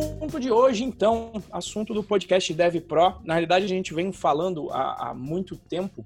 assunto 0.00 0.40
de 0.40 0.50
hoje, 0.50 0.82
então, 0.82 1.30
assunto 1.52 1.92
do 1.92 2.02
podcast 2.02 2.54
Dev 2.54 2.80
Pro. 2.80 3.20
Na 3.22 3.34
realidade, 3.34 3.66
a 3.66 3.68
gente 3.68 3.92
vem 3.92 4.10
falando 4.12 4.70
há, 4.70 5.10
há 5.10 5.14
muito 5.14 5.56
tempo 5.56 6.04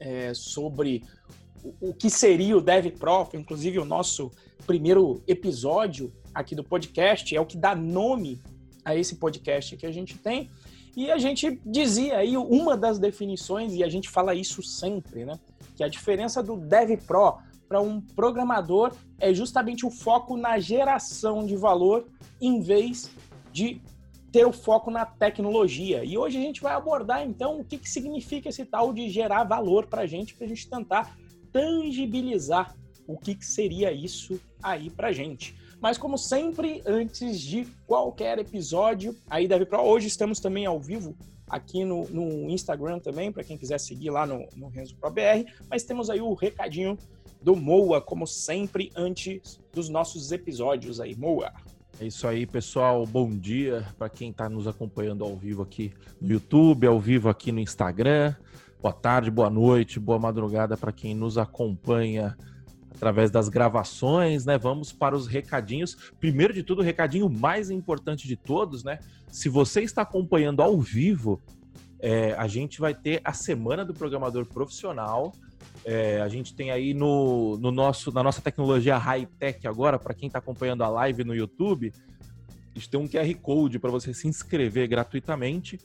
é, 0.00 0.34
sobre 0.34 1.04
o, 1.62 1.90
o, 1.90 1.94
que 1.94 2.10
seria 2.10 2.56
o 2.56 2.60
Dev 2.60 2.86
Pro. 2.98 3.28
Inclusive, 3.34 3.78
o 3.78 3.84
nosso 3.84 4.32
primeiro 4.66 5.22
episódio 5.28 6.12
aqui 6.34 6.56
do 6.56 6.64
podcast 6.64 7.34
é 7.34 7.40
o 7.40 7.46
que 7.46 7.56
dá 7.56 7.74
nome 7.74 8.40
a 8.84 8.96
esse 8.96 9.16
podcast 9.16 9.76
que 9.76 9.86
a 9.86 9.92
gente 9.92 10.18
tem. 10.18 10.50
E 10.96 11.08
a 11.08 11.18
gente 11.18 11.60
dizia 11.64 12.18
aí 12.18 12.36
uma 12.36 12.76
das 12.76 12.98
definições, 12.98 13.74
e 13.74 13.84
a 13.84 13.88
gente 13.88 14.08
fala 14.08 14.34
isso 14.34 14.60
sempre, 14.60 15.24
né? 15.24 15.38
Que 15.76 15.84
a 15.84 15.88
diferença 15.88 16.42
do 16.42 16.56
Dev 16.56 16.96
Pro 17.06 17.38
para 17.68 17.80
um 17.80 18.00
programador 18.00 18.92
é 19.20 19.32
justamente 19.32 19.86
o 19.86 19.90
foco 19.90 20.36
na 20.36 20.58
geração 20.58 21.46
de 21.46 21.54
valor 21.54 22.08
em 22.40 22.60
vez 22.60 23.08
de 23.52 23.80
ter 24.32 24.46
o 24.46 24.52
foco 24.52 24.90
na 24.90 25.04
tecnologia. 25.04 26.04
E 26.04 26.16
hoje 26.16 26.38
a 26.38 26.40
gente 26.40 26.60
vai 26.60 26.74
abordar 26.74 27.22
então 27.22 27.60
o 27.60 27.64
que, 27.64 27.78
que 27.78 27.90
significa 27.90 28.48
esse 28.48 28.64
tal 28.64 28.92
de 28.92 29.08
gerar 29.08 29.44
valor 29.44 29.86
para 29.86 30.02
a 30.02 30.06
gente, 30.06 30.34
para 30.34 30.46
a 30.46 30.48
gente 30.48 30.68
tentar 30.68 31.18
tangibilizar 31.52 32.76
o 33.06 33.18
que, 33.18 33.34
que 33.34 33.44
seria 33.44 33.90
isso 33.92 34.40
aí 34.62 34.88
para 34.88 35.08
a 35.08 35.12
gente. 35.12 35.56
Mas 35.80 35.98
como 35.98 36.16
sempre, 36.16 36.82
antes 36.86 37.40
de 37.40 37.66
qualquer 37.86 38.38
episódio, 38.38 39.16
aí 39.28 39.48
deve 39.48 39.64
para 39.64 39.82
hoje 39.82 40.06
estamos 40.06 40.38
também 40.38 40.66
ao 40.66 40.78
vivo 40.78 41.16
aqui 41.48 41.84
no, 41.84 42.08
no 42.10 42.48
Instagram 42.48 43.00
também, 43.00 43.32
para 43.32 43.42
quem 43.42 43.58
quiser 43.58 43.80
seguir 43.80 44.10
lá 44.10 44.24
no, 44.24 44.46
no 44.54 44.68
Renzo 44.68 44.96
Pro 44.96 45.10
BR, 45.10 45.50
mas 45.68 45.82
temos 45.82 46.08
aí 46.08 46.20
o 46.20 46.34
recadinho 46.34 46.96
do 47.42 47.56
Moa, 47.56 48.00
como 48.00 48.26
sempre, 48.26 48.92
antes 48.94 49.58
dos 49.72 49.88
nossos 49.88 50.30
episódios 50.30 51.00
aí. 51.00 51.16
Moa. 51.16 51.52
É 52.00 52.06
isso 52.06 52.26
aí, 52.26 52.46
pessoal. 52.46 53.04
Bom 53.04 53.28
dia 53.28 53.86
para 53.98 54.08
quem 54.08 54.30
está 54.30 54.48
nos 54.48 54.66
acompanhando 54.66 55.22
ao 55.22 55.36
vivo 55.36 55.60
aqui 55.60 55.92
no 56.18 56.30
YouTube, 56.30 56.86
ao 56.86 56.98
vivo 56.98 57.28
aqui 57.28 57.52
no 57.52 57.60
Instagram. 57.60 58.34
Boa 58.80 58.94
tarde, 58.94 59.30
boa 59.30 59.50
noite, 59.50 60.00
boa 60.00 60.18
madrugada 60.18 60.78
para 60.78 60.92
quem 60.92 61.14
nos 61.14 61.36
acompanha 61.36 62.38
através 62.90 63.30
das 63.30 63.50
gravações, 63.50 64.46
né? 64.46 64.56
Vamos 64.56 64.94
para 64.94 65.14
os 65.14 65.26
recadinhos. 65.26 65.94
Primeiro 66.18 66.54
de 66.54 66.62
tudo, 66.62 66.78
o 66.78 66.82
recadinho 66.82 67.28
mais 67.28 67.70
importante 67.70 68.26
de 68.26 68.34
todos, 68.34 68.82
né? 68.82 68.98
Se 69.28 69.50
você 69.50 69.82
está 69.82 70.00
acompanhando 70.00 70.62
ao 70.62 70.80
vivo, 70.80 71.38
é, 71.98 72.32
a 72.32 72.48
gente 72.48 72.80
vai 72.80 72.94
ter 72.94 73.20
a 73.22 73.34
semana 73.34 73.84
do 73.84 73.92
programador 73.92 74.46
profissional. 74.46 75.34
É, 75.84 76.20
a 76.20 76.28
gente 76.28 76.54
tem 76.54 76.70
aí 76.70 76.92
no, 76.92 77.56
no 77.58 77.70
nosso, 77.70 78.12
na 78.12 78.22
nossa 78.22 78.42
tecnologia 78.42 78.98
high-tech 78.98 79.66
agora, 79.66 79.98
para 79.98 80.14
quem 80.14 80.26
está 80.26 80.38
acompanhando 80.38 80.82
a 80.82 80.88
live 80.88 81.24
no 81.24 81.34
YouTube, 81.34 81.92
a 82.74 82.78
gente 82.78 82.88
tem 82.88 83.00
um 83.00 83.08
QR 83.08 83.34
Code 83.40 83.78
para 83.78 83.90
você 83.90 84.14
se 84.14 84.28
inscrever 84.28 84.86
gratuitamente. 84.88 85.78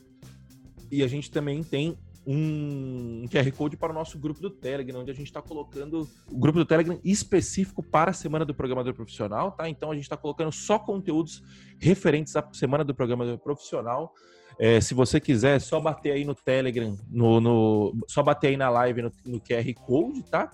E 0.90 1.02
a 1.02 1.08
gente 1.08 1.30
também 1.30 1.64
tem 1.64 1.98
um 2.26 3.24
QR 3.30 3.50
Code 3.52 3.76
para 3.76 3.92
o 3.92 3.94
nosso 3.94 4.18
grupo 4.18 4.40
do 4.40 4.50
Telegram, 4.50 5.00
onde 5.00 5.10
a 5.10 5.14
gente 5.14 5.28
está 5.28 5.40
colocando 5.40 6.08
o 6.30 6.36
grupo 6.36 6.58
do 6.58 6.64
Telegram 6.64 6.98
específico 7.04 7.82
para 7.82 8.10
a 8.10 8.14
Semana 8.14 8.44
do 8.44 8.54
Programador 8.54 8.94
Profissional, 8.94 9.52
tá? 9.52 9.68
Então 9.68 9.92
a 9.92 9.94
gente 9.94 10.04
está 10.04 10.16
colocando 10.16 10.52
só 10.52 10.78
conteúdos 10.78 11.42
referentes 11.78 12.34
à 12.34 12.48
Semana 12.52 12.84
do 12.84 12.94
Programador 12.94 13.38
Profissional. 13.38 14.12
É, 14.58 14.80
se 14.80 14.94
você 14.94 15.20
quiser, 15.20 15.56
é 15.56 15.58
só 15.58 15.78
bater 15.78 16.12
aí 16.12 16.24
no 16.24 16.34
Telegram, 16.34 16.96
no, 17.10 17.40
no 17.40 17.96
só 18.08 18.22
bater 18.22 18.48
aí 18.48 18.56
na 18.56 18.70
live 18.70 19.02
no, 19.02 19.12
no 19.24 19.40
QR 19.40 19.74
Code, 19.74 20.22
tá? 20.22 20.50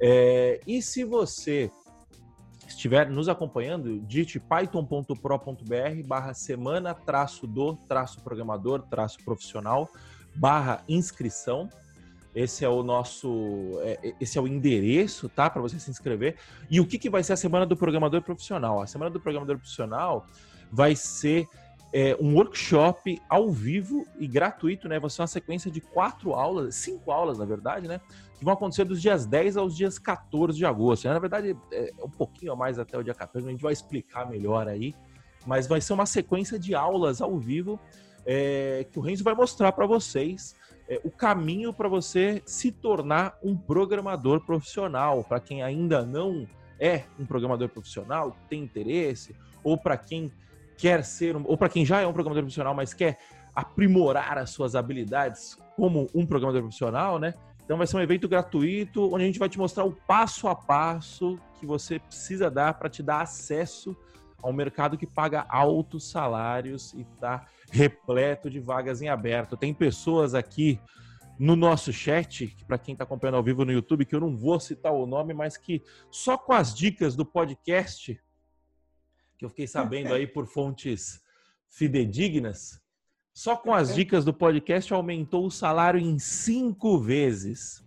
É, 0.00 0.60
e 0.66 0.82
se 0.82 1.04
você 1.04 1.70
estiver 2.66 3.08
nos 3.10 3.28
acompanhando, 3.28 4.00
digite 4.00 4.38
python.pro.br 4.38 6.06
barra 6.06 6.34
semana 6.34 6.94
traço 6.94 7.46
do 7.46 7.74
traço 7.88 8.20
programador 8.22 8.82
traço 8.82 9.18
profissional 9.24 9.88
barra 10.34 10.82
inscrição. 10.88 11.68
Esse 12.32 12.64
é 12.64 12.68
o 12.68 12.82
nosso, 12.84 13.80
é, 13.80 14.14
esse 14.20 14.38
é 14.38 14.40
o 14.40 14.46
endereço, 14.46 15.28
tá? 15.28 15.50
Para 15.50 15.60
você 15.60 15.80
se 15.80 15.90
inscrever. 15.90 16.36
E 16.70 16.80
o 16.80 16.86
que, 16.86 16.96
que 16.96 17.10
vai 17.10 17.24
ser 17.24 17.32
a 17.32 17.36
semana 17.36 17.66
do 17.66 17.76
programador 17.76 18.22
profissional? 18.22 18.80
A 18.80 18.86
semana 18.86 19.10
do 19.10 19.18
programador 19.18 19.56
profissional 19.58 20.24
vai 20.70 20.94
ser 20.94 21.48
é, 21.92 22.16
um 22.20 22.34
workshop 22.34 23.20
ao 23.28 23.50
vivo 23.50 24.06
e 24.18 24.26
gratuito, 24.26 24.88
né? 24.88 24.98
Vai 24.98 25.10
ser 25.10 25.22
uma 25.22 25.26
sequência 25.26 25.70
de 25.70 25.80
quatro 25.80 26.34
aulas, 26.34 26.74
cinco 26.76 27.10
aulas, 27.10 27.38
na 27.38 27.44
verdade, 27.44 27.88
né? 27.88 28.00
Que 28.38 28.44
vão 28.44 28.54
acontecer 28.54 28.84
dos 28.84 29.02
dias 29.02 29.26
10 29.26 29.56
aos 29.56 29.76
dias 29.76 29.98
14 29.98 30.56
de 30.56 30.64
agosto. 30.64 31.08
Na 31.08 31.18
verdade, 31.18 31.56
é 31.72 31.90
um 32.02 32.10
pouquinho 32.10 32.52
a 32.52 32.56
mais 32.56 32.78
até 32.78 32.96
o 32.96 33.02
dia 33.02 33.14
14, 33.14 33.46
a 33.46 33.50
gente 33.50 33.62
vai 33.62 33.72
explicar 33.72 34.28
melhor 34.28 34.68
aí. 34.68 34.94
Mas 35.46 35.66
vai 35.66 35.80
ser 35.80 35.92
uma 35.92 36.06
sequência 36.06 36.58
de 36.58 36.74
aulas 36.74 37.20
ao 37.20 37.38
vivo 37.38 37.80
é, 38.24 38.86
que 38.90 38.98
o 38.98 39.02
Renzo 39.02 39.24
vai 39.24 39.34
mostrar 39.34 39.72
para 39.72 39.86
vocês 39.86 40.54
é, 40.88 41.00
o 41.02 41.10
caminho 41.10 41.72
para 41.72 41.88
você 41.88 42.42
se 42.44 42.70
tornar 42.70 43.38
um 43.42 43.56
programador 43.56 44.40
profissional. 44.44 45.24
Para 45.24 45.40
quem 45.40 45.62
ainda 45.62 46.04
não 46.04 46.46
é 46.78 47.04
um 47.18 47.26
programador 47.26 47.68
profissional, 47.68 48.36
tem 48.48 48.62
interesse, 48.62 49.34
ou 49.62 49.76
para 49.76 49.96
quem 49.96 50.32
quer 50.80 51.04
ser, 51.04 51.36
um, 51.36 51.42
ou 51.44 51.56
para 51.56 51.68
quem 51.68 51.84
já 51.84 52.00
é 52.00 52.06
um 52.06 52.12
programador 52.12 52.42
profissional, 52.42 52.74
mas 52.74 52.94
quer 52.94 53.18
aprimorar 53.54 54.38
as 54.38 54.50
suas 54.50 54.74
habilidades 54.74 55.56
como 55.76 56.08
um 56.14 56.24
programador 56.24 56.62
profissional, 56.62 57.18
né? 57.18 57.34
Então 57.64 57.76
vai 57.76 57.86
ser 57.86 57.96
um 57.96 58.00
evento 58.00 58.28
gratuito 58.28 59.14
onde 59.14 59.24
a 59.24 59.26
gente 59.26 59.38
vai 59.38 59.48
te 59.48 59.58
mostrar 59.58 59.84
o 59.84 59.92
passo 59.92 60.48
a 60.48 60.54
passo 60.54 61.38
que 61.58 61.66
você 61.66 61.98
precisa 61.98 62.50
dar 62.50 62.74
para 62.74 62.88
te 62.88 63.02
dar 63.02 63.20
acesso 63.20 63.96
ao 64.42 64.52
mercado 64.52 64.96
que 64.96 65.06
paga 65.06 65.44
altos 65.48 66.10
salários 66.10 66.94
e 66.94 67.02
está 67.02 67.46
repleto 67.70 68.48
de 68.48 68.58
vagas 68.58 69.02
em 69.02 69.08
aberto. 69.08 69.56
Tem 69.56 69.74
pessoas 69.74 70.34
aqui 70.34 70.80
no 71.38 71.54
nosso 71.54 71.92
chat, 71.92 72.56
para 72.66 72.78
quem 72.78 72.92
está 72.92 73.04
acompanhando 73.04 73.36
ao 73.36 73.42
vivo 73.42 73.64
no 73.64 73.72
YouTube, 73.72 74.04
que 74.04 74.14
eu 74.14 74.20
não 74.20 74.36
vou 74.36 74.58
citar 74.58 74.92
o 74.92 75.06
nome, 75.06 75.32
mas 75.32 75.56
que 75.56 75.82
só 76.10 76.36
com 76.36 76.52
as 76.52 76.74
dicas 76.74 77.14
do 77.14 77.24
podcast, 77.24 78.20
que 79.40 79.46
eu 79.46 79.48
fiquei 79.48 79.66
sabendo 79.66 80.12
aí 80.12 80.26
por 80.26 80.46
fontes 80.46 81.18
fidedignas, 81.66 82.78
só 83.32 83.56
com 83.56 83.72
as 83.72 83.94
dicas 83.94 84.22
do 84.22 84.34
podcast 84.34 84.92
aumentou 84.92 85.46
o 85.46 85.50
salário 85.50 85.98
em 85.98 86.18
cinco 86.18 86.98
vezes. 86.98 87.82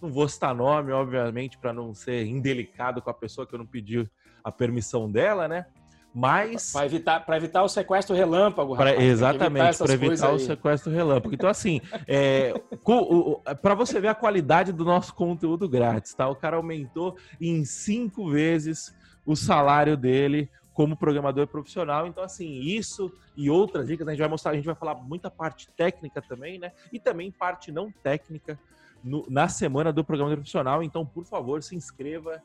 Não 0.00 0.10
vou 0.10 0.28
citar 0.28 0.52
nome, 0.52 0.90
obviamente, 0.90 1.56
para 1.56 1.72
não 1.72 1.94
ser 1.94 2.26
indelicado 2.26 3.00
com 3.00 3.08
a 3.08 3.14
pessoa 3.14 3.46
que 3.46 3.54
eu 3.54 3.60
não 3.60 3.66
pedi 3.66 4.10
a 4.42 4.50
permissão 4.50 5.08
dela, 5.08 5.46
né? 5.46 5.66
Mas. 6.12 6.72
Para 6.72 6.86
evitar, 6.86 7.24
evitar 7.28 7.62
o 7.62 7.68
sequestro 7.68 8.16
relâmpago, 8.16 8.74
pra, 8.74 9.00
Exatamente, 9.00 9.78
para 9.78 9.92
evitar 9.92 10.32
o 10.32 10.38
sequestro 10.40 10.90
relâmpago. 10.90 11.32
Então, 11.32 11.48
assim, 11.48 11.80
é, 12.08 12.52
para 13.62 13.76
você 13.76 14.00
ver 14.00 14.08
a 14.08 14.16
qualidade 14.16 14.72
do 14.72 14.84
nosso 14.84 15.14
conteúdo 15.14 15.68
grátis, 15.68 16.12
tá? 16.12 16.28
O 16.28 16.34
cara 16.34 16.56
aumentou 16.56 17.16
em 17.40 17.64
cinco 17.64 18.28
vezes 18.28 18.92
o 19.24 19.36
salário 19.36 19.96
dele 19.96 20.50
como 20.72 20.96
programador 20.96 21.46
profissional. 21.46 22.06
Então, 22.06 22.22
assim, 22.22 22.60
isso 22.60 23.12
e 23.36 23.50
outras 23.50 23.86
dicas, 23.86 24.06
a 24.06 24.10
gente 24.10 24.20
vai 24.20 24.28
mostrar, 24.28 24.52
a 24.52 24.54
gente 24.54 24.64
vai 24.64 24.74
falar 24.74 24.94
muita 24.94 25.30
parte 25.30 25.68
técnica 25.76 26.22
também, 26.22 26.58
né? 26.58 26.72
E 26.92 26.98
também 26.98 27.30
parte 27.30 27.70
não 27.70 27.90
técnica 27.90 28.58
no, 29.02 29.26
na 29.28 29.48
semana 29.48 29.92
do 29.92 30.04
programador 30.04 30.38
profissional. 30.38 30.82
Então, 30.82 31.04
por 31.04 31.24
favor, 31.24 31.62
se 31.62 31.74
inscreva 31.74 32.42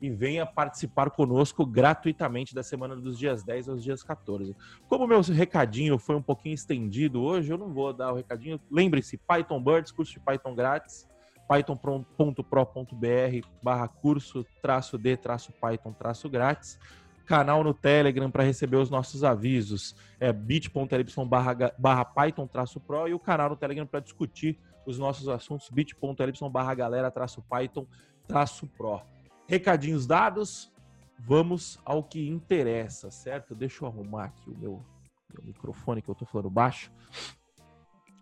e 0.00 0.10
venha 0.10 0.44
participar 0.44 1.10
conosco 1.10 1.64
gratuitamente 1.64 2.54
da 2.54 2.62
semana 2.62 2.94
dos 2.94 3.18
dias 3.18 3.42
10 3.42 3.70
aos 3.70 3.82
dias 3.82 4.02
14. 4.02 4.54
Como 4.88 5.06
meu 5.06 5.22
recadinho 5.22 5.98
foi 5.98 6.16
um 6.16 6.22
pouquinho 6.22 6.54
estendido 6.54 7.22
hoje, 7.22 7.52
eu 7.52 7.56
não 7.56 7.72
vou 7.72 7.92
dar 7.92 8.12
o 8.12 8.16
recadinho. 8.16 8.60
Lembre-se, 8.70 9.16
Python 9.16 9.62
Birds, 9.62 9.92
curso 9.92 10.12
de 10.12 10.20
Python 10.20 10.54
grátis, 10.54 11.08
python.pro.br 11.48 13.48
barra 13.62 13.88
curso 13.88 14.44
traço 14.60 14.98
de 14.98 15.16
traço 15.16 15.52
Python 15.52 15.92
traço 15.92 16.28
grátis. 16.28 16.78
Canal 17.24 17.64
no 17.64 17.72
Telegram 17.72 18.30
para 18.30 18.42
receber 18.42 18.76
os 18.76 18.90
nossos 18.90 19.24
avisos 19.24 19.94
é 20.20 20.32
bit.ly 20.32 21.26
barra, 21.26 21.74
barra 21.78 22.04
Python 22.04 22.46
traço 22.46 22.78
Pro 22.80 23.08
e 23.08 23.14
o 23.14 23.18
canal 23.18 23.50
no 23.50 23.56
Telegram 23.56 23.86
para 23.86 24.00
discutir 24.00 24.58
os 24.86 24.98
nossos 24.98 25.28
assuntos 25.28 25.70
bit.ly 25.70 26.50
barra 26.50 26.74
galera 26.74 27.10
traço 27.10 27.42
Python 27.42 27.86
traço 28.26 28.66
Pro. 28.66 29.00
Recadinhos 29.46 30.06
dados, 30.06 30.72
vamos 31.18 31.78
ao 31.84 32.02
que 32.02 32.28
interessa, 32.28 33.10
certo? 33.10 33.54
Deixa 33.54 33.84
eu 33.84 33.88
arrumar 33.88 34.24
aqui 34.24 34.50
o 34.50 34.56
meu, 34.56 34.84
meu 35.32 35.46
microfone 35.46 36.02
que 36.02 36.08
eu 36.08 36.14
tô 36.14 36.24
falando 36.26 36.50
baixo. 36.50 36.90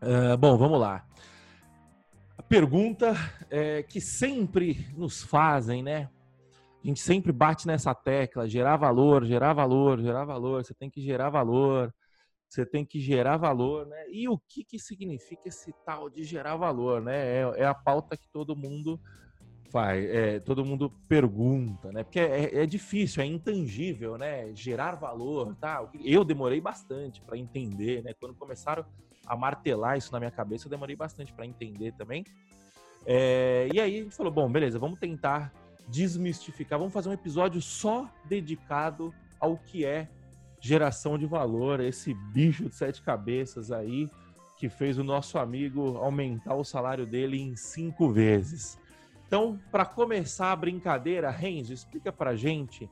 Uh, 0.03 0.37
bom, 0.37 0.57
vamos 0.57 0.81
lá. 0.81 1.05
A 2.37 2.43
pergunta 2.43 3.15
é, 3.51 3.83
que 3.83 4.01
sempre 4.01 4.89
nos 4.97 5.23
fazem, 5.23 5.83
né? 5.83 6.09
A 6.83 6.87
gente 6.87 7.01
sempre 7.01 7.31
bate 7.31 7.67
nessa 7.67 7.95
tecla, 7.95 8.49
gerar 8.49 8.77
valor, 8.77 9.25
gerar 9.25 9.53
valor, 9.53 10.01
gerar 10.01 10.25
valor. 10.25 10.65
Você 10.65 10.75
tem 10.75 10.91
que 10.91 11.01
gerar 11.01 11.31
valor, 11.31 11.95
você 12.49 12.67
tem 12.67 12.85
que 12.85 13.01
gerar 13.01 13.37
valor, 13.37 13.87
né? 13.87 14.05
E 14.11 14.29
o 14.29 14.37
que, 14.37 14.65
que 14.65 14.79
significa 14.81 15.49
esse 15.49 15.73
tal 15.87 16.11
de 16.11 16.25
gerar 16.25 16.57
valor, 16.57 17.01
né? 17.01 17.17
É, 17.17 17.53
é 17.59 17.65
a 17.65 17.73
pauta 17.73 18.17
que 18.17 18.29
todo 18.29 18.57
mundo 18.57 19.01
faz, 19.71 20.05
é, 20.05 20.41
todo 20.41 20.65
mundo 20.65 20.93
pergunta, 21.09 21.93
né? 21.93 22.03
Porque 22.03 22.19
é, 22.19 22.63
é, 22.63 22.67
difícil, 22.67 23.23
é 23.23 23.27
intangível, 23.27 24.19
né? 24.19 24.53
Gerar 24.53 24.97
valor, 24.97 25.55
tá? 25.55 25.89
Eu 26.05 26.25
demorei 26.25 26.61
bastante 26.61 27.23
para 27.23 27.39
entender, 27.39 28.03
né? 28.03 28.13
Quando 28.21 28.35
começaram 28.35 28.85
a 29.25 29.37
martelar 29.37 29.97
isso 29.97 30.13
na 30.13 30.19
minha 30.19 30.33
cabeça, 30.33 30.67
eu 30.67 30.71
demorei 30.71 30.97
bastante 30.97 31.33
para 31.33 31.47
entender 31.47 31.93
também. 31.93 32.25
É, 33.07 33.69
e 33.73 33.81
aí 33.81 34.01
a 34.01 34.03
gente 34.03 34.17
falou, 34.17 34.33
bom, 34.33 34.51
beleza, 34.51 34.79
vamos 34.79 34.99
tentar 34.99 35.53
desmistificar, 35.89 36.79
vamos 36.79 36.95
fazer 36.95 37.09
um 37.09 37.13
episódio 37.13 37.61
só 37.61 38.09
dedicado 38.25 39.13
ao 39.39 39.57
que 39.59 39.85
é 39.85 40.09
geração 40.61 41.19
de 41.19 41.27
valor, 41.27 41.81
esse 41.81 42.15
bicho 42.15 42.69
de 42.69 42.75
sete 42.75 43.03
cabeças 43.03 43.73
aí 43.73 44.09
que 44.57 44.69
fez 44.69 44.97
o 44.97 45.03
nosso 45.03 45.39
amigo 45.39 45.97
aumentar 45.97 46.55
o 46.55 46.63
salário 46.63 47.05
dele 47.05 47.41
em 47.41 47.57
cinco 47.57 48.09
vezes. 48.11 48.79
Então, 49.27 49.59
para 49.73 49.85
começar 49.85 50.53
a 50.53 50.57
brincadeira, 50.57 51.31
Renzo, 51.31 51.73
explica 51.73 52.13
para 52.13 52.37
gente 52.37 52.89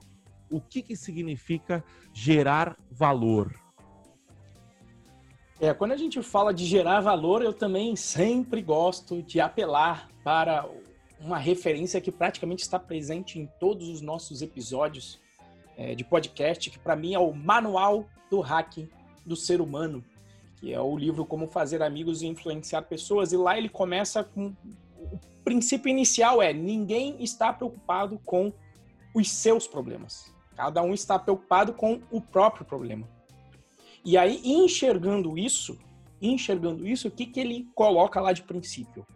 o 0.51 0.61
que, 0.61 0.83
que 0.83 0.97
significa 0.97 1.85
gerar 2.13 2.77
valor. 2.91 3.55
É, 5.61 5.73
quando 5.73 5.93
a 5.93 5.97
gente 5.97 6.21
fala 6.23 6.53
de 6.53 6.65
gerar 6.65 7.01
valor, 7.03 7.41
eu 7.41 7.53
também 7.53 7.95
sempre 7.95 8.63
gosto 8.63 9.23
de 9.23 9.41
apelar 9.41 10.09
para 10.25 10.67
uma 11.21 11.39
referência 11.39 12.01
que 12.01 12.11
praticamente 12.11 12.63
está 12.63 12.79
presente 12.79 13.39
em 13.39 13.47
todos 13.59 13.89
os 13.89 14.01
nossos 14.01 14.41
episódios 14.41 15.21
é, 15.77 15.95
de 15.95 16.03
podcast, 16.03 16.71
que 16.71 16.79
para 16.79 16.97
mim 16.97 17.15
é 17.15 17.19
o 17.19 17.33
Manual 17.33 18.07
do 18.31 18.41
Hack 18.41 18.89
do 19.25 19.37
Ser 19.37 19.61
Humano, 19.61 20.05
que 20.57 20.73
é 20.73 20.81
o 20.81 20.97
livro 20.97 21.25
Como 21.25 21.47
Fazer 21.47 21.83
Amigos 21.83 22.23
e 22.23 22.27
Influenciar 22.27 22.83
Pessoas. 22.83 23.33
E 23.33 23.37
lá 23.37 23.57
ele 23.57 23.69
começa 23.69 24.25
com. 24.25 24.55
O 24.99 25.19
princípio 25.45 25.89
inicial 25.89 26.43
é: 26.43 26.53
ninguém 26.53 27.17
está 27.21 27.53
preocupado 27.53 28.19
com 28.25 28.53
os 29.15 29.31
seus 29.31 29.67
problemas. 29.67 30.33
Cada 30.57 30.83
um 30.83 30.93
está 30.93 31.19
preocupado 31.19 31.73
com 31.73 32.01
o 32.11 32.21
próprio 32.21 32.65
problema. 32.65 33.09
E 34.05 34.17
aí, 34.17 34.41
enxergando 34.45 35.37
isso, 35.37 35.79
enxergando 36.21 36.87
isso, 36.87 37.09
o 37.09 37.11
que, 37.11 37.27
que 37.27 37.41
ele 37.41 37.69
coloca 37.75 38.21
lá 38.21 38.33
de 38.33 38.43
princípio? 38.43 39.07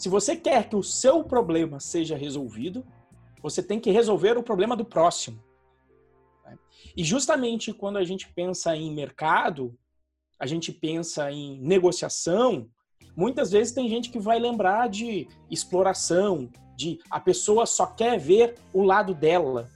Se 0.00 0.08
você 0.08 0.34
quer 0.34 0.66
que 0.66 0.74
o 0.74 0.82
seu 0.82 1.22
problema 1.22 1.78
seja 1.78 2.16
resolvido, 2.16 2.86
você 3.42 3.62
tem 3.62 3.78
que 3.78 3.90
resolver 3.90 4.38
o 4.38 4.42
problema 4.42 4.74
do 4.74 4.82
próximo. 4.82 5.38
E 6.96 7.04
justamente 7.04 7.70
quando 7.70 7.98
a 7.98 8.02
gente 8.02 8.26
pensa 8.32 8.74
em 8.74 8.94
mercado, 8.94 9.76
a 10.38 10.46
gente 10.46 10.72
pensa 10.72 11.30
em 11.30 11.60
negociação, 11.60 12.66
muitas 13.14 13.50
vezes 13.50 13.74
tem 13.74 13.90
gente 13.90 14.08
que 14.08 14.18
vai 14.18 14.38
lembrar 14.38 14.88
de 14.88 15.28
exploração, 15.50 16.50
de 16.74 16.98
a 17.10 17.20
pessoa 17.20 17.66
só 17.66 17.84
quer 17.84 18.18
ver 18.18 18.54
o 18.72 18.82
lado 18.82 19.14
dela. 19.14 19.70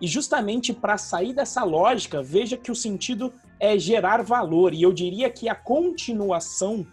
E 0.00 0.06
justamente 0.06 0.72
para 0.72 0.96
sair 0.96 1.32
dessa 1.32 1.64
lógica, 1.64 2.22
veja 2.22 2.56
que 2.56 2.70
o 2.70 2.76
sentido 2.76 3.34
é 3.58 3.76
gerar 3.76 4.22
valor. 4.22 4.72
E 4.72 4.82
eu 4.82 4.92
diria 4.92 5.28
que 5.28 5.48
a 5.48 5.54
continuação, 5.56 6.86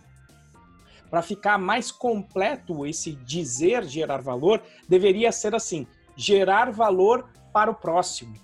para 1.16 1.22
ficar 1.22 1.58
mais 1.58 1.94
completo 1.94 2.86
esse 2.86 3.14
dizer 3.14 3.86
gerar 3.86 4.18
valor, 4.18 4.62
deveria 4.86 5.32
ser 5.32 5.56
assim: 5.56 5.88
gerar 6.14 6.74
valor 6.74 7.30
para 7.54 7.72
o 7.72 7.74
próximo. 7.74 8.36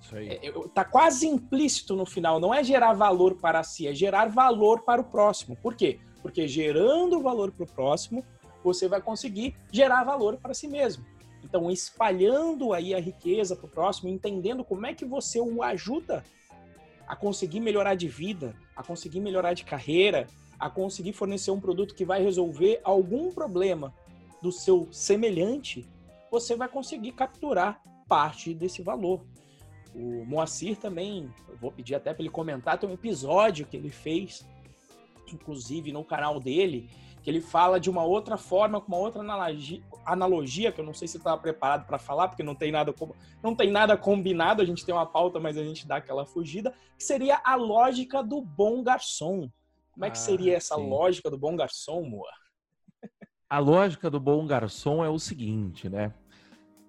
Isso 0.00 0.14
aí. 0.14 0.38
É, 0.40 0.52
tá 0.72 0.84
quase 0.84 1.26
implícito 1.26 1.96
no 1.96 2.06
final. 2.06 2.38
Não 2.38 2.54
é 2.54 2.62
gerar 2.62 2.92
valor 2.92 3.34
para 3.34 3.64
si, 3.64 3.88
é 3.88 3.92
gerar 3.92 4.28
valor 4.28 4.82
para 4.82 5.00
o 5.00 5.04
próximo. 5.04 5.56
Por 5.56 5.74
quê? 5.74 5.98
Porque 6.22 6.46
gerando 6.46 7.20
valor 7.20 7.50
para 7.50 7.64
o 7.64 7.66
próximo, 7.66 8.24
você 8.62 8.86
vai 8.86 9.02
conseguir 9.02 9.56
gerar 9.72 10.04
valor 10.04 10.36
para 10.36 10.54
si 10.54 10.68
mesmo. 10.68 11.04
Então, 11.42 11.72
espalhando 11.72 12.72
aí 12.72 12.94
a 12.94 13.00
riqueza 13.00 13.56
para 13.56 13.66
o 13.66 13.68
próximo, 13.68 14.08
entendendo 14.08 14.62
como 14.62 14.86
é 14.86 14.94
que 14.94 15.04
você 15.04 15.40
o 15.40 15.60
ajuda 15.60 16.22
a 17.08 17.16
conseguir 17.16 17.58
melhorar 17.58 17.96
de 17.96 18.06
vida, 18.06 18.54
a 18.76 18.84
conseguir 18.84 19.18
melhorar 19.18 19.54
de 19.54 19.64
carreira, 19.64 20.28
a 20.60 20.68
conseguir 20.68 21.14
fornecer 21.14 21.50
um 21.50 21.58
produto 21.58 21.94
que 21.94 22.04
vai 22.04 22.22
resolver 22.22 22.80
algum 22.84 23.32
problema 23.32 23.94
do 24.42 24.52
seu 24.52 24.86
semelhante, 24.92 25.88
você 26.30 26.54
vai 26.54 26.68
conseguir 26.68 27.12
capturar 27.12 27.80
parte 28.06 28.52
desse 28.52 28.82
valor. 28.82 29.24
O 29.94 30.24
Moacir 30.24 30.76
também, 30.76 31.32
eu 31.48 31.56
vou 31.56 31.72
pedir 31.72 31.94
até 31.94 32.12
para 32.12 32.22
ele 32.22 32.30
comentar, 32.30 32.78
tem 32.78 32.88
um 32.88 32.92
episódio 32.92 33.66
que 33.66 33.76
ele 33.76 33.90
fez, 33.90 34.46
inclusive 35.32 35.92
no 35.92 36.04
canal 36.04 36.38
dele, 36.38 36.88
que 37.22 37.30
ele 37.30 37.40
fala 37.40 37.80
de 37.80 37.90
uma 37.90 38.04
outra 38.04 38.36
forma, 38.36 38.80
com 38.80 38.88
uma 38.88 38.98
outra 38.98 39.20
analogia, 39.20 39.82
analogia 40.04 40.72
que 40.72 40.80
eu 40.80 40.84
não 40.84 40.94
sei 40.94 41.08
se 41.08 41.16
estava 41.16 41.40
preparado 41.40 41.86
para 41.86 41.98
falar, 41.98 42.28
porque 42.28 42.42
não 42.42 42.54
tem 42.54 42.70
nada 42.70 42.94
não 43.42 43.54
tem 43.54 43.70
nada 43.70 43.96
combinado, 43.96 44.62
a 44.62 44.64
gente 44.64 44.84
tem 44.84 44.94
uma 44.94 45.06
pauta, 45.06 45.40
mas 45.40 45.56
a 45.56 45.64
gente 45.64 45.86
dá 45.86 45.96
aquela 45.96 46.24
fugida, 46.24 46.72
que 46.96 47.04
seria 47.04 47.40
a 47.44 47.56
lógica 47.56 48.22
do 48.22 48.40
bom 48.40 48.82
garçom. 48.82 49.50
Como 49.92 50.04
é 50.04 50.10
que 50.10 50.16
ah, 50.16 50.20
seria 50.20 50.56
essa 50.56 50.76
sim. 50.76 50.88
lógica 50.88 51.30
do 51.30 51.38
bom 51.38 51.56
garçom, 51.56 52.02
Moa? 52.04 52.30
A 53.48 53.58
lógica 53.58 54.08
do 54.08 54.20
bom 54.20 54.46
garçom 54.46 55.04
é 55.04 55.08
o 55.08 55.18
seguinte, 55.18 55.88
né? 55.88 56.14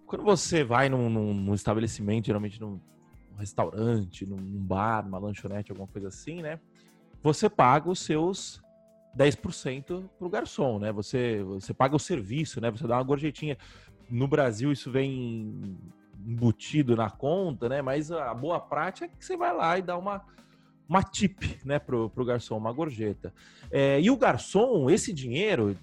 Quando 0.06 0.24
você 0.24 0.64
vai 0.64 0.90
num, 0.90 1.10
num, 1.10 1.34
num 1.34 1.54
estabelecimento, 1.54 2.28
geralmente 2.28 2.60
num 2.62 2.80
restaurante, 3.38 4.26
num 4.26 4.38
bar, 4.38 5.04
numa 5.04 5.18
lanchonete, 5.18 5.72
alguma 5.72 5.88
coisa 5.88 6.10
assim, 6.10 6.42
né? 6.42 6.60
Você 7.24 7.50
paga 7.50 7.90
os 7.90 8.00
seus 8.00 8.62
10% 9.16 10.10
para 10.18 10.28
o 10.28 10.30
garçom, 10.30 10.80
né? 10.80 10.92
Você, 10.92 11.44
você 11.44 11.74
paga 11.74 11.96
o 11.96 12.00
serviço, 12.00 12.62
né? 12.62 12.70
Você 12.72 12.88
dá 12.88 12.98
uma 12.98 13.04
gorjetinha. 13.04 13.58
No 14.10 14.28
Brasil 14.28 14.72
isso 14.72 14.92
vem 14.92 15.78
embutido 16.26 16.96
na 16.96 17.10
conta, 17.10 17.68
né? 17.68 17.82
Mas 17.82 18.12
a 18.12 18.34
boa 18.34 18.60
prática 18.60 19.06
é 19.06 19.10
que 19.10 19.26
você 19.26 19.36
vai 19.36 19.56
lá 19.56 19.78
e 19.78 19.82
dá 19.82 19.98
uma, 19.98 20.24
uma 20.92 21.04
tip, 21.04 21.58
né, 21.64 21.80
pro, 21.80 22.10
pro 22.10 22.26
garçom, 22.26 22.58
uma 22.58 22.74
gorjeta. 22.74 23.34
É, 23.72 24.02
e 24.02 24.12
o 24.12 24.18
garçom, 24.18 24.90
esse 24.90 25.14
dinheiro, 25.14 25.78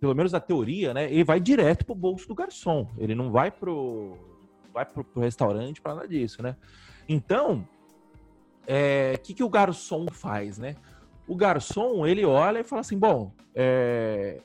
pelo 0.00 0.14
menos 0.14 0.32
na 0.32 0.40
teoria, 0.40 0.94
né, 0.94 1.12
ele 1.12 1.24
vai 1.24 1.38
direto 1.38 1.84
pro 1.84 1.94
bolso 1.94 2.26
do 2.26 2.34
garçom. 2.34 2.88
Ele 2.96 3.14
não 3.14 3.30
vai 3.30 3.50
pro, 3.50 4.16
vai 4.72 4.86
pro, 4.86 5.04
pro 5.04 5.20
restaurante 5.20 5.80
para 5.80 5.94
nada 5.94 6.08
disso, 6.08 6.42
né? 6.42 6.56
Então, 7.06 7.58
o 7.58 7.66
é, 8.66 9.18
que, 9.18 9.34
que 9.34 9.44
o 9.44 9.50
garçom 9.50 10.06
faz, 10.08 10.56
né? 10.56 10.74
o 11.26 11.36
garçom 11.36 12.06
ele 12.06 12.24
olha 12.24 12.60
e 12.60 12.64
fala 12.64 12.80
assim: 12.80 12.98
bom, 12.98 13.32
é, 13.54 14.40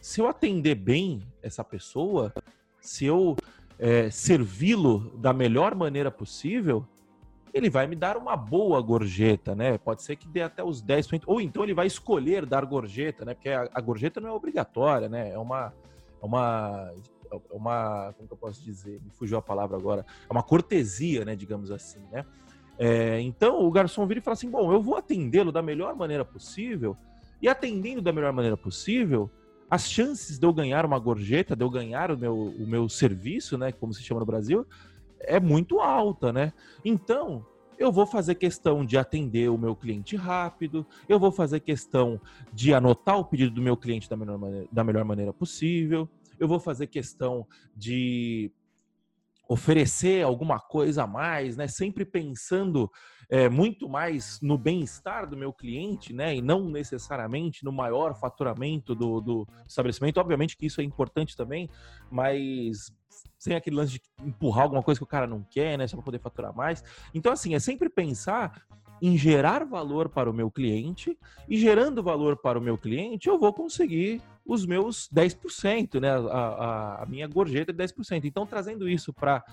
se 0.00 0.20
eu 0.20 0.28
atender 0.28 0.74
bem 0.74 1.22
essa 1.42 1.64
pessoa, 1.64 2.32
se 2.80 3.04
eu 3.04 3.36
é, 3.78 4.10
servi-lo 4.10 5.10
da 5.18 5.32
melhor 5.32 5.74
maneira 5.74 6.10
possível, 6.10 6.86
ele 7.52 7.68
vai 7.68 7.86
me 7.86 7.96
dar 7.96 8.16
uma 8.16 8.36
boa 8.36 8.80
gorjeta, 8.80 9.54
né? 9.54 9.78
Pode 9.78 10.02
ser 10.02 10.16
que 10.16 10.28
dê 10.28 10.42
até 10.42 10.62
os 10.62 10.82
10%, 10.82 11.22
ou 11.26 11.40
então 11.40 11.62
ele 11.62 11.74
vai 11.74 11.86
escolher 11.86 12.46
dar 12.46 12.64
gorjeta, 12.64 13.24
né? 13.24 13.34
Porque 13.34 13.48
a, 13.48 13.68
a 13.72 13.80
gorjeta 13.80 14.20
não 14.20 14.28
é 14.28 14.32
obrigatória, 14.32 15.08
né? 15.08 15.30
É 15.30 15.38
uma, 15.38 15.72
é 16.22 16.26
uma, 16.26 16.92
é 17.32 17.54
uma, 17.54 18.12
como 18.16 18.28
que 18.28 18.34
eu 18.34 18.38
posso 18.38 18.62
dizer? 18.62 19.00
Me 19.02 19.10
fugiu 19.10 19.38
a 19.38 19.42
palavra 19.42 19.76
agora. 19.76 20.06
É 20.28 20.32
uma 20.32 20.42
cortesia, 20.42 21.24
né? 21.24 21.34
Digamos 21.34 21.70
assim, 21.70 22.00
né? 22.10 22.24
É, 22.78 23.20
então 23.20 23.62
o 23.64 23.70
garçom 23.70 24.06
vira 24.06 24.20
e 24.20 24.22
fala 24.22 24.34
assim: 24.34 24.50
bom, 24.50 24.72
eu 24.72 24.80
vou 24.80 24.96
atendê-lo 24.96 25.52
da 25.52 25.60
melhor 25.60 25.94
maneira 25.94 26.24
possível, 26.24 26.96
e 27.42 27.48
atendendo 27.48 28.00
da 28.00 28.12
melhor 28.12 28.32
maneira 28.32 28.56
possível, 28.56 29.30
as 29.70 29.88
chances 29.88 30.38
de 30.38 30.46
eu 30.46 30.52
ganhar 30.52 30.84
uma 30.84 30.98
gorjeta, 30.98 31.54
de 31.54 31.62
eu 31.62 31.70
ganhar 31.70 32.10
o 32.10 32.18
meu, 32.18 32.34
o 32.36 32.66
meu 32.66 32.88
serviço, 32.88 33.56
né, 33.56 33.70
como 33.70 33.94
se 33.94 34.02
chama 34.02 34.20
no 34.20 34.26
Brasil, 34.26 34.66
é 35.20 35.38
muito 35.38 35.80
alta, 35.80 36.32
né? 36.32 36.52
Então, 36.84 37.44
eu 37.78 37.90
vou 37.90 38.06
fazer 38.06 38.34
questão 38.34 38.84
de 38.84 38.98
atender 38.98 39.50
o 39.50 39.56
meu 39.56 39.74
cliente 39.74 40.14
rápido, 40.14 40.86
eu 41.08 41.18
vou 41.18 41.32
fazer 41.32 41.60
questão 41.60 42.20
de 42.52 42.74
anotar 42.74 43.18
o 43.18 43.24
pedido 43.24 43.52
do 43.52 43.62
meu 43.62 43.76
cliente 43.76 44.08
da 44.08 44.16
melhor 44.16 44.38
maneira, 44.38 44.68
da 44.70 44.84
melhor 44.84 45.04
maneira 45.04 45.32
possível, 45.32 46.08
eu 46.38 46.46
vou 46.46 46.60
fazer 46.60 46.86
questão 46.88 47.46
de 47.74 48.52
oferecer 49.48 50.22
alguma 50.22 50.60
coisa 50.60 51.02
a 51.02 51.06
mais, 51.06 51.56
né? 51.56 51.66
Sempre 51.66 52.04
pensando 52.04 52.90
é, 53.30 53.48
muito 53.48 53.88
mais 53.88 54.40
no 54.42 54.58
bem-estar 54.58 55.28
do 55.28 55.36
meu 55.36 55.52
cliente, 55.52 56.12
né? 56.12 56.34
E 56.34 56.42
não 56.42 56.68
necessariamente 56.68 57.64
no 57.64 57.70
maior 57.70 58.18
faturamento 58.18 58.92
do, 58.92 59.20
do 59.20 59.48
estabelecimento. 59.66 60.18
Obviamente 60.18 60.56
que 60.56 60.66
isso 60.66 60.80
é 60.80 60.84
importante 60.84 61.36
também, 61.36 61.70
mas 62.10 62.92
sem 63.38 63.54
aquele 63.54 63.76
lance 63.76 63.92
de 63.92 64.02
empurrar 64.20 64.64
alguma 64.64 64.82
coisa 64.82 64.98
que 64.98 65.04
o 65.04 65.06
cara 65.06 65.28
não 65.28 65.44
quer, 65.48 65.78
né? 65.78 65.86
Só 65.86 65.96
para 65.96 66.04
poder 66.04 66.18
faturar 66.18 66.54
mais. 66.54 66.82
Então, 67.14 67.32
assim, 67.32 67.54
é 67.54 67.60
sempre 67.60 67.88
pensar 67.88 68.66
em 69.00 69.16
gerar 69.16 69.64
valor 69.64 70.08
para 70.08 70.28
o 70.28 70.34
meu 70.34 70.50
cliente 70.50 71.16
e 71.48 71.56
gerando 71.56 72.02
valor 72.02 72.36
para 72.36 72.58
o 72.58 72.62
meu 72.62 72.76
cliente, 72.76 73.28
eu 73.28 73.38
vou 73.38 73.52
conseguir 73.52 74.20
os 74.44 74.66
meus 74.66 75.08
10%, 75.08 76.00
né? 76.00 76.10
A, 76.10 76.18
a, 76.18 77.02
a 77.04 77.06
minha 77.06 77.28
gorjeta 77.28 77.72
de 77.72 77.82
10%. 77.82 78.24
Então, 78.24 78.44
trazendo 78.44 78.88
isso 78.88 79.12
para 79.12 79.44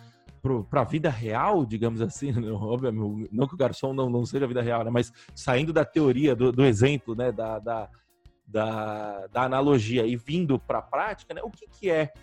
para 0.70 0.82
a 0.82 0.86
vida 0.86 1.10
real, 1.10 1.66
digamos 1.66 2.02
assim, 2.02 2.32
obviamente, 2.54 3.30
não 3.32 3.48
que 3.48 3.56
o 3.56 3.58
garçom 3.58 3.94
não, 3.94 4.10
não 4.10 4.26
seja 4.26 4.46
a 4.46 4.48
vida 4.48 4.62
real, 4.62 4.84
né? 4.84 4.92
mas 4.92 5.12
saindo 5.36 5.74
da 5.74 5.84
teoria, 5.84 6.36
do, 6.36 6.52
do 6.52 6.66
exemplo, 6.66 7.16
né? 7.16 7.32
Da, 7.32 7.60
da, 7.60 7.90
da, 8.48 9.28
da 9.28 9.44
analogia 9.44 10.06
e 10.06 10.16
vindo 10.16 10.58
para 10.58 10.80
a 10.80 10.82
prática, 10.82 11.34
né, 11.34 11.42
o 11.44 11.52
que, 11.52 11.68
que 11.68 11.90
é, 11.90 12.14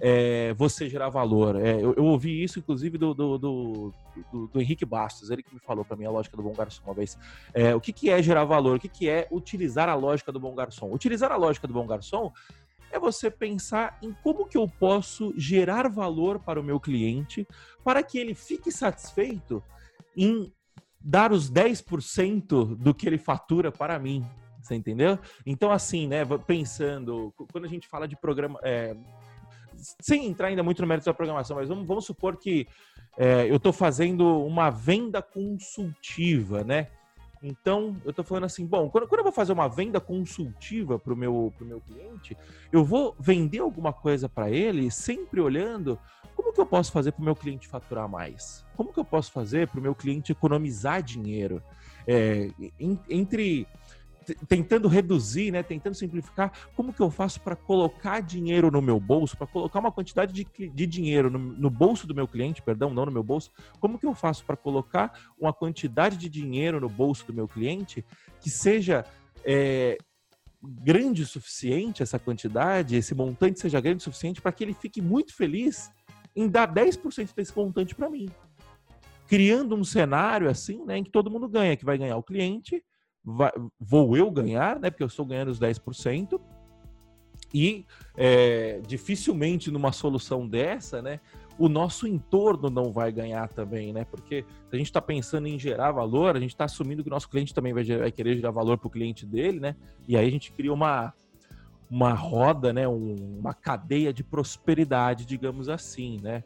é 0.00 0.54
você 0.54 0.88
gerar 0.88 1.10
valor? 1.10 1.56
É, 1.56 1.74
eu, 1.74 1.92
eu, 1.94 2.04
ouvi 2.04 2.42
isso, 2.42 2.58
inclusive, 2.58 2.96
do, 2.96 3.12
do, 3.12 3.38
do, 3.38 3.92
do, 4.32 4.60
Henrique 4.60 4.86
Bastos, 4.86 5.30
ele 5.30 5.42
que 5.42 5.52
me 5.52 5.60
falou 5.60 5.84
para 5.84 5.96
mim 5.96 6.06
a 6.06 6.10
lógica 6.10 6.36
do 6.36 6.42
bom 6.42 6.54
garçom 6.54 6.82
uma 6.84 6.94
vez. 6.94 7.18
É, 7.52 7.74
o 7.74 7.80
que, 7.80 7.92
que 7.92 8.08
é 8.08 8.22
gerar 8.22 8.44
valor? 8.44 8.76
O 8.76 8.80
que, 8.80 8.88
que 8.88 9.10
é 9.10 9.28
utilizar 9.30 9.90
a 9.90 9.94
lógica 9.94 10.32
do 10.32 10.40
bom 10.40 10.54
garçom? 10.54 10.90
Utilizar 10.90 11.30
a 11.30 11.36
lógica 11.36 11.66
do 11.66 11.74
bom 11.74 11.86
garçom 11.86 12.32
é 12.98 13.00
você 13.00 13.30
pensar 13.30 13.98
em 14.02 14.12
como 14.22 14.46
que 14.46 14.58
eu 14.58 14.68
posso 14.68 15.32
gerar 15.36 15.88
valor 15.88 16.38
para 16.38 16.60
o 16.60 16.64
meu 16.64 16.78
cliente 16.78 17.46
para 17.82 18.02
que 18.02 18.18
ele 18.18 18.34
fique 18.34 18.70
satisfeito 18.70 19.62
em 20.16 20.52
dar 21.00 21.32
os 21.32 21.50
10% 21.50 22.76
do 22.76 22.94
que 22.94 23.06
ele 23.06 23.18
fatura 23.18 23.72
para 23.72 23.98
mim. 23.98 24.24
Você 24.60 24.74
entendeu? 24.74 25.18
Então, 25.46 25.70
assim, 25.70 26.06
né, 26.06 26.22
pensando, 26.46 27.32
quando 27.50 27.64
a 27.64 27.68
gente 27.68 27.88
fala 27.88 28.06
de 28.06 28.16
programa. 28.16 28.60
É, 28.62 28.94
sem 30.02 30.26
entrar 30.26 30.48
ainda 30.48 30.62
muito 30.62 30.82
no 30.82 30.88
mérito 30.88 31.06
da 31.06 31.14
programação, 31.14 31.56
mas 31.56 31.68
vamos, 31.68 31.86
vamos 31.86 32.04
supor 32.04 32.36
que 32.36 32.66
é, 33.16 33.48
eu 33.48 33.56
estou 33.56 33.72
fazendo 33.72 34.44
uma 34.44 34.70
venda 34.70 35.22
consultiva, 35.22 36.64
né? 36.64 36.88
Então, 37.42 37.96
eu 38.04 38.10
estou 38.10 38.24
falando 38.24 38.44
assim, 38.44 38.66
bom, 38.66 38.90
quando, 38.90 39.06
quando, 39.06 39.20
eu 39.20 39.24
vou 39.24 39.32
fazer 39.32 39.52
uma 39.52 39.68
venda 39.68 40.00
consultiva 40.00 40.98
para 40.98 41.12
o 41.12 41.16
meu, 41.16 41.52
meu 41.60 41.80
cliente, 41.80 42.36
eu 42.72 42.84
vou 42.84 43.14
vender 43.18 43.60
alguma 43.60 43.92
coisa 43.92 44.28
para 44.28 44.50
ele 44.50 44.90
sempre 44.90 45.40
olhando 45.40 45.98
como 46.38 46.52
que 46.52 46.60
eu 46.60 46.66
posso 46.66 46.92
fazer 46.92 47.10
para 47.10 47.20
o 47.20 47.24
meu 47.24 47.34
cliente 47.34 47.66
faturar 47.66 48.08
mais? 48.08 48.64
Como 48.76 48.92
que 48.92 49.00
eu 49.00 49.04
posso 49.04 49.32
fazer 49.32 49.66
para 49.66 49.80
o 49.80 49.82
meu 49.82 49.92
cliente 49.92 50.30
economizar 50.30 51.02
dinheiro? 51.02 51.60
É, 52.06 52.48
entre 53.10 53.66
tentando 54.48 54.88
reduzir, 54.88 55.50
né, 55.50 55.62
tentando 55.62 55.94
simplificar, 55.94 56.52
como 56.74 56.92
que 56.92 57.00
eu 57.00 57.10
faço 57.10 57.40
para 57.40 57.56
colocar 57.56 58.20
dinheiro 58.20 58.70
no 58.70 58.82
meu 58.82 58.98
bolso, 58.98 59.36
para 59.36 59.46
colocar 59.46 59.78
uma 59.78 59.92
quantidade 59.92 60.32
de, 60.32 60.46
de 60.68 60.86
dinheiro 60.86 61.30
no, 61.30 61.38
no, 61.38 61.70
bolso 61.70 62.06
do 62.06 62.14
meu 62.14 62.26
cliente, 62.26 62.62
perdão, 62.62 62.92
não 62.92 63.06
no 63.06 63.12
meu 63.12 63.22
bolso, 63.22 63.50
como 63.80 63.98
que 63.98 64.06
eu 64.06 64.14
faço 64.14 64.44
para 64.44 64.56
colocar 64.56 65.12
uma 65.38 65.52
quantidade 65.52 66.16
de 66.16 66.28
dinheiro 66.28 66.80
no 66.80 66.88
bolso 66.88 67.26
do 67.26 67.32
meu 67.32 67.48
cliente 67.48 68.04
que 68.40 68.50
seja 68.50 69.04
é, 69.44 69.96
grande 70.62 71.22
o 71.22 71.26
suficiente, 71.26 72.02
essa 72.02 72.18
quantidade, 72.18 72.96
esse 72.96 73.14
montante 73.14 73.60
seja 73.60 73.80
grande 73.80 73.98
o 73.98 74.04
suficiente 74.04 74.40
para 74.40 74.52
que 74.52 74.64
ele 74.64 74.74
fique 74.74 75.00
muito 75.00 75.34
feliz 75.34 75.90
em 76.34 76.48
dar 76.48 76.72
10% 76.72 77.34
desse 77.34 77.56
montante 77.56 77.94
para 77.94 78.10
mim. 78.10 78.28
Criando 79.26 79.74
um 79.74 79.84
cenário 79.84 80.48
assim, 80.48 80.84
né, 80.84 80.98
em 80.98 81.04
que 81.04 81.10
todo 81.10 81.30
mundo 81.30 81.48
ganha, 81.48 81.76
que 81.76 81.84
vai 81.84 81.98
ganhar 81.98 82.16
o 82.16 82.22
cliente, 82.22 82.82
vai, 83.28 83.52
vou 83.78 84.16
eu 84.16 84.30
ganhar, 84.30 84.80
né? 84.80 84.90
Porque 84.90 85.02
eu 85.02 85.08
estou 85.08 85.26
ganhando 85.26 85.50
os 85.50 85.60
10%. 85.60 86.40
E 87.52 87.86
é, 88.16 88.80
dificilmente 88.86 89.70
numa 89.70 89.92
solução 89.92 90.46
dessa, 90.46 91.00
né? 91.02 91.20
O 91.58 91.68
nosso 91.68 92.06
entorno 92.06 92.70
não 92.70 92.92
vai 92.92 93.10
ganhar 93.10 93.48
também, 93.48 93.92
né? 93.92 94.04
Porque 94.04 94.44
se 94.68 94.74
a 94.74 94.76
gente 94.76 94.86
está 94.86 95.00
pensando 95.00 95.46
em 95.46 95.58
gerar 95.58 95.92
valor, 95.92 96.36
a 96.36 96.40
gente 96.40 96.50
está 96.50 96.64
assumindo 96.64 97.02
que 97.02 97.08
o 97.08 97.12
nosso 97.12 97.28
cliente 97.28 97.54
também 97.54 97.72
vai, 97.72 97.84
vai 97.84 98.12
querer 98.12 98.36
gerar 98.36 98.50
valor 98.50 98.78
para 98.78 98.86
o 98.86 98.90
cliente 98.90 99.26
dele, 99.26 99.60
né? 99.60 99.76
E 100.06 100.16
aí 100.16 100.26
a 100.26 100.30
gente 100.30 100.52
cria 100.52 100.72
uma, 100.72 101.12
uma 101.90 102.12
roda, 102.12 102.72
né? 102.72 102.86
Um, 102.86 103.38
uma 103.38 103.54
cadeia 103.54 104.12
de 104.12 104.22
prosperidade, 104.22 105.26
digamos 105.26 105.68
assim, 105.68 106.18
né? 106.22 106.44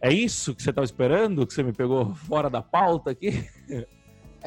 É 0.00 0.12
isso 0.12 0.54
que 0.54 0.62
você 0.62 0.70
estava 0.70 0.84
esperando? 0.84 1.46
Que 1.46 1.52
você 1.52 1.62
me 1.62 1.72
pegou 1.72 2.14
fora 2.14 2.48
da 2.48 2.62
pauta 2.62 3.10
aqui? 3.10 3.44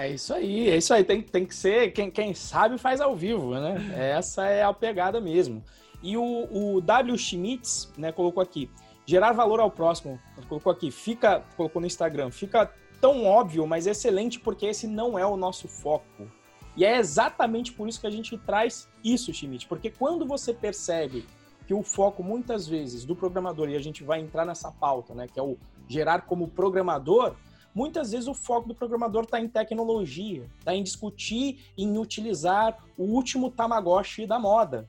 É 0.02 0.10
isso 0.10 0.34
aí, 0.34 0.70
é 0.70 0.78
isso 0.78 0.94
aí. 0.94 1.04
Tem, 1.04 1.22
tem 1.22 1.46
que 1.46 1.54
ser 1.54 1.92
quem, 1.92 2.10
quem 2.10 2.34
sabe 2.34 2.78
faz 2.78 3.00
ao 3.00 3.16
vivo, 3.16 3.54
né? 3.54 3.76
Essa 4.18 4.48
é 4.48 4.64
a 4.64 4.74
pegada 4.74 5.22
mesmo. 5.22 5.64
E 6.02 6.18
o, 6.18 6.48
o 6.76 6.82
W. 6.82 7.16
Schmitz, 7.18 7.92
né, 7.96 8.12
colocou 8.12 8.42
aqui, 8.42 8.70
gerar 9.06 9.34
valor 9.34 9.60
ao 9.60 9.70
próximo. 9.70 10.20
Colocou 10.50 10.72
aqui, 10.72 10.90
fica, 10.90 11.44
colocou 11.56 11.80
no 11.80 11.86
Instagram, 11.86 12.32
fica 12.32 12.72
tão 13.00 13.26
óbvio, 13.26 13.68
mas 13.68 13.86
excelente 13.86 14.40
porque 14.40 14.66
esse 14.66 14.88
não 14.88 15.18
é 15.18 15.26
o 15.26 15.38
nosso 15.38 15.68
foco. 15.68 16.28
E 16.76 16.84
é 16.84 16.98
exatamente 16.98 17.72
por 17.72 17.88
isso 17.88 18.02
que 18.02 18.08
a 18.08 18.12
gente 18.12 18.36
traz 18.40 18.90
isso, 19.04 19.32
Schmidt, 19.32 19.68
porque 19.68 19.92
quando 19.92 20.26
você 20.26 20.54
percebe 20.54 21.26
que 21.68 21.74
o 21.74 21.84
foco 21.84 22.24
muitas 22.24 22.68
vezes 22.68 23.06
do 23.06 23.16
programador, 23.16 23.70
e 23.70 23.76
a 23.76 23.80
gente 23.80 24.04
vai 24.04 24.20
entrar 24.20 24.46
nessa 24.46 24.72
pauta, 24.72 25.14
né, 25.14 25.28
que 25.32 25.40
é 25.40 25.44
o 25.44 25.58
gerar 25.88 26.22
como 26.22 26.48
programador, 26.48 27.36
muitas 27.74 28.12
vezes 28.12 28.28
o 28.28 28.34
foco 28.34 28.68
do 28.68 28.76
programador 28.76 29.24
está 29.24 29.40
em 29.40 29.48
tecnologia, 29.48 30.48
está 30.60 30.76
em 30.76 30.84
discutir, 30.84 31.66
em 31.78 31.98
utilizar 31.98 32.78
o 32.98 33.04
último 33.04 33.50
Tamagotchi 33.50 34.26
da 34.26 34.40
moda, 34.40 34.88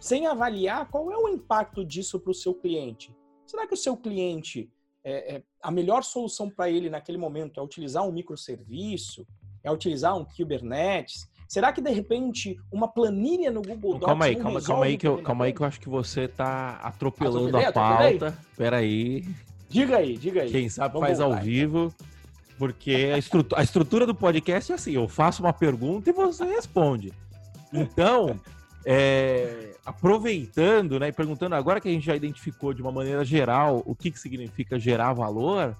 sem 0.00 0.26
avaliar 0.26 0.88
qual 0.90 1.10
é 1.12 1.16
o 1.16 1.28
impacto 1.28 1.84
disso 1.84 2.18
para 2.18 2.30
o 2.30 2.34
seu 2.34 2.54
cliente. 2.54 3.14
Será 3.46 3.66
que 3.66 3.74
o 3.74 3.76
seu 3.76 3.96
cliente, 3.96 4.70
é, 5.04 5.36
é 5.36 5.42
a 5.62 5.70
melhor 5.70 6.02
solução 6.02 6.48
para 6.48 6.70
ele 6.70 6.88
naquele 6.88 7.18
momento 7.18 7.60
é 7.60 7.62
utilizar 7.62 8.06
um 8.06 8.12
microserviço, 8.12 9.26
é 9.62 9.70
utilizar 9.70 10.16
um 10.16 10.24
Kubernetes? 10.24 11.30
Será 11.46 11.70
que 11.70 11.82
de 11.82 11.90
repente 11.90 12.58
uma 12.72 12.88
planilha 12.88 13.50
no 13.50 13.60
Google 13.60 13.92
Docs 13.92 14.06
Calma 14.06 14.24
aí, 14.24 14.36
calma, 14.36 14.62
calma 14.62 14.84
aí 14.86 14.96
que 14.96 15.06
eu, 15.06 15.22
calma 15.22 15.44
aí 15.44 15.52
que 15.52 15.60
eu 15.60 15.66
acho 15.66 15.78
que 15.78 15.88
você 15.88 16.22
está 16.22 16.76
atropelando 16.76 17.54
a 17.58 17.70
pauta. 17.70 18.38
Peraí. 18.56 19.22
Diga 19.68 19.98
aí, 19.98 20.16
diga 20.16 20.42
aí. 20.42 20.50
Quem 20.50 20.70
sabe 20.70 20.94
Vamos 20.94 21.08
faz 21.08 21.18
voltar, 21.18 21.36
ao 21.36 21.42
vivo. 21.42 21.92
Então. 21.94 22.11
Porque 22.62 23.10
a 23.12 23.18
estrutura, 23.18 23.60
a 23.60 23.64
estrutura 23.64 24.06
do 24.06 24.14
podcast 24.14 24.70
é 24.70 24.76
assim: 24.76 24.92
eu 24.92 25.08
faço 25.08 25.42
uma 25.42 25.52
pergunta 25.52 26.10
e 26.10 26.12
você 26.12 26.44
responde. 26.44 27.12
Então, 27.72 28.38
é, 28.86 29.74
aproveitando 29.84 31.00
né, 31.00 31.08
e 31.08 31.12
perguntando 31.12 31.56
agora 31.56 31.80
que 31.80 31.88
a 31.88 31.90
gente 31.90 32.06
já 32.06 32.14
identificou 32.14 32.72
de 32.72 32.80
uma 32.80 32.92
maneira 32.92 33.24
geral 33.24 33.82
o 33.84 33.96
que, 33.96 34.12
que 34.12 34.20
significa 34.20 34.78
gerar 34.78 35.12
valor, 35.12 35.76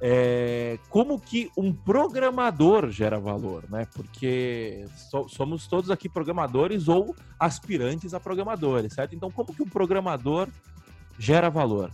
é, 0.00 0.80
como 0.88 1.16
que 1.20 1.48
um 1.56 1.72
programador 1.72 2.90
gera 2.90 3.20
valor, 3.20 3.62
né? 3.70 3.86
Porque 3.94 4.84
so, 4.96 5.28
somos 5.28 5.68
todos 5.68 5.92
aqui 5.92 6.08
programadores 6.08 6.88
ou 6.88 7.14
aspirantes 7.38 8.14
a 8.14 8.18
programadores, 8.18 8.94
certo? 8.94 9.14
Então, 9.14 9.30
como 9.30 9.54
que 9.54 9.62
um 9.62 9.68
programador 9.68 10.48
gera 11.16 11.48
valor? 11.48 11.88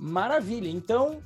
Maravilha. 0.00 0.70
Então, 0.70 1.20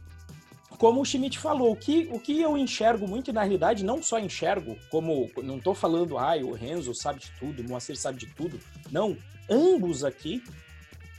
como 0.78 1.00
o 1.00 1.04
Schmidt 1.04 1.38
falou, 1.38 1.72
o 1.72 1.76
que, 1.76 2.08
o 2.12 2.20
que 2.20 2.40
eu 2.40 2.56
enxergo 2.56 3.06
muito, 3.06 3.30
e 3.30 3.32
na 3.32 3.42
realidade 3.42 3.84
não 3.84 4.00
só 4.00 4.18
enxergo, 4.18 4.76
como 4.90 5.28
não 5.42 5.58
estou 5.58 5.74
falando, 5.74 6.16
ah, 6.16 6.36
o 6.36 6.52
Renzo 6.52 6.94
sabe 6.94 7.20
de 7.20 7.30
tudo, 7.38 7.60
o 7.60 7.68
Moacir 7.68 7.98
sabe 7.98 8.18
de 8.18 8.26
tudo. 8.26 8.60
Não, 8.90 9.16
ambos 9.50 10.04
aqui 10.04 10.42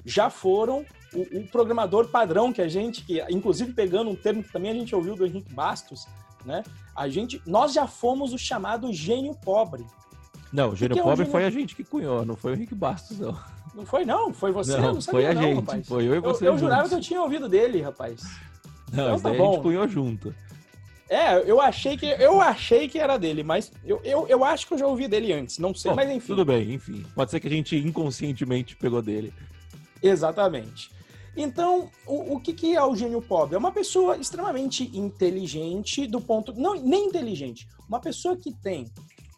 já 0.05 0.29
foram 0.29 0.85
o, 1.13 1.39
o, 1.39 1.47
programador 1.47 2.07
padrão 2.07 2.53
que 2.53 2.61
a 2.61 2.69
gente, 2.69 3.03
que 3.03 3.21
inclusive 3.29 3.73
pegando 3.73 4.09
um 4.09 4.15
termo 4.15 4.41
que 4.41 4.51
também 4.51 4.71
a 4.71 4.73
gente 4.73 4.95
ouviu 4.95 5.15
do 5.15 5.25
Henrique 5.25 5.53
Bastos, 5.53 6.07
né? 6.45 6.63
A 6.95 7.09
gente, 7.09 7.41
nós 7.45 7.73
já 7.73 7.85
fomos 7.85 8.31
o 8.31 8.37
chamado 8.37 8.91
gênio 8.93 9.35
pobre. 9.35 9.85
Não, 10.53 10.69
o 10.69 10.75
gênio 10.75 10.95
que 10.95 11.03
pobre 11.03 11.25
é 11.25 11.27
um 11.27 11.31
foi 11.31 11.43
a 11.43 11.49
gente 11.49 11.75
que 11.75 11.83
cunhou, 11.83 12.25
não 12.25 12.37
foi 12.37 12.53
o 12.53 12.55
Henrique 12.55 12.73
Bastos, 12.73 13.19
não. 13.19 13.37
Não 13.75 13.85
foi 13.85 14.03
não, 14.03 14.33
foi 14.33 14.51
você, 14.51 14.77
não, 14.77 14.95
não 14.95 15.01
foi 15.01 15.27
a 15.27 15.33
não, 15.33 15.41
gente, 15.41 15.59
rapaz. 15.59 15.87
foi 15.87 16.07
eu 16.07 16.15
e 16.15 16.19
você. 16.19 16.47
Eu, 16.47 16.53
eu 16.53 16.57
jurava 16.57 16.89
que 16.89 16.95
eu 16.95 17.01
tinha 17.01 17.21
ouvido 17.21 17.47
dele, 17.47 17.81
rapaz. 17.81 18.21
Não, 18.91 19.15
então, 19.15 19.19
tá 19.19 19.37
bom. 19.37 19.49
a 19.49 19.53
gente 19.53 19.61
punhou 19.63 19.87
junto. 19.87 20.33
É, 21.09 21.39
eu 21.49 21.59
achei 21.59 21.97
que 21.97 22.05
eu 22.05 22.39
achei 22.39 22.87
que 22.87 22.99
era 22.99 23.17
dele, 23.17 23.41
mas 23.41 23.71
eu, 23.83 23.99
eu, 24.03 24.27
eu 24.27 24.43
acho 24.43 24.67
que 24.67 24.75
eu 24.75 24.77
já 24.77 24.85
ouvi 24.85 25.07
dele 25.07 25.33
antes, 25.33 25.57
não 25.57 25.73
sei, 25.73 25.89
bom, 25.89 25.95
mas 25.95 26.09
enfim. 26.09 26.27
Tudo 26.27 26.45
bem, 26.45 26.73
enfim. 26.73 27.03
Pode 27.15 27.31
ser 27.31 27.39
que 27.39 27.47
a 27.47 27.51
gente 27.51 27.75
inconscientemente 27.75 28.75
pegou 28.75 29.01
dele. 29.01 29.33
Exatamente. 30.03 30.91
Então, 31.35 31.89
o, 32.05 32.35
o 32.35 32.39
que, 32.39 32.53
que 32.53 32.75
é 32.75 32.83
o 32.83 32.95
gênio 32.95 33.21
pobre? 33.21 33.55
É 33.55 33.57
uma 33.57 33.71
pessoa 33.71 34.17
extremamente 34.17 34.95
inteligente 34.95 36.05
do 36.05 36.21
ponto. 36.21 36.53
Não, 36.53 36.75
nem 36.75 37.07
inteligente. 37.07 37.67
Uma 37.87 37.99
pessoa 37.99 38.37
que 38.37 38.51
tem 38.51 38.85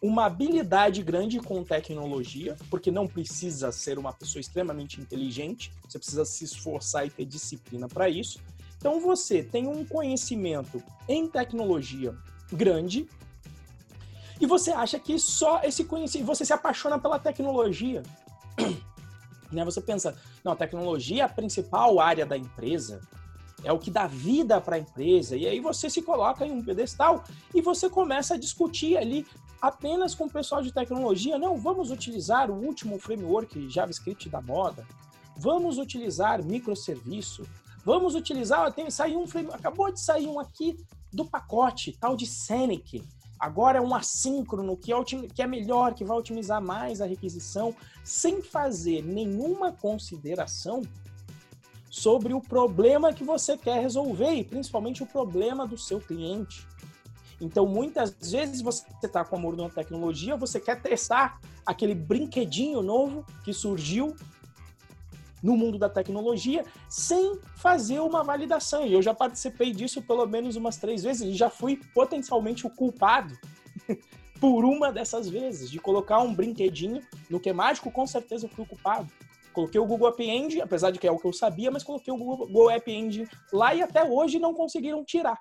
uma 0.02 0.26
habilidade 0.26 1.00
grande 1.00 1.38
com 1.38 1.62
tecnologia, 1.62 2.56
porque 2.68 2.90
não 2.90 3.06
precisa 3.06 3.70
ser 3.70 3.98
uma 3.98 4.12
pessoa 4.12 4.40
extremamente 4.40 5.00
inteligente, 5.00 5.72
você 5.88 5.96
precisa 5.96 6.24
se 6.24 6.44
esforçar 6.44 7.06
e 7.06 7.10
ter 7.10 7.24
disciplina 7.24 7.86
para 7.86 8.08
isso. 8.08 8.40
Então 8.82 8.98
você 8.98 9.44
tem 9.44 9.68
um 9.68 9.84
conhecimento 9.84 10.82
em 11.08 11.28
tecnologia 11.28 12.16
grande 12.52 13.08
e 14.40 14.44
você 14.44 14.72
acha 14.72 14.98
que 14.98 15.20
só 15.20 15.60
esse 15.62 15.84
conhecimento, 15.84 16.26
você 16.26 16.44
se 16.44 16.52
apaixona 16.52 16.98
pela 16.98 17.16
tecnologia. 17.16 18.02
né? 19.52 19.64
Você 19.64 19.80
pensa, 19.80 20.18
não, 20.42 20.56
tecnologia 20.56 21.22
é 21.22 21.24
a 21.24 21.28
principal 21.28 22.00
área 22.00 22.26
da 22.26 22.36
empresa, 22.36 23.00
é 23.62 23.72
o 23.72 23.78
que 23.78 23.88
dá 23.88 24.08
vida 24.08 24.60
para 24.60 24.74
a 24.74 24.80
empresa, 24.80 25.36
e 25.36 25.46
aí 25.46 25.60
você 25.60 25.88
se 25.88 26.02
coloca 26.02 26.44
em 26.44 26.50
um 26.50 26.64
pedestal 26.64 27.22
e 27.54 27.62
você 27.62 27.88
começa 27.88 28.34
a 28.34 28.36
discutir 28.36 28.96
ali 28.96 29.24
apenas 29.60 30.12
com 30.12 30.24
o 30.24 30.30
pessoal 30.30 30.60
de 30.60 30.72
tecnologia, 30.72 31.38
não, 31.38 31.56
vamos 31.56 31.92
utilizar 31.92 32.50
o 32.50 32.54
último 32.54 32.98
framework 32.98 33.70
JavaScript 33.70 34.28
da 34.28 34.42
moda, 34.42 34.84
vamos 35.36 35.78
utilizar 35.78 36.44
microserviço, 36.44 37.46
Vamos 37.84 38.14
utilizar, 38.14 38.72
tem 38.72 38.90
sair 38.90 39.16
um 39.16 39.24
acabou 39.52 39.92
de 39.92 40.00
sair 40.00 40.28
um 40.28 40.38
aqui 40.38 40.76
do 41.12 41.24
pacote, 41.24 41.96
tal 42.00 42.16
de 42.16 42.26
Scenic. 42.26 43.02
agora 43.38 43.78
é 43.78 43.80
um 43.80 43.94
assíncrono 43.94 44.76
que 44.76 44.92
é, 44.92 45.02
que 45.34 45.42
é 45.42 45.46
melhor, 45.46 45.94
que 45.94 46.04
vai 46.04 46.16
otimizar 46.16 46.62
mais 46.62 47.00
a 47.00 47.06
requisição, 47.06 47.74
sem 48.04 48.40
fazer 48.40 49.02
nenhuma 49.02 49.72
consideração 49.72 50.82
sobre 51.90 52.32
o 52.32 52.40
problema 52.40 53.12
que 53.12 53.24
você 53.24 53.56
quer 53.56 53.82
resolver 53.82 54.32
e 54.32 54.44
principalmente 54.44 55.02
o 55.02 55.06
problema 55.06 55.66
do 55.66 55.76
seu 55.76 56.00
cliente. 56.00 56.66
Então, 57.40 57.66
muitas 57.66 58.14
vezes 58.30 58.62
você 58.62 58.86
está 59.02 59.24
com 59.24 59.34
amor 59.34 59.56
numa 59.56 59.68
tecnologia, 59.68 60.36
você 60.36 60.60
quer 60.60 60.80
testar 60.80 61.40
aquele 61.66 61.94
brinquedinho 61.94 62.80
novo 62.80 63.26
que 63.44 63.52
surgiu 63.52 64.14
no 65.42 65.56
mundo 65.56 65.78
da 65.78 65.88
tecnologia 65.88 66.64
sem 66.88 67.38
fazer 67.56 68.00
uma 68.00 68.22
validação. 68.22 68.86
E 68.86 68.92
eu 68.92 69.02
já 69.02 69.12
participei 69.12 69.72
disso 69.72 70.00
pelo 70.02 70.26
menos 70.26 70.56
umas 70.56 70.76
três 70.76 71.02
vezes 71.02 71.22
e 71.22 71.34
já 71.34 71.50
fui 71.50 71.80
potencialmente 71.94 72.66
o 72.66 72.70
culpado 72.70 73.36
por 74.40 74.64
uma 74.64 74.92
dessas 74.92 75.28
vezes, 75.28 75.70
de 75.70 75.78
colocar 75.78 76.18
um 76.20 76.34
brinquedinho 76.34 77.00
no 77.30 77.38
que 77.38 77.50
é 77.50 77.52
mágico, 77.52 77.90
com 77.90 78.06
certeza 78.06 78.48
fui 78.48 78.64
o 78.64 78.68
culpado. 78.68 79.08
Coloquei 79.52 79.80
o 79.80 79.86
Google 79.86 80.08
App 80.08 80.22
Engine, 80.22 80.62
apesar 80.62 80.90
de 80.90 80.98
que 80.98 81.06
é 81.06 81.12
o 81.12 81.18
que 81.18 81.26
eu 81.26 81.32
sabia, 81.32 81.70
mas 81.70 81.82
coloquei 81.82 82.12
o 82.12 82.16
Google 82.16 82.70
App 82.70 82.90
Engine 82.90 83.28
lá 83.52 83.74
e 83.74 83.82
até 83.82 84.02
hoje 84.02 84.38
não 84.38 84.54
conseguiram 84.54 85.04
tirar. 85.04 85.38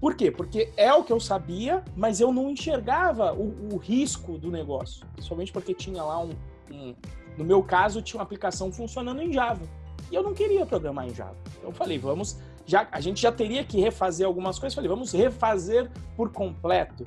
Por 0.00 0.16
quê? 0.16 0.30
Porque 0.30 0.72
é 0.76 0.92
o 0.92 1.04
que 1.04 1.12
eu 1.12 1.20
sabia, 1.20 1.82
mas 1.96 2.20
eu 2.20 2.32
não 2.32 2.50
enxergava 2.50 3.32
o, 3.32 3.74
o 3.74 3.76
risco 3.76 4.36
do 4.38 4.50
negócio. 4.50 5.06
Somente 5.20 5.52
porque 5.52 5.72
tinha 5.72 6.02
lá 6.02 6.20
um, 6.20 6.30
um, 6.70 6.94
No 7.36 7.44
meu 7.44 7.62
caso, 7.62 8.02
tinha 8.02 8.18
uma 8.18 8.24
aplicação 8.24 8.72
funcionando 8.72 9.20
em 9.20 9.32
Java. 9.32 9.66
E 10.10 10.14
eu 10.14 10.22
não 10.22 10.34
queria 10.34 10.64
programar 10.64 11.06
em 11.06 11.14
Java. 11.14 11.36
Então 11.56 11.70
eu 11.70 11.74
falei, 11.74 11.98
vamos. 11.98 12.38
Já, 12.66 12.88
a 12.90 13.00
gente 13.00 13.20
já 13.20 13.30
teria 13.30 13.64
que 13.64 13.80
refazer 13.80 14.26
algumas 14.26 14.58
coisas. 14.58 14.74
Falei, 14.74 14.88
vamos 14.88 15.12
refazer 15.12 15.90
por 16.16 16.30
completo. 16.30 17.04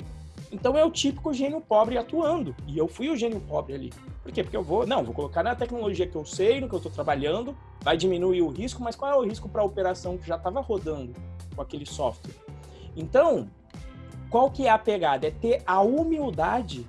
Então 0.52 0.78
é 0.78 0.86
o 0.86 0.92
típico 0.92 1.34
gênio 1.34 1.60
pobre 1.62 1.98
atuando. 1.98 2.56
E 2.68 2.78
eu 2.78 2.88
fui 2.88 3.10
o 3.10 3.16
gênio 3.16 3.40
pobre 3.42 3.74
ali. 3.74 3.94
Por 4.24 4.32
quê? 4.32 4.44
Porque 4.44 4.58
eu 4.58 4.64
vou, 4.64 4.86
não, 4.86 5.04
vou 5.04 5.14
colocar 5.14 5.44
na 5.44 5.56
tecnologia 5.56 6.08
que 6.08 6.16
eu 6.16 6.26
sei, 6.26 6.62
no 6.62 6.68
que 6.68 6.76
eu 6.76 6.78
estou 6.78 6.92
trabalhando, 6.92 7.58
vai 7.82 7.98
diminuir 7.98 8.42
o 8.42 8.50
risco, 8.50 8.82
mas 8.82 8.96
qual 8.96 9.12
é 9.12 9.16
o 9.16 9.22
risco 9.22 9.50
para 9.50 9.62
a 9.62 9.66
operação 9.66 10.18
que 10.18 10.28
já 10.28 10.36
estava 10.36 10.62
rodando 10.62 11.14
com 11.56 11.62
aquele 11.62 11.86
software? 11.86 12.34
Então, 12.96 13.50
qual 14.30 14.52
que 14.52 14.66
é 14.66 14.70
a 14.70 14.78
pegada? 14.78 15.28
É 15.28 15.32
ter 15.32 15.62
a 15.66 15.82
humildade 15.82 16.86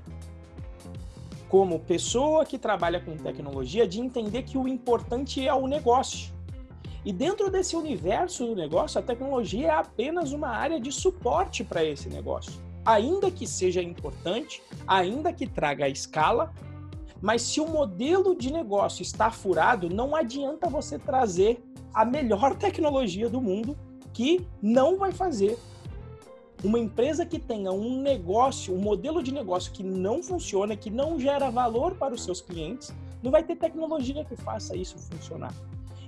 como 1.48 1.80
pessoa 1.80 2.44
que 2.44 2.58
trabalha 2.58 3.00
com 3.00 3.16
tecnologia 3.16 3.86
de 3.86 4.00
entender 4.00 4.42
que 4.42 4.58
o 4.58 4.68
importante 4.68 5.46
é 5.46 5.52
o 5.54 5.66
negócio. 5.66 6.32
E 7.04 7.12
dentro 7.12 7.50
desse 7.50 7.74
universo 7.74 8.46
do 8.46 8.54
negócio, 8.54 8.98
a 9.00 9.02
tecnologia 9.02 9.68
é 9.68 9.70
apenas 9.70 10.32
uma 10.32 10.48
área 10.48 10.78
de 10.78 10.92
suporte 10.92 11.64
para 11.64 11.82
esse 11.82 12.08
negócio. 12.08 12.52
Ainda 12.84 13.30
que 13.30 13.46
seja 13.46 13.82
importante, 13.82 14.62
ainda 14.86 15.32
que 15.32 15.46
traga 15.46 15.86
a 15.86 15.88
escala, 15.88 16.52
mas 17.20 17.42
se 17.42 17.60
o 17.60 17.66
modelo 17.66 18.36
de 18.36 18.52
negócio 18.52 19.02
está 19.02 19.30
furado, 19.30 19.88
não 19.88 20.14
adianta 20.14 20.68
você 20.68 20.98
trazer 20.98 21.62
a 21.94 22.04
melhor 22.04 22.56
tecnologia 22.58 23.28
do 23.28 23.40
mundo 23.40 23.76
que 24.12 24.46
não 24.60 24.98
vai 24.98 25.12
fazer 25.12 25.58
uma 26.62 26.78
empresa 26.78 27.24
que 27.24 27.38
tenha 27.38 27.70
um 27.70 28.00
negócio, 28.00 28.74
um 28.74 28.78
modelo 28.78 29.22
de 29.22 29.32
negócio 29.32 29.72
que 29.72 29.82
não 29.82 30.22
funciona, 30.22 30.76
que 30.76 30.90
não 30.90 31.18
gera 31.18 31.50
valor 31.50 31.94
para 31.94 32.14
os 32.14 32.24
seus 32.24 32.40
clientes, 32.40 32.92
não 33.22 33.30
vai 33.30 33.42
ter 33.42 33.56
tecnologia 33.56 34.24
que 34.24 34.36
faça 34.36 34.76
isso 34.76 34.98
funcionar. 34.98 35.54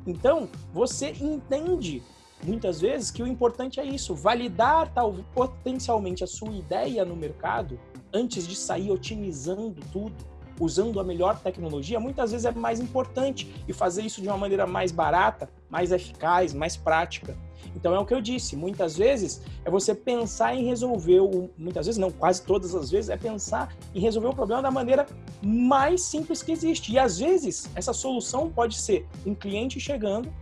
Então, 0.07 0.49
você 0.73 1.15
entende 1.21 2.03
muitas 2.43 2.81
vezes 2.81 3.11
que 3.11 3.23
o 3.23 3.27
importante 3.27 3.79
é 3.79 3.85
isso, 3.85 4.15
validar 4.15 4.93
tal, 4.93 5.15
potencialmente 5.35 6.25
a 6.25 6.27
sua 6.27 6.53
ideia 6.53 7.05
no 7.05 7.15
mercado 7.15 7.79
antes 8.13 8.47
de 8.47 8.57
sair 8.57 8.91
otimizando 8.91 9.81
tudo, 9.93 10.15
usando 10.59 11.01
a 11.01 11.05
melhor 11.05 11.39
tecnologia, 11.39 12.01
muitas 12.01 12.33
vezes 12.33 12.45
é 12.45 12.53
mais 12.53 12.81
importante 12.81 13.65
e 13.69 13.73
fazer 13.73 14.03
isso 14.03 14.21
de 14.21 14.29
uma 14.29 14.37
maneira 14.37 14.67
mais 14.67 14.91
barata, 14.91 15.49
mais 15.69 15.93
eficaz, 15.93 16.53
mais 16.53 16.77
prática. 16.77 17.37
Então 17.75 17.95
é 17.95 17.99
o 17.99 18.05
que 18.05 18.15
eu 18.15 18.21
disse, 18.21 18.57
muitas 18.57 18.97
vezes 18.97 19.43
é 19.65 19.71
você 19.71 19.95
pensar 19.95 20.55
em 20.55 20.65
resolver 20.65 21.21
o, 21.21 21.51
muitas 21.57 21.87
vezes 21.87 21.99
não, 21.99 22.11
quase 22.11 22.43
todas 22.43 22.75
as 22.75 22.91
vezes 22.91 23.11
é 23.11 23.17
pensar 23.17 23.75
em 23.95 24.01
resolver 24.01 24.29
o 24.29 24.35
problema 24.35 24.63
da 24.63 24.71
maneira 24.71 25.07
mais 25.43 26.03
simples 26.03 26.43
que 26.43 26.53
existe. 26.53 26.93
E 26.93 26.99
às 26.99 27.19
vezes 27.19 27.71
essa 27.75 27.93
solução 27.93 28.51
pode 28.51 28.77
ser 28.77 29.07
um 29.25 29.35
cliente 29.35 29.79
chegando, 29.79 30.33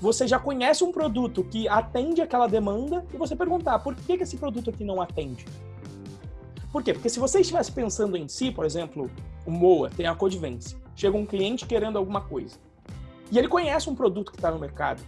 você 0.00 0.26
já 0.26 0.38
conhece 0.38 0.82
um 0.82 0.92
produto 0.92 1.44
que 1.44 1.68
atende 1.68 2.22
aquela 2.22 2.46
demanda 2.46 3.04
e 3.12 3.16
você 3.16 3.36
perguntar 3.36 3.78
por 3.80 3.94
que, 3.94 4.16
que 4.16 4.22
esse 4.22 4.36
produto 4.36 4.70
aqui 4.70 4.82
não 4.82 5.00
atende? 5.00 5.44
Por 6.72 6.82
quê? 6.82 6.94
Porque 6.94 7.08
se 7.08 7.18
você 7.18 7.40
estivesse 7.40 7.70
pensando 7.72 8.16
em 8.16 8.28
si, 8.28 8.50
por 8.50 8.64
exemplo, 8.64 9.10
o 9.44 9.50
Moa 9.50 9.90
tem 9.90 10.06
a 10.06 10.14
Codivence, 10.14 10.76
chega 10.94 11.16
um 11.16 11.26
cliente 11.26 11.66
querendo 11.66 11.98
alguma 11.98 12.20
coisa 12.20 12.56
e 13.30 13.38
ele 13.38 13.48
conhece 13.48 13.90
um 13.90 13.94
produto 13.94 14.32
que 14.32 14.38
está 14.38 14.50
no 14.50 14.58
mercado 14.58 15.02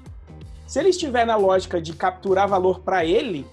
se 0.66 0.78
ele 0.78 0.88
estiver 0.88 1.26
na 1.26 1.36
lógica 1.36 1.80
de 1.80 1.92
capturar 1.92 2.48
valor 2.48 2.80
para 2.80 3.04
ele 3.04 3.46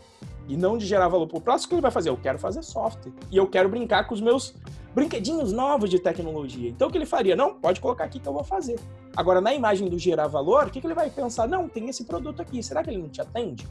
e 0.48 0.58
não 0.58 0.78
de 0.78 0.86
gerar 0.86 1.08
valor 1.08 1.28
para 1.28 1.38
o 1.38 1.42
próximo, 1.42 1.66
o 1.66 1.70
que 1.70 1.76
ele 1.76 1.82
vai 1.82 1.92
fazer? 1.92 2.10
Eu 2.10 2.18
quero 2.18 2.40
fazer 2.40 2.64
software 2.64 3.12
e 3.32 3.38
eu 3.38 3.48
quero 3.48 3.70
brincar 3.70 4.08
com 4.08 4.14
os 4.14 4.22
meus 4.22 4.56
brinquedinhos 4.96 5.54
novos 5.54 5.90
de 5.90 6.00
tecnologia. 6.00 6.70
Então 6.70 6.88
o 6.88 6.92
que 6.92 6.98
ele 6.98 7.06
faria? 7.06 7.36
Não, 7.36 7.54
pode 7.54 7.80
colocar 7.80 8.06
aqui 8.06 8.20
que 8.20 8.28
eu 8.28 8.34
vou 8.34 8.44
fazer. 8.44 8.80
Agora, 9.16 9.40
na 9.40 9.54
imagem 9.54 9.88
do 9.88 10.00
gerar 10.00 10.28
valor, 10.28 10.68
o 10.68 10.70
que, 10.72 10.82
que 10.82 10.88
ele 10.88 10.94
vai 10.94 11.10
pensar? 11.10 11.48
Não, 11.48 11.68
tem 11.68 11.90
esse 11.90 12.04
produto 12.04 12.42
aqui, 12.42 12.64
será 12.64 12.84
que 12.84 12.90
ele 12.90 12.98
não 12.98 13.10
te 13.10 13.22
atende? 13.22 13.68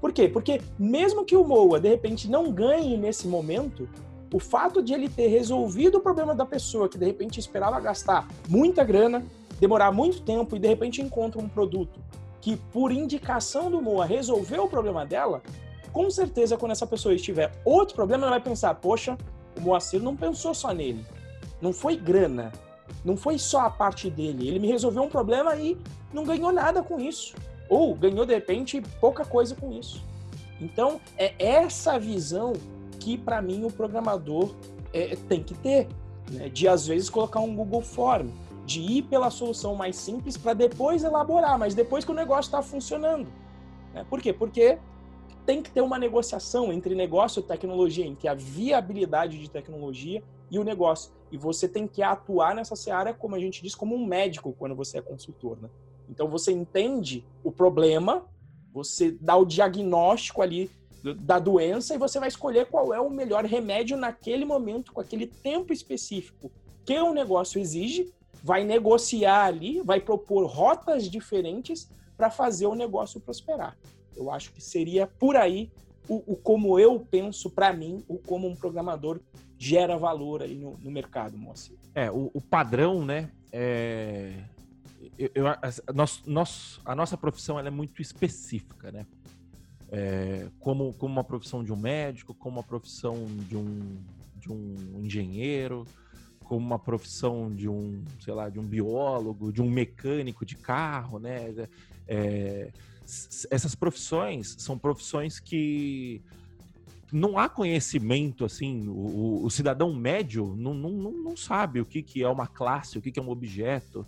Por 0.00 0.12
quê? 0.12 0.28
Porque 0.28 0.60
mesmo 0.76 1.24
que 1.24 1.36
o 1.36 1.44
Moa, 1.44 1.78
de 1.78 1.88
repente, 1.88 2.28
não 2.28 2.50
ganhe 2.50 2.96
nesse 2.96 3.28
momento, 3.28 3.88
o 4.32 4.40
fato 4.40 4.82
de 4.82 4.92
ele 4.92 5.08
ter 5.08 5.28
resolvido 5.28 5.98
o 5.98 6.00
problema 6.00 6.34
da 6.34 6.44
pessoa 6.44 6.88
que 6.88 6.98
de 6.98 7.06
repente 7.06 7.38
esperava 7.38 7.78
gastar 7.78 8.26
muita 8.48 8.82
grana, 8.82 9.24
demorar 9.60 9.92
muito 9.92 10.22
tempo 10.22 10.56
e 10.56 10.58
de 10.58 10.66
repente 10.66 11.00
encontra 11.00 11.40
um 11.40 11.48
produto 11.48 12.00
que, 12.42 12.56
por 12.56 12.92
indicação 12.92 13.70
do 13.70 13.80
Moa, 13.80 14.04
resolveu 14.04 14.64
o 14.64 14.68
problema 14.68 15.06
dela, 15.06 15.40
com 15.92 16.10
certeza, 16.10 16.56
quando 16.56 16.72
essa 16.72 16.86
pessoa 16.86 17.14
estiver 17.14 17.52
outro 17.64 17.94
problema, 17.94 18.24
ela 18.24 18.32
vai 18.32 18.40
pensar: 18.40 18.74
poxa, 18.74 19.16
o 19.56 19.60
Moacir 19.60 20.02
não 20.02 20.16
pensou 20.16 20.52
só 20.52 20.72
nele. 20.72 21.06
Não 21.60 21.72
foi 21.72 21.96
grana. 21.96 22.52
Não 23.04 23.16
foi 23.16 23.38
só 23.38 23.60
a 23.60 23.70
parte 23.70 24.10
dele. 24.10 24.48
Ele 24.48 24.58
me 24.58 24.66
resolveu 24.66 25.04
um 25.04 25.08
problema 25.08 25.54
e 25.54 25.78
não 26.12 26.24
ganhou 26.24 26.52
nada 26.52 26.82
com 26.82 27.00
isso. 27.00 27.34
Ou 27.68 27.94
ganhou, 27.94 28.26
de 28.26 28.34
repente, 28.34 28.82
pouca 29.00 29.24
coisa 29.24 29.54
com 29.54 29.72
isso. 29.72 30.02
Então, 30.60 31.00
é 31.16 31.34
essa 31.38 31.98
visão 31.98 32.54
que, 32.98 33.16
para 33.16 33.40
mim, 33.40 33.64
o 33.64 33.70
programador 33.70 34.54
é, 34.92 35.16
tem 35.28 35.42
que 35.42 35.54
ter. 35.54 35.88
Né? 36.30 36.48
De, 36.48 36.66
às 36.66 36.86
vezes, 36.86 37.08
colocar 37.08 37.40
um 37.40 37.54
Google 37.54 37.82
Form 37.82 38.28
de 38.64 38.80
ir 38.80 39.02
pela 39.02 39.30
solução 39.30 39.74
mais 39.74 39.96
simples 39.96 40.36
para 40.36 40.54
depois 40.54 41.02
elaborar, 41.02 41.58
mas 41.58 41.74
depois 41.74 42.04
que 42.04 42.10
o 42.10 42.14
negócio 42.14 42.48
está 42.48 42.62
funcionando. 42.62 43.28
Né? 43.92 44.04
Por 44.08 44.20
quê? 44.20 44.32
Porque 44.32 44.78
tem 45.44 45.62
que 45.62 45.70
ter 45.70 45.80
uma 45.80 45.98
negociação 45.98 46.72
entre 46.72 46.94
negócio 46.94 47.40
e 47.40 47.42
tecnologia, 47.42 48.06
entre 48.06 48.28
a 48.28 48.34
viabilidade 48.34 49.38
de 49.38 49.50
tecnologia 49.50 50.22
e 50.50 50.58
o 50.58 50.64
negócio. 50.64 51.12
E 51.30 51.36
você 51.36 51.68
tem 51.68 51.86
que 51.86 52.02
atuar 52.02 52.54
nessa 52.54 52.76
seara, 52.76 53.12
como 53.12 53.34
a 53.34 53.38
gente 53.38 53.62
diz, 53.62 53.74
como 53.74 53.94
um 53.94 54.06
médico 54.06 54.54
quando 54.56 54.76
você 54.76 54.98
é 54.98 55.02
consultor. 55.02 55.58
Né? 55.60 55.68
Então 56.08 56.28
você 56.28 56.52
entende 56.52 57.24
o 57.42 57.50
problema, 57.50 58.24
você 58.72 59.10
dá 59.20 59.36
o 59.36 59.44
diagnóstico 59.44 60.42
ali 60.42 60.70
da 61.16 61.40
doença 61.40 61.94
e 61.94 61.98
você 61.98 62.20
vai 62.20 62.28
escolher 62.28 62.66
qual 62.66 62.94
é 62.94 63.00
o 63.00 63.10
melhor 63.10 63.44
remédio 63.44 63.96
naquele 63.96 64.44
momento, 64.44 64.92
com 64.92 65.00
aquele 65.00 65.26
tempo 65.26 65.72
específico 65.72 66.52
que 66.84 66.98
o 66.98 67.12
negócio 67.12 67.60
exige 67.60 68.12
vai 68.42 68.64
negociar 68.64 69.44
ali, 69.44 69.80
vai 69.82 70.00
propor 70.00 70.46
rotas 70.46 71.08
diferentes 71.08 71.88
para 72.16 72.30
fazer 72.30 72.66
o 72.66 72.74
negócio 72.74 73.20
prosperar. 73.20 73.76
Eu 74.16 74.30
acho 74.30 74.52
que 74.52 74.60
seria 74.60 75.06
por 75.06 75.36
aí 75.36 75.70
o, 76.08 76.32
o 76.32 76.36
como 76.36 76.78
eu 76.78 77.00
penso 77.00 77.48
para 77.48 77.72
mim, 77.72 78.04
o 78.08 78.18
como 78.18 78.48
um 78.48 78.56
programador 78.56 79.20
gera 79.56 79.96
valor 79.96 80.42
aí 80.42 80.56
no, 80.56 80.76
no 80.78 80.90
mercado, 80.90 81.38
Moacir. 81.38 81.76
É, 81.94 82.10
o, 82.10 82.30
o, 82.34 82.40
padrão, 82.40 83.04
né? 83.04 83.30
É, 83.52 84.34
eu, 85.16 85.30
eu, 85.34 85.46
a, 85.46 85.58
nós, 85.94 86.22
nós, 86.26 86.80
a 86.84 86.94
nossa 86.94 87.16
profissão 87.16 87.58
é 87.58 87.70
muito 87.70 88.02
específica, 88.02 88.90
né? 88.90 89.06
É, 89.90 90.48
como, 90.58 90.92
como 90.94 91.12
uma 91.12 91.22
profissão 91.22 91.62
de 91.62 91.72
um 91.72 91.76
médico, 91.76 92.34
como 92.34 92.56
uma 92.56 92.62
profissão 92.62 93.26
de 93.48 93.56
um, 93.56 93.98
de 94.36 94.50
um 94.50 95.00
engenheiro, 95.00 95.86
como 96.52 96.66
uma 96.66 96.78
profissão 96.78 97.50
de 97.50 97.66
um, 97.66 98.04
sei 98.20 98.34
lá, 98.34 98.50
de 98.50 98.60
um 98.60 98.62
biólogo, 98.62 99.50
de 99.50 99.62
um 99.62 99.70
mecânico 99.70 100.44
de 100.44 100.54
carro, 100.54 101.18
né? 101.18 101.66
É, 102.06 102.70
essas 103.50 103.74
profissões 103.74 104.54
são 104.58 104.76
profissões 104.76 105.40
que 105.40 106.20
não 107.10 107.38
há 107.38 107.48
conhecimento, 107.48 108.44
assim, 108.44 108.86
o, 108.86 109.42
o 109.42 109.48
cidadão 109.48 109.94
médio 109.94 110.54
não, 110.54 110.74
não, 110.74 110.90
não, 110.90 111.34
sabe 111.38 111.80
o 111.80 111.86
que, 111.86 112.02
que 112.02 112.22
é 112.22 112.28
uma 112.28 112.46
classe, 112.46 112.98
o 112.98 113.00
que, 113.00 113.10
que 113.10 113.18
é 113.18 113.22
um 113.22 113.30
objeto, 113.30 114.06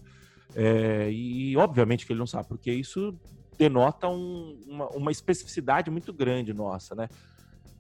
é, 0.55 1.11
e 1.11 1.57
obviamente 1.57 2.05
que 2.05 2.13
ele 2.13 2.21
não 2.21 2.27
sabe, 2.27 2.47
porque 2.47 2.71
isso 2.71 3.19
denota 3.57 4.07
um, 4.07 4.61
uma, 4.67 4.89
uma 4.91 5.11
especificidade 5.11 5.91
muito 5.91 6.13
grande 6.13 6.53
nossa, 6.53 6.95
né? 6.95 7.09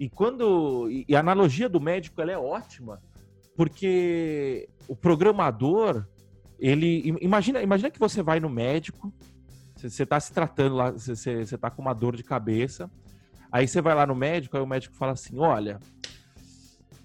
E 0.01 0.09
quando 0.09 0.89
e 0.91 1.15
a 1.15 1.21
analogia 1.21 1.69
do 1.69 1.79
médico 1.79 2.23
ela 2.23 2.33
é 2.33 2.39
ótima, 2.39 2.99
porque 3.57 4.69
o 4.89 4.97
programador, 4.97 6.07
ele 6.59 7.17
imagina, 7.21 7.63
imagina 7.63 7.91
que 7.91 7.99
você 7.99 8.23
vai 8.23 8.41
no 8.41 8.49
médico, 8.49 9.13
você 9.77 10.03
está 10.03 10.19
se 10.19 10.33
tratando 10.33 10.77
lá, 10.77 10.91
você 10.91 11.41
está 11.41 11.71
com 11.71 11.83
uma 11.83 11.95
dor 11.95 12.17
de 12.17 12.23
cabeça, 12.23 12.91
aí 13.51 13.69
você 13.69 13.81
vai 13.81 13.95
lá 13.95 14.07
no 14.07 14.15
médico, 14.15 14.57
aí 14.57 14.63
o 14.63 14.67
médico 14.67 14.95
fala 14.95 15.13
assim, 15.13 15.39
olha, 15.39 15.79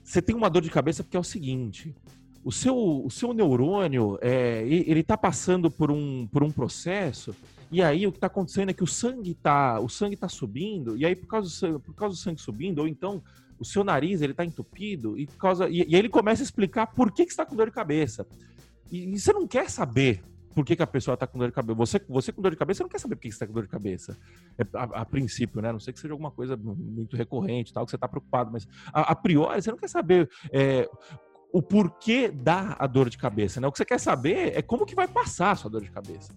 você 0.03 0.21
tem 0.21 0.35
uma 0.35 0.49
dor 0.49 0.61
de 0.61 0.69
cabeça 0.69 1.03
porque 1.03 1.17
é 1.17 1.19
o 1.19 1.23
seguinte, 1.23 1.95
o 2.43 2.51
seu, 2.51 2.75
o 2.75 3.09
seu 3.11 3.33
neurônio, 3.33 4.17
é, 4.21 4.63
ele 4.65 5.01
está 5.01 5.17
passando 5.17 5.69
por 5.69 5.91
um, 5.91 6.25
por 6.27 6.41
um 6.41 6.51
processo 6.51 7.35
e 7.71 7.83
aí 7.83 8.07
o 8.07 8.11
que 8.11 8.17
está 8.17 8.27
acontecendo 8.27 8.69
é 8.69 8.73
que 8.73 8.83
o 8.83 8.87
sangue 8.87 9.31
está 9.31 9.79
o 9.79 9.87
sangue 9.87 10.15
tá 10.15 10.27
subindo, 10.27 10.97
e 10.97 11.05
aí 11.05 11.15
por 11.15 11.27
causa, 11.27 11.67
do, 11.67 11.79
por 11.79 11.93
causa 11.93 12.15
do 12.15 12.19
sangue 12.19 12.41
subindo, 12.41 12.79
ou 12.79 12.87
então 12.87 13.21
o 13.59 13.65
seu 13.65 13.83
nariz 13.83 14.21
ele 14.21 14.31
está 14.31 14.45
entupido, 14.45 15.17
e, 15.17 15.27
causa, 15.27 15.67
e, 15.67 15.79
e, 15.79 15.95
aí 15.95 15.95
ele 15.95 16.09
começa 16.09 16.41
a 16.41 16.45
explicar 16.45 16.87
por 16.87 17.11
que, 17.11 17.25
que 17.25 17.31
está 17.31 17.45
com 17.45 17.55
dor 17.55 17.67
de 17.67 17.73
cabeça. 17.73 18.25
E, 18.91 19.13
e, 19.13 19.19
você 19.19 19.33
não 19.33 19.47
quer 19.47 19.69
saber 19.69 20.23
por 20.55 20.65
que, 20.65 20.75
que 20.75 20.83
a 20.83 20.87
pessoa 20.87 21.13
está 21.13 21.27
com 21.27 21.37
dor 21.37 21.49
de 21.49 21.53
cabeça. 21.53 21.75
Você, 21.77 22.01
você 22.07 22.31
com 22.31 22.41
dor 22.41 22.51
de 22.51 22.57
cabeça, 22.57 22.83
não 22.83 22.89
quer 22.89 22.99
saber 22.99 23.15
por 23.15 23.21
que 23.21 23.31
você 23.31 23.35
está 23.35 23.47
com 23.47 23.53
dor 23.53 23.63
de 23.63 23.69
cabeça. 23.69 24.17
É, 24.57 24.63
a, 24.73 24.83
a, 25.01 25.05
princípio, 25.05 25.61
né? 25.61 25.71
Não 25.71 25.79
sei 25.79 25.93
que 25.93 25.99
seja 25.99 26.13
alguma 26.13 26.31
coisa 26.31 26.57
muito 26.57 27.15
recorrente, 27.15 27.73
tal, 27.73 27.85
que 27.85 27.91
você 27.91 27.97
está 27.97 28.07
preocupado, 28.07 28.51
mas 28.51 28.67
a, 28.91 29.11
a, 29.11 29.15
priori 29.15 29.61
você 29.61 29.71
não 29.71 29.77
quer 29.77 29.89
saber 29.89 30.29
é, 30.51 30.89
o 31.53 31.61
porquê 31.61 32.29
dá 32.29 32.75
a 32.79 32.87
dor 32.87 33.09
de 33.09 33.17
cabeça, 33.17 33.59
né? 33.59 33.67
O 33.67 33.71
que 33.71 33.77
você 33.77 33.85
quer 33.85 33.99
saber 33.99 34.57
é 34.57 34.61
como 34.61 34.85
que 34.85 34.95
vai 34.95 35.07
passar 35.07 35.51
a 35.51 35.55
sua 35.55 35.69
dor 35.69 35.81
de 35.81 35.91
cabeça. 35.91 36.33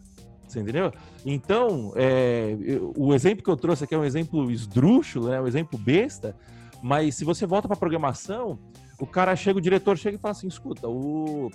Você 0.53 0.61
entendeu? 0.61 0.93
Então, 1.25 1.95
é, 1.97 2.55
o 2.95 3.15
exemplo 3.15 3.43
que 3.43 3.49
eu 3.49 3.57
trouxe 3.57 3.85
aqui 3.85 3.95
é 3.95 3.99
um 3.99 4.05
exemplo 4.05 4.51
esdrúxulo, 4.51 5.31
né? 5.31 5.41
um 5.41 5.47
exemplo 5.47 5.79
besta, 5.79 6.37
mas 6.83 7.15
se 7.15 7.25
você 7.25 7.47
volta 7.47 7.69
para 7.69 7.77
programação, 7.77 8.59
o 8.99 9.07
cara 9.07 9.37
chega, 9.37 9.59
o 9.59 9.63
diretor 9.63 9.97
chega 9.97 10.17
e 10.17 10.21
fala 10.21 10.33
assim: 10.33 10.49
escuta, 10.49 10.89
o, 10.89 11.49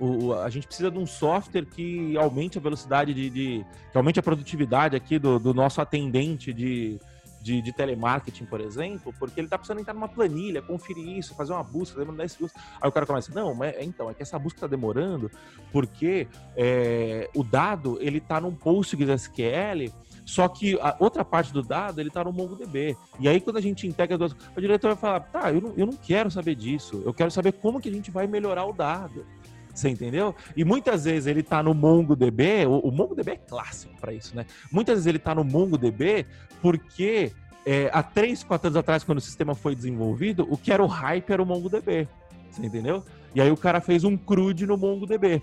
o, 0.00 0.32
a 0.32 0.48
gente 0.48 0.66
precisa 0.66 0.90
de 0.90 0.98
um 0.98 1.06
software 1.06 1.66
que 1.66 2.16
aumente 2.16 2.56
a 2.56 2.60
velocidade 2.60 3.12
de, 3.12 3.28
de 3.28 3.66
que 3.92 3.98
aumente 3.98 4.18
a 4.18 4.22
produtividade 4.22 4.96
aqui 4.96 5.18
do, 5.18 5.38
do 5.38 5.52
nosso 5.52 5.80
atendente 5.80 6.52
de, 6.52 6.98
de, 7.42 7.60
de, 7.60 7.72
telemarketing, 7.72 8.46
por 8.46 8.60
exemplo, 8.60 9.12
porque 9.18 9.38
ele 9.38 9.46
está 9.46 9.58
precisando 9.58 9.80
entrar 9.80 9.92
numa 9.92 10.08
planilha, 10.08 10.62
conferir 10.62 11.18
isso, 11.18 11.34
fazer 11.34 11.52
uma 11.52 11.62
busca, 11.62 11.98
demora 11.98 12.16
10 12.18 12.32
segundos. 12.32 12.56
Aí 12.80 12.88
o 12.88 12.92
cara 12.92 13.04
começa, 13.04 13.32
não, 13.34 13.54
mas 13.54 13.76
então, 13.80 14.10
é 14.10 14.14
que 14.14 14.22
essa 14.22 14.38
busca 14.38 14.56
está 14.56 14.66
demorando 14.66 15.30
porque 15.70 16.26
é, 16.56 17.28
o 17.34 17.44
dado 17.44 17.98
ele 18.00 18.18
está 18.18 18.40
num 18.40 18.54
PostgreSQL 18.54 19.92
só 20.24 20.48
que 20.48 20.78
a 20.80 20.96
outra 20.98 21.24
parte 21.24 21.52
do 21.52 21.62
dado, 21.62 22.00
ele 22.00 22.08
está 22.08 22.24
no 22.24 22.32
MongoDB. 22.32 22.96
E 23.20 23.28
aí, 23.28 23.40
quando 23.40 23.58
a 23.58 23.60
gente 23.60 23.86
integra 23.86 24.16
duas... 24.16 24.34
O 24.56 24.60
diretor 24.60 24.88
vai 24.88 24.96
falar, 24.96 25.20
tá, 25.20 25.52
eu 25.52 25.60
não, 25.60 25.74
eu 25.76 25.86
não 25.86 25.92
quero 25.92 26.30
saber 26.30 26.54
disso. 26.54 27.02
Eu 27.04 27.12
quero 27.12 27.30
saber 27.30 27.52
como 27.52 27.80
que 27.80 27.88
a 27.88 27.92
gente 27.92 28.10
vai 28.10 28.26
melhorar 28.26 28.64
o 28.64 28.72
dado. 28.72 29.26
Você 29.74 29.88
entendeu? 29.88 30.34
E 30.56 30.64
muitas 30.64 31.04
vezes 31.04 31.26
ele 31.26 31.40
está 31.40 31.62
no 31.62 31.74
MongoDB, 31.74 32.64
o, 32.66 32.78
o 32.78 32.92
MongoDB 32.92 33.32
é 33.32 33.36
clássico 33.36 33.92
para 34.00 34.12
isso, 34.12 34.34
né? 34.34 34.46
Muitas 34.70 34.94
vezes 34.94 35.06
ele 35.06 35.18
está 35.18 35.34
no 35.34 35.42
MongoDB 35.42 36.26
porque 36.62 37.32
é, 37.66 37.90
há 37.92 38.02
três, 38.02 38.44
quatro 38.44 38.68
anos 38.68 38.76
atrás, 38.76 39.02
quando 39.02 39.18
o 39.18 39.20
sistema 39.20 39.54
foi 39.54 39.74
desenvolvido, 39.74 40.46
o 40.48 40.56
que 40.56 40.72
era 40.72 40.82
o 40.82 40.86
hype 40.86 41.28
era 41.30 41.42
o 41.42 41.46
MongoDB. 41.46 42.08
Você 42.50 42.64
entendeu? 42.64 43.02
E 43.34 43.40
aí 43.40 43.50
o 43.50 43.56
cara 43.56 43.80
fez 43.80 44.04
um 44.04 44.16
CRUD 44.16 44.64
no 44.64 44.76
MongoDB. 44.76 45.42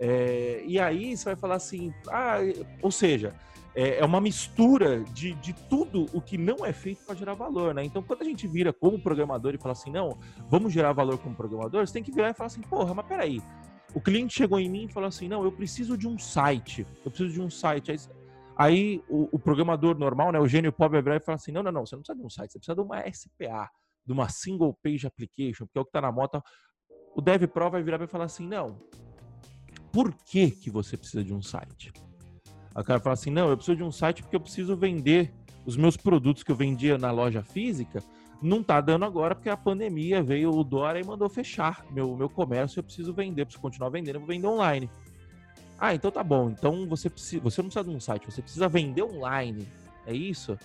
É, 0.00 0.62
e 0.64 0.80
aí 0.80 1.14
você 1.14 1.26
vai 1.26 1.36
falar 1.36 1.56
assim, 1.56 1.92
ah, 2.08 2.38
ou 2.80 2.90
seja, 2.90 3.34
é, 3.74 3.98
é 3.98 4.04
uma 4.04 4.20
mistura 4.20 5.00
de, 5.12 5.34
de 5.34 5.52
tudo 5.52 6.06
o 6.12 6.20
que 6.20 6.36
não 6.36 6.64
é 6.64 6.72
feito 6.72 7.04
para 7.04 7.14
gerar 7.14 7.34
valor, 7.34 7.74
né? 7.74 7.84
Então, 7.84 8.02
quando 8.02 8.22
a 8.22 8.24
gente 8.24 8.46
vira 8.46 8.72
como 8.72 9.00
programador 9.00 9.54
e 9.54 9.58
fala 9.58 9.72
assim, 9.72 9.90
não, 9.90 10.18
vamos 10.48 10.72
gerar 10.72 10.92
valor 10.92 11.18
como 11.18 11.34
programador, 11.34 11.86
você 11.86 11.92
tem 11.92 12.02
que 12.02 12.12
virar 12.12 12.30
e 12.30 12.34
falar 12.34 12.48
assim, 12.48 12.60
porra, 12.62 12.94
mas 12.94 13.06
peraí, 13.06 13.40
o 13.94 14.00
cliente 14.00 14.34
chegou 14.34 14.58
em 14.58 14.68
mim 14.68 14.84
e 14.84 14.92
falou 14.92 15.08
assim, 15.08 15.28
não, 15.28 15.44
eu 15.44 15.52
preciso 15.52 15.96
de 15.96 16.06
um 16.06 16.18
site, 16.18 16.86
eu 17.04 17.10
preciso 17.10 17.32
de 17.32 17.40
um 17.40 17.50
site. 17.50 17.90
Aí, 17.90 17.98
aí 18.56 19.04
o, 19.08 19.28
o, 19.32 19.38
programador 19.38 19.98
normal, 19.98 20.32
né, 20.32 20.40
o 20.40 20.48
gênio 20.48 20.72
pobre 20.72 20.98
hebraico, 20.98 21.26
fala 21.26 21.36
assim, 21.36 21.52
não, 21.52 21.62
não, 21.62 21.72
não, 21.72 21.86
você 21.86 21.94
não 21.94 22.02
precisa 22.02 22.18
de 22.18 22.26
um 22.26 22.30
site, 22.30 22.52
você 22.52 22.58
precisa 22.58 22.74
de 22.74 22.82
uma 22.82 23.12
SPA, 23.12 23.70
de 24.04 24.12
uma 24.12 24.28
Single 24.28 24.76
Page 24.82 25.06
Application, 25.06 25.66
porque 25.66 25.78
é 25.78 25.80
o 25.80 25.84
que 25.84 25.90
está 25.90 26.00
na 26.00 26.12
moda. 26.12 26.42
O 27.14 27.20
Dev 27.20 27.44
Pro 27.46 27.70
vai 27.70 27.82
virar 27.82 28.02
e 28.02 28.06
falar 28.06 28.24
assim, 28.24 28.46
não, 28.46 28.80
por 29.92 30.12
que, 30.12 30.50
que 30.50 30.70
você 30.70 30.96
precisa 30.96 31.24
de 31.24 31.32
um 31.32 31.42
site? 31.42 31.92
O 32.80 32.84
cara 32.84 33.00
fala 33.00 33.14
assim: 33.14 33.30
não, 33.30 33.48
eu 33.48 33.56
preciso 33.56 33.76
de 33.76 33.82
um 33.82 33.92
site 33.92 34.22
porque 34.22 34.36
eu 34.36 34.40
preciso 34.40 34.76
vender 34.76 35.32
os 35.66 35.76
meus 35.76 35.96
produtos 35.96 36.42
que 36.42 36.50
eu 36.50 36.56
vendia 36.56 36.96
na 36.96 37.10
loja 37.10 37.42
física. 37.42 38.02
Não 38.40 38.62
tá 38.62 38.80
dando 38.80 39.04
agora 39.04 39.34
porque 39.34 39.50
a 39.50 39.56
pandemia 39.56 40.22
veio 40.22 40.50
o 40.50 40.62
Dora 40.62 41.00
e 41.00 41.04
mandou 41.04 41.28
fechar 41.28 41.84
meu, 41.90 42.16
meu 42.16 42.28
comércio. 42.28 42.78
Eu 42.78 42.84
preciso 42.84 43.12
vender, 43.12 43.44
preciso 43.44 43.60
continuar 43.60 43.90
vendendo, 43.90 44.16
eu 44.16 44.20
vou 44.20 44.28
vender 44.28 44.46
online. 44.46 44.88
Ah, 45.78 45.94
então 45.94 46.10
tá 46.10 46.22
bom. 46.22 46.50
Então 46.50 46.86
você, 46.88 47.10
precisa, 47.10 47.42
você 47.42 47.60
não 47.60 47.68
precisa 47.68 47.84
de 47.88 47.96
um 47.96 48.00
site, 48.00 48.30
você 48.30 48.40
precisa 48.40 48.68
vender 48.68 49.02
online. 49.02 49.66
É 50.06 50.12
isso? 50.12 50.56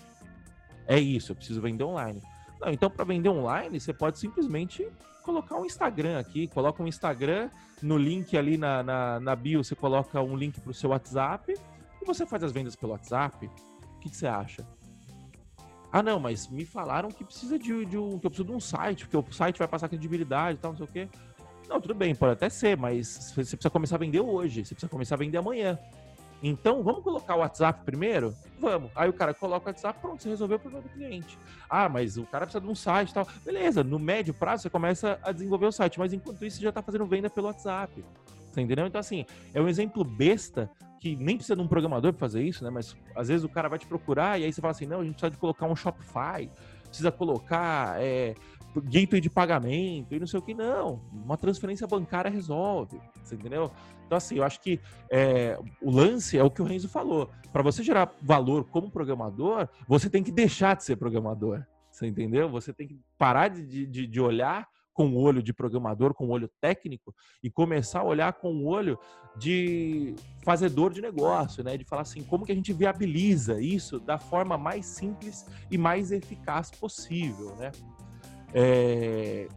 É 0.87 0.99
isso, 0.99 1.31
eu 1.31 1.35
preciso 1.35 1.61
vender 1.61 1.83
online. 1.83 2.21
Não, 2.61 2.71
então 2.71 2.89
para 2.89 3.03
vender 3.03 3.29
online, 3.29 3.79
você 3.79 3.93
pode 3.93 4.19
simplesmente 4.19 4.87
colocar 5.23 5.55
um 5.55 5.65
Instagram 5.65 6.19
aqui, 6.19 6.47
coloca 6.47 6.83
um 6.83 6.87
Instagram 6.87 7.49
no 7.81 7.97
link 7.97 8.37
ali 8.37 8.57
na, 8.57 8.83
na, 8.83 9.19
na 9.19 9.35
bio, 9.35 9.63
você 9.63 9.75
coloca 9.75 10.21
um 10.21 10.35
link 10.35 10.59
para 10.61 10.71
o 10.71 10.73
seu 10.73 10.91
WhatsApp 10.91 11.53
você 12.05 12.25
faz 12.25 12.43
as 12.43 12.51
vendas 12.51 12.75
pelo 12.75 12.91
WhatsApp, 12.91 13.45
o 13.45 13.99
que, 13.99 14.09
que 14.09 14.15
você 14.15 14.27
acha? 14.27 14.65
Ah, 15.91 16.01
não, 16.01 16.19
mas 16.19 16.47
me 16.47 16.65
falaram 16.65 17.09
que 17.09 17.23
precisa 17.23 17.59
de, 17.59 17.85
de, 17.85 17.97
um. 17.97 18.17
que 18.17 18.25
eu 18.25 18.31
preciso 18.31 18.45
de 18.45 18.51
um 18.51 18.59
site, 18.59 19.05
porque 19.05 19.15
o 19.15 19.33
site 19.33 19.59
vai 19.59 19.67
passar 19.67 19.87
credibilidade 19.87 20.57
e 20.57 20.61
tal, 20.61 20.71
não 20.71 20.77
sei 20.77 20.85
o 20.85 20.89
quê. 20.89 21.09
Não, 21.69 21.79
tudo 21.79 21.93
bem, 21.93 22.15
pode 22.15 22.33
até 22.33 22.49
ser, 22.49 22.75
mas 22.75 23.31
você 23.35 23.55
precisa 23.55 23.69
começar 23.69 23.95
a 23.95 23.99
vender 23.99 24.19
hoje, 24.19 24.65
você 24.65 24.73
precisa 24.73 24.89
começar 24.89 25.15
a 25.15 25.17
vender 25.19 25.37
amanhã. 25.37 25.77
Então, 26.41 26.83
vamos 26.83 27.03
colocar 27.03 27.35
o 27.35 27.39
WhatsApp 27.39 27.85
primeiro? 27.85 28.35
Vamos. 28.59 28.91
Aí 28.95 29.07
o 29.07 29.13
cara 29.13 29.33
coloca 29.33 29.67
o 29.67 29.69
WhatsApp, 29.69 29.99
pronto, 30.01 30.21
você 30.21 30.29
resolveu 30.29 30.57
o 30.57 30.59
problema 30.59 30.83
do 30.83 30.89
cliente. 30.89 31.37
Ah, 31.69 31.87
mas 31.87 32.17
o 32.17 32.25
cara 32.25 32.45
precisa 32.45 32.65
de 32.65 32.69
um 32.69 32.75
site 32.75 33.11
e 33.11 33.13
tal. 33.13 33.27
Beleza, 33.45 33.83
no 33.83 33.97
médio 33.97 34.33
prazo 34.33 34.63
você 34.63 34.69
começa 34.69 35.19
a 35.23 35.31
desenvolver 35.31 35.67
o 35.67 35.71
site, 35.71 35.99
mas 35.99 36.11
enquanto 36.11 36.43
isso 36.43 36.57
você 36.57 36.63
já 36.63 36.69
está 36.69 36.81
fazendo 36.81 37.05
venda 37.05 37.29
pelo 37.29 37.47
WhatsApp. 37.47 38.03
Você 38.53 38.61
entendeu? 38.61 38.85
Então, 38.85 38.99
assim, 38.99 39.25
é 39.51 39.59
um 39.59 39.67
exemplo 39.67 40.03
besta 40.03 40.69
que 40.99 41.15
nem 41.15 41.35
precisa 41.35 41.55
de 41.55 41.61
um 41.61 41.67
programador 41.67 42.13
para 42.13 42.19
fazer 42.19 42.43
isso, 42.43 42.63
né? 42.63 42.69
Mas 42.69 42.95
às 43.15 43.27
vezes 43.27 43.43
o 43.43 43.49
cara 43.49 43.67
vai 43.67 43.79
te 43.79 43.87
procurar 43.87 44.39
e 44.39 44.45
aí 44.45 44.53
você 44.53 44.61
fala 44.61 44.71
assim: 44.71 44.85
não, 44.85 44.99
a 44.99 45.03
gente 45.03 45.13
precisa 45.13 45.31
de 45.31 45.37
colocar 45.37 45.65
um 45.65 45.75
Shopify, 45.75 46.49
precisa 46.87 47.11
colocar 47.11 47.99
é, 47.99 48.35
gateway 48.75 49.19
de 49.19 49.29
pagamento 49.29 50.13
e 50.13 50.19
não 50.19 50.27
sei 50.27 50.39
o 50.39 50.41
que. 50.43 50.53
Não, 50.53 51.01
uma 51.11 51.35
transferência 51.35 51.87
bancária 51.87 52.29
resolve, 52.29 53.01
você 53.23 53.33
entendeu? 53.33 53.71
Então, 54.05 54.17
assim, 54.17 54.35
eu 54.35 54.43
acho 54.43 54.61
que 54.61 54.79
é, 55.09 55.59
o 55.81 55.89
lance 55.89 56.37
é 56.37 56.43
o 56.43 56.51
que 56.51 56.61
o 56.61 56.65
Renzo 56.65 56.87
falou. 56.87 57.31
Para 57.51 57.63
você 57.63 57.81
gerar 57.81 58.13
valor 58.21 58.65
como 58.65 58.91
programador, 58.91 59.67
você 59.87 60.11
tem 60.11 60.21
que 60.23 60.31
deixar 60.31 60.75
de 60.75 60.83
ser 60.83 60.95
programador. 60.95 61.65
Você 61.91 62.05
entendeu? 62.05 62.49
Você 62.49 62.71
tem 62.71 62.87
que 62.87 62.99
parar 63.17 63.47
de, 63.47 63.87
de, 63.87 64.05
de 64.05 64.21
olhar 64.21 64.67
com 64.93 65.07
o 65.09 65.19
olho 65.19 65.41
de 65.41 65.53
programador, 65.53 66.13
com 66.13 66.27
o 66.27 66.29
olho 66.29 66.49
técnico, 66.61 67.13
e 67.43 67.49
começar 67.49 68.01
a 68.01 68.05
olhar 68.05 68.33
com 68.33 68.53
o 68.53 68.65
olho 68.65 68.97
de 69.37 70.15
fazedor 70.43 70.93
de 70.93 71.01
negócio, 71.01 71.63
né? 71.63 71.77
De 71.77 71.83
falar 71.83 72.03
assim, 72.03 72.23
como 72.23 72.45
que 72.45 72.51
a 72.51 72.55
gente 72.55 72.71
viabiliza 72.71 73.59
isso 73.59 73.99
da 73.99 74.19
forma 74.19 74.57
mais 74.57 74.85
simples 74.85 75.45
e 75.71 75.77
mais 75.77 76.11
eficaz 76.11 76.69
possível, 76.71 77.55
né? 77.55 77.71
É... 78.53 79.47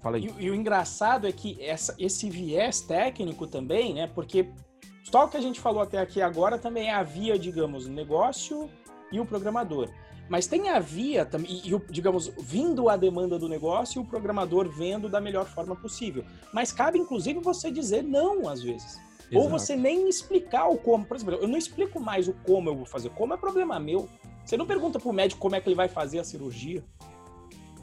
Fala 0.00 0.16
aí. 0.16 0.32
E, 0.38 0.44
e, 0.44 0.50
o 0.50 0.54
engraçado 0.54 1.26
é 1.26 1.32
que 1.32 1.62
essa, 1.62 1.94
esse 1.98 2.30
viés 2.30 2.80
técnico 2.80 3.46
também, 3.46 3.92
né? 3.92 4.06
Porque 4.06 4.48
só 5.04 5.24
o 5.24 5.28
que 5.28 5.36
a 5.36 5.40
gente 5.40 5.60
falou 5.60 5.82
até 5.82 5.98
aqui 5.98 6.22
agora 6.22 6.58
também 6.58 6.90
havia, 6.90 7.38
digamos, 7.38 7.86
negócio 7.86 8.70
e 9.12 9.20
o 9.20 9.26
programador. 9.26 9.90
Mas 10.28 10.46
tem 10.46 10.68
a 10.68 10.78
via 10.80 11.24
também, 11.24 11.62
e, 11.64 11.80
digamos, 11.90 12.32
vindo 12.38 12.88
a 12.88 12.96
demanda 12.96 13.38
do 13.38 13.48
negócio 13.48 14.00
e 14.00 14.02
o 14.02 14.06
programador 14.06 14.68
vendo 14.68 15.08
da 15.08 15.20
melhor 15.20 15.46
forma 15.46 15.76
possível. 15.76 16.24
Mas 16.52 16.72
cabe, 16.72 16.98
inclusive, 16.98 17.38
você 17.40 17.70
dizer 17.70 18.02
não, 18.02 18.48
às 18.48 18.62
vezes. 18.62 18.98
Exato. 19.30 19.38
Ou 19.38 19.48
você 19.48 19.76
nem 19.76 20.08
explicar 20.08 20.68
o 20.68 20.76
como. 20.76 21.04
Por 21.04 21.16
exemplo, 21.16 21.34
eu 21.34 21.48
não 21.48 21.58
explico 21.58 22.00
mais 22.00 22.28
o 22.28 22.32
como 22.44 22.68
eu 22.68 22.76
vou 22.76 22.86
fazer. 22.86 23.10
Como 23.10 23.34
é 23.34 23.36
problema 23.36 23.78
meu. 23.78 24.08
Você 24.44 24.56
não 24.56 24.66
pergunta 24.66 24.98
para 24.98 25.08
o 25.08 25.12
médico 25.12 25.40
como 25.40 25.56
é 25.56 25.60
que 25.60 25.68
ele 25.68 25.74
vai 25.74 25.88
fazer 25.88 26.20
a 26.20 26.24
cirurgia. 26.24 26.84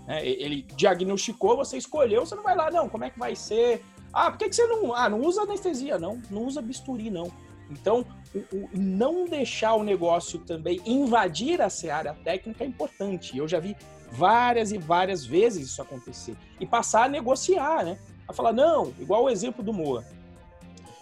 É, 0.07 0.25
ele 0.27 0.63
diagnosticou, 0.75 1.55
você 1.55 1.77
escolheu, 1.77 2.25
você 2.25 2.35
não 2.35 2.43
vai 2.43 2.55
lá, 2.55 2.69
não, 2.69 2.89
como 2.89 3.05
é 3.05 3.09
que 3.09 3.17
vai 3.17 3.35
ser? 3.35 3.83
Ah, 4.11 4.29
por 4.29 4.37
que, 4.37 4.49
que 4.49 4.55
você 4.55 4.67
não. 4.67 4.93
Ah, 4.93 5.09
não 5.09 5.21
usa 5.21 5.41
anestesia, 5.41 5.97
não. 5.97 6.21
Não 6.29 6.45
usa 6.45 6.61
bisturi, 6.61 7.09
não. 7.09 7.31
Então, 7.69 8.05
o, 8.35 8.69
não 8.73 9.25
deixar 9.25 9.75
o 9.75 9.83
negócio 9.83 10.39
também 10.39 10.81
invadir 10.85 11.61
a 11.61 11.69
seara 11.69 12.13
técnica 12.23 12.63
é 12.63 12.67
importante. 12.67 13.37
Eu 13.37 13.47
já 13.47 13.59
vi 13.59 13.75
várias 14.11 14.71
e 14.71 14.77
várias 14.77 15.25
vezes 15.25 15.67
isso 15.67 15.81
acontecer. 15.81 16.35
E 16.59 16.65
passar 16.65 17.05
a 17.05 17.09
negociar, 17.09 17.83
né? 17.83 17.97
A 18.27 18.33
falar, 18.33 18.53
não, 18.53 18.93
igual 18.99 19.23
o 19.23 19.29
exemplo 19.29 19.63
do 19.63 19.73
Moa. 19.73 20.05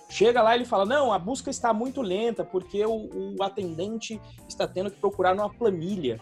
Chega 0.10 0.41
lá 0.41 0.54
e 0.54 0.58
ele 0.58 0.65
fala, 0.65 0.86
não, 0.86 1.13
a 1.13 1.17
busca 1.17 1.50
está 1.50 1.74
muito 1.74 2.02
lenta 2.02 2.44
porque 2.44 2.86
o, 2.86 3.36
o 3.38 3.44
atendente 3.44 4.20
está 4.48 4.67
tendo 4.67 4.91
que 4.91 5.00
procurar 5.00 5.34
numa 5.34 5.50
planilha. 5.50 6.20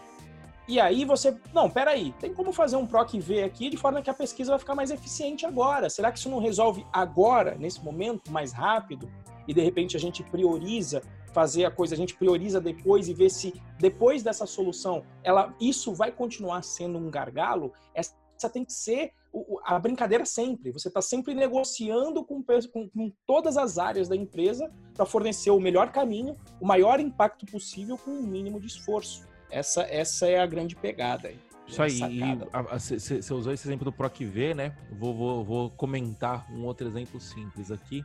E 0.68 0.78
aí 0.78 1.04
você, 1.04 1.36
não, 1.52 1.68
peraí, 1.68 2.14
tem 2.20 2.32
como 2.32 2.52
fazer 2.52 2.76
um 2.76 2.86
PROC 2.86 3.18
V 3.18 3.42
aqui 3.42 3.68
de 3.68 3.76
forma 3.76 4.00
que 4.00 4.08
a 4.08 4.14
pesquisa 4.14 4.52
vai 4.52 4.58
ficar 4.60 4.76
mais 4.76 4.92
eficiente 4.92 5.44
agora? 5.44 5.90
Será 5.90 6.12
que 6.12 6.18
isso 6.20 6.30
não 6.30 6.38
resolve 6.38 6.86
agora, 6.92 7.56
nesse 7.58 7.82
momento, 7.82 8.30
mais 8.30 8.52
rápido? 8.52 9.10
E 9.46 9.54
de 9.54 9.60
repente 9.60 9.96
a 9.96 10.00
gente 10.00 10.22
prioriza 10.22 11.02
fazer 11.32 11.64
a 11.64 11.70
coisa, 11.70 11.94
a 11.94 11.98
gente 11.98 12.14
prioriza 12.16 12.60
depois 12.60 13.08
e 13.08 13.14
vê 13.14 13.28
se 13.30 13.54
depois 13.78 14.22
dessa 14.22 14.46
solução, 14.46 15.04
ela, 15.22 15.54
isso 15.60 15.94
vai 15.94 16.10
continuar 16.10 16.62
sendo 16.62 16.98
um 16.98 17.10
gargalo? 17.10 17.72
Essa 17.94 18.14
tem 18.52 18.64
que 18.64 18.72
ser 18.72 19.12
a 19.64 19.78
brincadeira 19.78 20.24
sempre. 20.24 20.72
Você 20.72 20.88
está 20.88 21.00
sempre 21.00 21.34
negociando 21.34 22.24
com, 22.24 22.42
com, 22.42 22.88
com, 22.88 23.12
todas 23.26 23.56
as 23.56 23.78
áreas 23.78 24.08
da 24.08 24.16
empresa 24.16 24.70
para 24.94 25.06
fornecer 25.06 25.50
o 25.50 25.60
melhor 25.60 25.92
caminho, 25.92 26.36
o 26.60 26.66
maior 26.66 26.98
impacto 27.00 27.46
possível 27.46 27.96
com 27.96 28.10
o 28.10 28.22
mínimo 28.22 28.58
de 28.58 28.66
esforço. 28.66 29.24
Essa, 29.50 29.82
essa 29.82 30.26
é 30.26 30.40
a 30.40 30.46
grande 30.46 30.74
pegada. 30.74 31.32
Isso 31.66 31.80
aí, 31.80 32.00
você 32.72 33.32
usou 33.32 33.52
esse 33.52 33.68
exemplo 33.68 33.84
do 33.84 33.92
PROC-V, 33.92 34.54
né? 34.54 34.76
Vou, 34.90 35.14
vou, 35.14 35.44
vou 35.44 35.70
comentar 35.70 36.50
um 36.52 36.64
outro 36.64 36.86
exemplo 36.88 37.20
simples 37.20 37.70
aqui. 37.70 38.02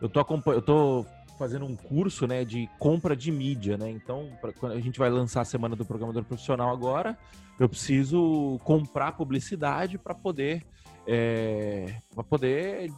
Eu 0.00 0.08
tô, 0.08 0.20
eu 0.46 0.62
tô 0.62 1.06
fazendo 1.38 1.64
um 1.64 1.74
curso 1.74 2.26
né, 2.26 2.44
de 2.44 2.68
compra 2.78 3.16
de 3.16 3.32
mídia, 3.32 3.78
né? 3.78 3.90
Então, 3.90 4.30
pra, 4.40 4.52
quando 4.52 4.72
a 4.72 4.80
gente 4.80 4.98
vai 4.98 5.08
lançar 5.08 5.40
a 5.40 5.44
semana 5.44 5.74
do 5.74 5.86
programador 5.86 6.22
profissional 6.22 6.70
agora, 6.70 7.18
eu 7.58 7.68
preciso 7.68 8.60
comprar 8.64 9.12
publicidade 9.12 9.96
para 9.96 10.14
poder, 10.14 10.62
é, 11.06 11.94
para 12.14 12.22
poder 12.22 12.92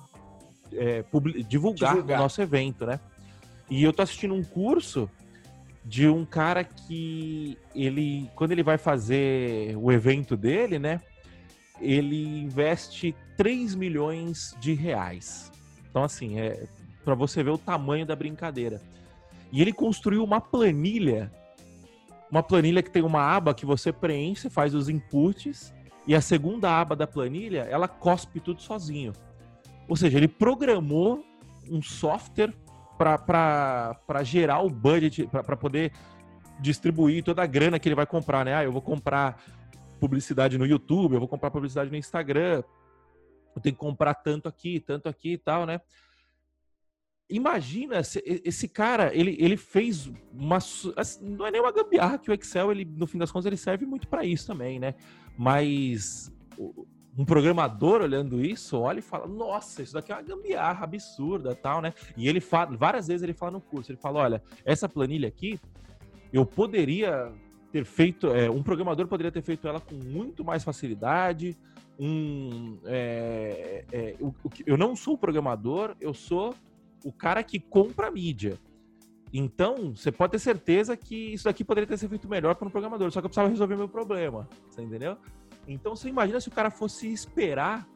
é, 0.72 1.04
divulgar, 1.48 1.94
divulgar 1.94 2.18
o 2.18 2.22
nosso 2.22 2.42
evento, 2.42 2.84
né? 2.84 2.98
E 3.70 3.82
eu 3.84 3.92
tô 3.92 4.02
assistindo 4.02 4.34
um 4.34 4.42
curso 4.42 5.08
de 5.84 6.08
um 6.08 6.24
cara 6.24 6.64
que 6.64 7.56
ele, 7.74 8.30
quando 8.34 8.52
ele 8.52 8.62
vai 8.62 8.78
fazer 8.78 9.76
o 9.76 9.90
evento 9.90 10.36
dele, 10.36 10.78
né? 10.78 11.00
Ele 11.80 12.40
investe 12.40 13.14
3 13.36 13.74
milhões 13.74 14.56
de 14.60 14.74
reais. 14.74 15.50
Então, 15.88 16.04
assim, 16.04 16.38
é 16.38 16.66
para 17.04 17.14
você 17.14 17.42
ver 17.42 17.50
o 17.50 17.58
tamanho 17.58 18.06
da 18.06 18.16
brincadeira. 18.16 18.80
E 19.50 19.60
ele 19.60 19.72
construiu 19.72 20.24
uma 20.24 20.40
planilha, 20.40 21.30
uma 22.30 22.42
planilha 22.42 22.82
que 22.82 22.90
tem 22.90 23.02
uma 23.02 23.22
aba 23.22 23.54
que 23.54 23.66
você 23.66 23.92
preenche, 23.92 24.48
faz 24.48 24.74
os 24.74 24.88
inputs, 24.88 25.74
e 26.06 26.14
a 26.14 26.20
segunda 26.20 26.80
aba 26.80 26.96
da 26.96 27.06
planilha, 27.06 27.66
ela 27.70 27.86
cospe 27.86 28.40
tudo 28.40 28.62
sozinho. 28.62 29.12
Ou 29.88 29.94
seja, 29.94 30.16
ele 30.16 30.28
programou 30.28 31.24
um 31.70 31.82
software 31.82 32.54
para 32.96 34.22
gerar 34.22 34.60
o 34.60 34.70
budget, 34.70 35.26
para 35.26 35.56
poder 35.56 35.92
distribuir 36.60 37.24
toda 37.24 37.42
a 37.42 37.46
grana 37.46 37.78
que 37.78 37.88
ele 37.88 37.94
vai 37.94 38.06
comprar, 38.06 38.44
né? 38.44 38.54
Ah, 38.54 38.64
eu 38.64 38.72
vou 38.72 38.82
comprar 38.82 39.42
publicidade 40.00 40.56
no 40.56 40.66
YouTube, 40.66 41.14
eu 41.14 41.18
vou 41.18 41.28
comprar 41.28 41.50
publicidade 41.50 41.90
no 41.90 41.96
Instagram, 41.96 42.62
eu 43.54 43.60
tenho 43.60 43.74
que 43.74 43.80
comprar 43.80 44.14
tanto 44.14 44.48
aqui, 44.48 44.80
tanto 44.80 45.08
aqui 45.08 45.34
e 45.34 45.38
tal, 45.38 45.66
né? 45.66 45.80
Imagina, 47.30 48.00
esse 48.24 48.68
cara, 48.68 49.14
ele, 49.14 49.37
ele 49.38 49.56
fez 49.56 50.11
uma. 50.32 50.58
Assim, 50.96 51.24
não 51.24 51.46
é 51.46 51.50
nem 51.50 51.61
uma 51.61 51.72
gambiarra 51.72 52.18
que 52.18 52.30
o 52.30 52.35
Excel, 52.35 52.70
ele, 52.70 52.85
no 52.85 53.06
fim 53.06 53.18
das 53.18 53.30
contas, 53.32 53.46
ele 53.46 53.56
serve 53.56 53.87
muito 53.87 54.06
para 54.06 54.24
isso 54.24 54.46
também, 54.46 54.78
né? 54.78 54.94
Mas 55.38 56.30
um 57.16 57.24
programador 57.24 58.00
olhando 58.00 58.44
isso, 58.44 58.78
olha 58.78 58.98
e 58.98 59.02
fala: 59.02 59.26
Nossa, 59.26 59.82
isso 59.82 59.94
daqui 59.94 60.12
é 60.12 60.14
uma 60.14 60.22
gambiarra 60.22 60.85
absurda, 60.85 61.54
tal, 61.54 61.80
né? 61.80 61.92
E 62.16 62.28
ele 62.28 62.40
fala, 62.40 62.76
várias 62.76 63.06
vezes 63.08 63.22
ele 63.22 63.35
fala 63.35 63.52
no 63.52 63.61
curso: 63.61 63.92
ele 63.92 63.98
fala, 63.98 64.20
olha, 64.20 64.42
essa 64.64 64.88
planilha 64.88 65.28
aqui, 65.28 65.61
eu 66.32 66.46
poderia 66.46 67.32
ter 67.70 67.85
feito, 67.85 68.28
é, 68.28 68.50
um 68.50 68.62
programador 68.62 69.06
poderia 69.06 69.32
ter 69.32 69.42
feito 69.42 69.66
ela 69.68 69.80
com 69.80 69.94
muito 69.94 70.44
mais 70.44 70.64
facilidade. 70.64 71.56
Um, 71.98 72.78
é, 72.87 73.85
é, 73.92 74.16
eu, 74.18 74.35
eu 74.66 74.76
não 74.76 74.96
sou 74.96 75.16
programador, 75.16 75.94
eu 76.00 76.14
sou 76.14 76.54
o 77.04 77.12
cara 77.12 77.42
que 77.42 77.58
compra 77.58 78.08
a 78.08 78.10
mídia. 78.10 78.58
Então, 79.32 79.94
você 79.94 80.12
pode 80.12 80.32
ter 80.32 80.38
certeza 80.38 80.96
que 80.96 81.32
isso 81.32 81.44
daqui 81.44 81.64
poderia 81.64 81.86
ter 81.88 81.96
sido 81.96 82.10
feito 82.10 82.28
melhor 82.28 82.54
para 82.54 82.68
um 82.68 82.70
programador, 82.70 83.10
só 83.10 83.20
que 83.20 83.26
eu 83.26 83.30
precisava 83.30 83.48
resolver 83.48 83.76
meu 83.76 83.88
problema, 83.88 84.48
você 84.68 84.82
entendeu? 84.82 85.16
Então 85.66 85.96
você 85.96 86.08
imagina 86.08 86.40
se 86.40 86.48
o 86.48 86.52
cara 86.52 86.70
fosse 86.70 87.10
esperar 87.10 87.88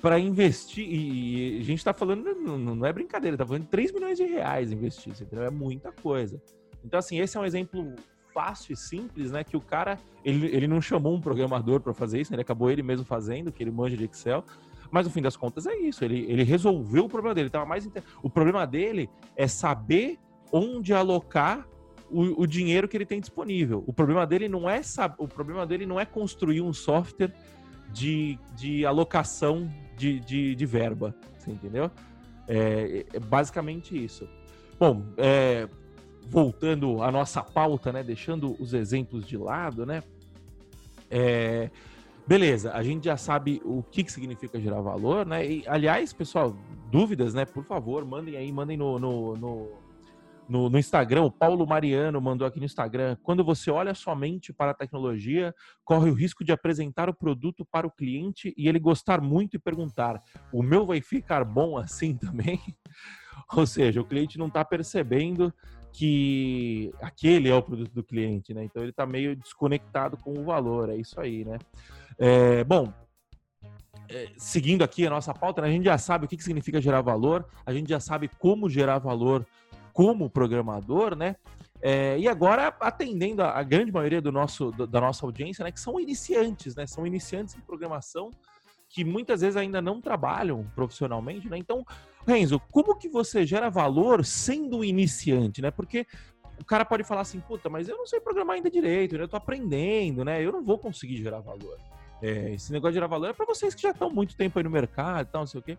para 0.00 0.18
investir, 0.20 0.86
e 0.88 1.58
a 1.58 1.64
gente 1.64 1.78
está 1.78 1.92
falando, 1.92 2.32
não, 2.34 2.86
é 2.86 2.92
brincadeira, 2.92 3.36
tá 3.36 3.44
falando 3.44 3.62
de 3.62 3.68
3 3.68 3.92
milhões 3.92 4.16
de 4.16 4.24
reais 4.24 4.70
investir, 4.70 5.12
entendeu? 5.12 5.44
É 5.44 5.50
muita 5.50 5.90
coisa. 5.90 6.40
Então, 6.84 6.98
assim, 6.98 7.18
esse 7.18 7.36
é 7.36 7.40
um 7.40 7.44
exemplo 7.44 7.96
fácil 8.32 8.72
e 8.72 8.76
simples, 8.76 9.32
né? 9.32 9.42
Que 9.42 9.56
o 9.56 9.60
cara, 9.60 9.98
ele, 10.24 10.46
ele 10.46 10.68
não 10.68 10.80
chamou 10.80 11.12
um 11.12 11.20
programador 11.20 11.80
para 11.80 11.92
fazer 11.92 12.20
isso, 12.20 12.30
né? 12.30 12.36
ele 12.36 12.42
acabou 12.42 12.70
ele 12.70 12.84
mesmo 12.84 13.04
fazendo, 13.04 13.50
que 13.50 13.60
ele 13.60 13.72
manja 13.72 13.96
de 13.96 14.04
Excel. 14.04 14.44
Mas 14.90 15.06
no 15.06 15.12
fim 15.12 15.22
das 15.22 15.36
contas 15.36 15.66
é 15.66 15.76
isso. 15.76 16.04
Ele, 16.04 16.24
ele 16.28 16.42
resolveu 16.42 17.04
o 17.04 17.08
problema 17.08 17.34
dele. 17.34 17.46
Ele 17.46 17.50
tava 17.50 17.66
mais 17.66 17.84
inter... 17.84 18.02
O 18.22 18.30
problema 18.30 18.66
dele 18.66 19.08
é 19.36 19.46
saber 19.46 20.18
onde 20.52 20.94
alocar 20.94 21.66
o, 22.10 22.42
o, 22.42 22.46
dinheiro 22.46 22.88
que 22.88 22.96
ele 22.96 23.06
tem 23.06 23.20
disponível. 23.20 23.84
O 23.86 23.92
problema 23.92 24.26
dele 24.26 24.48
não 24.48 24.68
é 24.68 24.80
o 25.18 25.28
problema 25.28 25.66
dele 25.66 25.84
não 25.84 26.00
é 26.00 26.06
construir 26.06 26.62
um 26.62 26.72
software 26.72 27.32
de, 27.92 28.38
de 28.54 28.84
alocação 28.86 29.70
de, 29.96 30.20
de, 30.20 30.54
de 30.54 30.66
verba, 30.66 31.14
você 31.38 31.50
entendeu? 31.50 31.90
É, 32.46 33.04
é 33.12 33.20
basicamente 33.20 34.02
isso. 34.02 34.28
Bom, 34.78 35.04
é, 35.16 35.68
voltando 36.28 37.02
à 37.02 37.10
nossa 37.10 37.42
pauta, 37.42 37.92
né, 37.92 38.02
deixando 38.02 38.56
os 38.60 38.74
exemplos 38.74 39.26
de 39.26 39.36
lado, 39.36 39.84
né? 39.84 40.02
É, 41.10 41.70
beleza, 42.28 42.72
a 42.74 42.82
gente 42.82 43.06
já 43.06 43.16
sabe 43.16 43.62
o 43.64 43.82
que, 43.82 44.04
que 44.04 44.12
significa 44.12 44.60
gerar 44.60 44.82
valor, 44.82 45.24
né? 45.24 45.50
E, 45.50 45.64
aliás, 45.66 46.12
pessoal, 46.12 46.54
dúvidas, 46.90 47.32
né? 47.32 47.46
Por 47.46 47.64
favor, 47.64 48.04
mandem 48.04 48.36
aí, 48.36 48.52
mandem 48.52 48.76
no, 48.76 48.98
no, 48.98 49.36
no 49.36 49.88
no, 50.46 50.70
no, 50.70 50.78
Instagram, 50.78 51.24
o 51.24 51.30
Paulo 51.30 51.66
Mariano 51.66 52.18
mandou 52.22 52.48
aqui 52.48 52.58
no 52.58 52.64
Instagram. 52.64 53.18
Quando 53.22 53.44
você 53.44 53.70
olha 53.70 53.94
somente 53.94 54.50
para 54.50 54.70
a 54.70 54.74
tecnologia, 54.74 55.54
corre 55.84 56.10
o 56.10 56.14
risco 56.14 56.42
de 56.42 56.50
apresentar 56.50 57.06
o 57.10 57.14
produto 57.14 57.66
para 57.70 57.86
o 57.86 57.90
cliente 57.90 58.54
e 58.56 58.66
ele 58.66 58.78
gostar 58.78 59.20
muito 59.20 59.56
e 59.56 59.58
perguntar: 59.58 60.18
o 60.50 60.62
meu 60.62 60.86
vai 60.86 61.02
ficar 61.02 61.44
bom 61.44 61.76
assim 61.76 62.16
também? 62.16 62.58
Ou 63.52 63.66
seja, 63.66 64.00
o 64.00 64.06
cliente 64.06 64.38
não 64.38 64.46
está 64.46 64.64
percebendo 64.64 65.52
que 65.92 66.92
aquele 67.02 67.50
é 67.50 67.54
o 67.54 67.62
produto 67.62 67.92
do 67.92 68.02
cliente, 68.02 68.54
né? 68.54 68.64
Então 68.64 68.82
ele 68.82 68.90
está 68.90 69.04
meio 69.04 69.36
desconectado 69.36 70.16
com 70.16 70.32
o 70.32 70.44
valor, 70.44 70.88
é 70.88 70.96
isso 70.96 71.20
aí, 71.20 71.44
né? 71.44 71.58
É, 72.18 72.64
bom, 72.64 72.92
é, 74.08 74.28
seguindo 74.36 74.82
aqui 74.82 75.06
a 75.06 75.10
nossa 75.10 75.32
pauta, 75.34 75.62
né, 75.62 75.68
a 75.68 75.70
gente 75.70 75.84
já 75.84 75.98
sabe 75.98 76.24
o 76.24 76.28
que, 76.28 76.36
que 76.36 76.42
significa 76.42 76.80
gerar 76.80 77.02
valor, 77.02 77.46
a 77.64 77.72
gente 77.72 77.88
já 77.88 78.00
sabe 78.00 78.28
como 78.38 78.68
gerar 78.68 78.98
valor 78.98 79.46
como 79.92 80.30
programador, 80.30 81.16
né? 81.16 81.36
É, 81.80 82.18
e 82.18 82.26
agora 82.26 82.74
atendendo 82.80 83.42
a, 83.42 83.58
a, 83.58 83.62
grande 83.62 83.92
maioria 83.92 84.20
do 84.20 84.32
nosso, 84.32 84.70
do, 84.72 84.86
da 84.86 85.00
nossa 85.00 85.24
audiência, 85.24 85.64
né? 85.64 85.70
Que 85.70 85.80
são 85.80 86.00
iniciantes, 86.00 86.74
né? 86.74 86.86
São 86.86 87.06
iniciantes 87.06 87.54
em 87.54 87.60
programação 87.60 88.30
que 88.88 89.04
muitas 89.04 89.42
vezes 89.42 89.56
ainda 89.56 89.82
não 89.82 90.00
trabalham 90.00 90.64
profissionalmente, 90.74 91.48
né? 91.48 91.58
Então, 91.58 91.84
Renzo, 92.26 92.60
como 92.70 92.96
que 92.96 93.08
você 93.08 93.44
gera 93.46 93.68
valor 93.68 94.24
sendo 94.24 94.84
iniciante, 94.84 95.60
né? 95.60 95.70
Porque 95.70 96.06
o 96.60 96.64
cara 96.64 96.84
pode 96.84 97.04
falar 97.04 97.20
assim, 97.20 97.38
puta, 97.40 97.68
mas 97.68 97.88
eu 97.88 97.96
não 97.96 98.06
sei 98.06 98.20
programar 98.20 98.56
ainda 98.56 98.70
direito, 98.70 99.16
né? 99.16 99.24
eu 99.24 99.28
tô 99.28 99.36
aprendendo, 99.36 100.24
né? 100.24 100.44
Eu 100.44 100.50
não 100.50 100.64
vou 100.64 100.78
conseguir 100.78 101.16
gerar 101.16 101.40
valor. 101.40 101.78
É, 102.20 102.52
esse 102.52 102.72
negócio 102.72 102.92
de 102.92 102.96
gerar 102.96 103.06
valor 103.06 103.30
é 103.30 103.32
para 103.32 103.46
vocês 103.46 103.74
que 103.74 103.82
já 103.82 103.90
estão 103.90 104.10
muito 104.10 104.34
tempo 104.36 104.58
aí 104.58 104.64
no 104.64 104.70
mercado 104.70 105.26
e 105.28 105.30
tal, 105.30 105.42
não 105.42 105.46
sei 105.46 105.60
o 105.60 105.62
quê. 105.62 105.78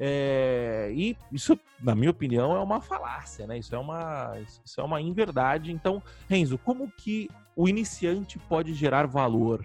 É, 0.00 0.90
e 0.94 1.16
isso, 1.30 1.58
na 1.80 1.94
minha 1.94 2.10
opinião, 2.10 2.56
é 2.56 2.60
uma 2.60 2.80
falácia, 2.80 3.46
né? 3.46 3.58
Isso 3.58 3.74
é 3.74 3.78
uma, 3.78 4.36
isso 4.64 4.80
é 4.80 4.84
uma 4.84 5.00
inverdade. 5.00 5.70
Então, 5.70 6.02
Renzo, 6.28 6.58
como 6.58 6.90
que 6.90 7.28
o 7.54 7.68
iniciante 7.68 8.38
pode 8.38 8.74
gerar 8.74 9.06
valor? 9.06 9.64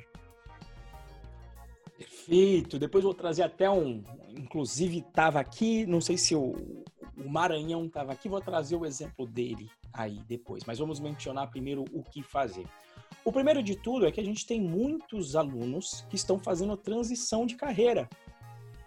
Perfeito. 1.97 2.77
Depois 2.77 3.03
vou 3.03 3.13
trazer 3.13 3.43
até 3.43 3.69
um. 3.69 4.03
Inclusive, 4.29 4.99
estava 4.99 5.39
aqui, 5.39 5.85
não 5.85 5.99
sei 5.99 6.17
se 6.17 6.35
o, 6.35 6.83
o 7.23 7.29
Maranhão 7.29 7.85
estava 7.85 8.11
aqui, 8.11 8.29
vou 8.29 8.41
trazer 8.41 8.75
o 8.75 8.85
exemplo 8.85 9.27
dele 9.27 9.69
aí 9.93 10.21
depois. 10.27 10.63
Mas 10.65 10.79
vamos 10.79 10.99
mencionar 10.99 11.49
primeiro 11.49 11.85
o 11.93 12.03
que 12.03 12.23
fazer. 12.23 12.65
O 13.23 13.31
primeiro 13.31 13.61
de 13.61 13.75
tudo 13.75 14.05
é 14.05 14.11
que 14.11 14.19
a 14.19 14.25
gente 14.25 14.45
tem 14.45 14.61
muitos 14.61 15.35
alunos 15.35 16.05
que 16.09 16.15
estão 16.15 16.39
fazendo 16.39 16.77
transição 16.77 17.45
de 17.45 17.55
carreira. 17.55 18.09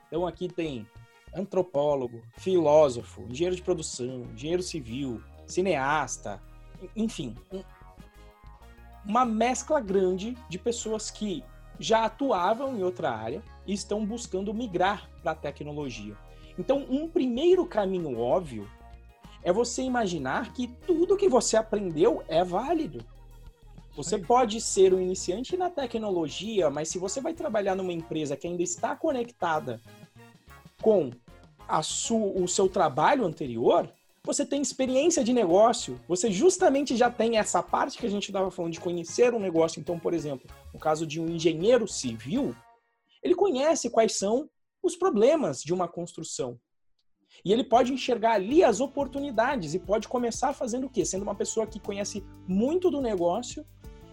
Então 0.07 0.27
aqui 0.27 0.49
tem 0.49 0.87
antropólogo, 1.35 2.23
filósofo, 2.38 3.23
engenheiro 3.29 3.57
de 3.57 3.62
produção, 3.62 4.27
engenheiro 4.35 4.62
civil, 4.62 5.23
cineasta, 5.47 6.42
enfim, 6.95 7.35
um, 7.53 7.62
uma 9.07 9.25
mescla 9.25 9.81
grande 9.81 10.37
de 10.49 10.59
pessoas 10.59 11.11
que 11.11 11.45
já 11.79 12.05
atuavam 12.05 12.77
em 12.77 12.83
outra 12.83 13.11
área 13.11 13.42
e 13.66 13.73
estão 13.73 14.05
buscando 14.05 14.53
migrar 14.53 15.11
para 15.23 15.33
a 15.33 15.35
tecnologia. 15.35 16.16
Então, 16.59 16.87
um 16.88 17.09
primeiro 17.09 17.67
caminho 17.67 18.19
óbvio 18.19 18.69
é 19.43 19.53
você 19.53 19.83
imaginar 19.83 20.53
que 20.53 20.69
tudo 20.87 21.17
que 21.17 21.29
você 21.29 21.57
aprendeu 21.57 22.23
é 22.29 22.45
válido. 22.45 23.05
Você 23.97 24.19
pode 24.19 24.61
ser 24.61 24.95
um 24.95 25.01
iniciante 25.01 25.57
na 25.57 25.69
tecnologia, 25.69 26.71
mas 26.71 26.88
se 26.88 26.99
você 26.99 27.21
vai 27.21 27.35
trabalhar 27.35 27.75
numa 27.75 27.93
empresa 27.93 28.37
que 28.37 28.47
ainda 28.47 28.62
está 28.62 28.97
conectada 28.97 29.81
com 30.81 31.11
a 31.69 31.83
sua, 31.83 32.33
o 32.41 32.49
seu 32.49 32.69
trabalho 32.69 33.25
anterior, 33.25 33.93
você 34.25 34.47
tem 34.47 34.62
experiência 34.62 35.23
de 35.23 35.33
negócio, 35.33 36.01
você 36.09 36.31
justamente 36.31 36.97
já 36.97 37.11
tem 37.11 37.38
essa 37.38 37.62
parte 37.62 37.99
que 37.99 38.07
a 38.07 38.11
gente 38.11 38.29
estava 38.29 38.51
falando 38.51 38.73
de 38.73 38.81
conhecer 38.81 39.35
um 39.35 39.41
negócio. 39.41 39.81
Então, 39.81 39.99
por 39.99 40.15
exemplo, 40.15 40.49
no 40.73 40.79
caso 40.79 41.07
de 41.07 41.21
um 41.21 41.29
engenheiro 41.29 41.87
civil, 41.88 42.55
ele 43.23 43.35
conhece 43.35 43.91
quais 43.91 44.17
são 44.17 44.49
os 44.83 44.97
problemas 44.97 45.62
de 45.62 45.73
uma 45.73 45.87
construção. 45.87 46.59
E 47.45 47.53
ele 47.53 47.64
pode 47.64 47.92
enxergar 47.92 48.33
ali 48.33 48.62
as 48.62 48.81
oportunidades 48.81 49.75
e 49.75 49.79
pode 49.79 50.07
começar 50.09 50.53
fazendo 50.53 50.87
o 50.87 50.90
quê? 50.90 51.05
Sendo 51.05 51.23
uma 51.23 51.35
pessoa 51.35 51.66
que 51.66 51.81
conhece 51.81 52.25
muito 52.47 52.90
do 52.90 53.01
negócio 53.01 53.64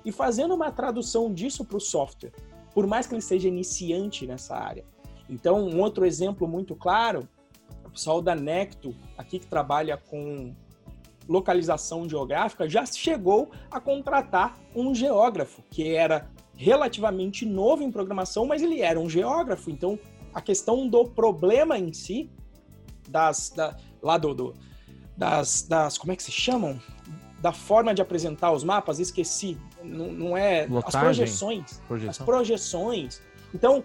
e 0.06 0.12
fazendo 0.12 0.54
uma 0.54 0.72
tradução 0.72 1.34
disso 1.34 1.66
para 1.66 1.78
o 1.78 1.82
software, 1.82 2.32
por 2.74 2.88
mais 2.88 3.06
que 3.06 3.14
ele 3.14 3.22
seja 3.22 3.48
iniciante 3.48 4.26
nessa 4.26 4.56
área. 4.56 4.86
Então, 5.30 5.68
um 5.68 5.82
outro 5.82 6.06
exemplo 6.06 6.48
muito 6.48 6.76
claro, 6.76 7.28
o 7.86 7.92
pessoal 7.92 8.22
da 8.22 8.36
Necto, 8.36 8.96
aqui 9.18 9.40
que 9.40 9.48
trabalha 9.48 9.98
com 9.98 10.56
localização 11.28 12.10
geográfica, 12.10 12.68
já 12.68 12.86
chegou 12.86 13.52
a 13.70 13.80
contratar 13.80 14.58
um 14.74 14.96
geógrafo, 14.96 15.62
que 15.70 15.94
era 15.94 16.28
relativamente 16.56 17.46
novo 17.46 17.84
em 17.84 17.92
programação, 17.92 18.46
mas 18.46 18.62
ele 18.62 18.82
era 18.82 19.00
um 19.00 19.10
geógrafo. 19.10 19.70
Então, 19.70 20.00
a 20.34 20.42
questão 20.42 20.88
do 20.88 21.06
problema 21.06 21.78
em 21.78 21.92
si, 21.94 22.30
das, 23.08 23.50
da, 23.50 23.76
lá 24.02 24.18
do, 24.18 24.34
do 24.34 24.56
das, 25.18 25.64
das, 25.64 25.98
como 25.98 26.14
é 26.14 26.16
que 26.16 26.24
se 26.24 26.32
chamam? 26.32 26.80
Da 27.42 27.52
forma 27.52 27.94
de 27.94 28.02
apresentar 28.02 28.52
os 28.52 28.64
mapas, 28.64 29.00
esqueci. 29.00 29.58
Não, 29.84 30.12
não 30.12 30.38
é 30.38 30.66
Lotagem, 30.66 30.86
as 30.88 30.96
projeções. 30.96 31.82
projeção. 31.88 32.10
As 32.10 32.18
projeções. 32.18 33.22
Então, 33.54 33.84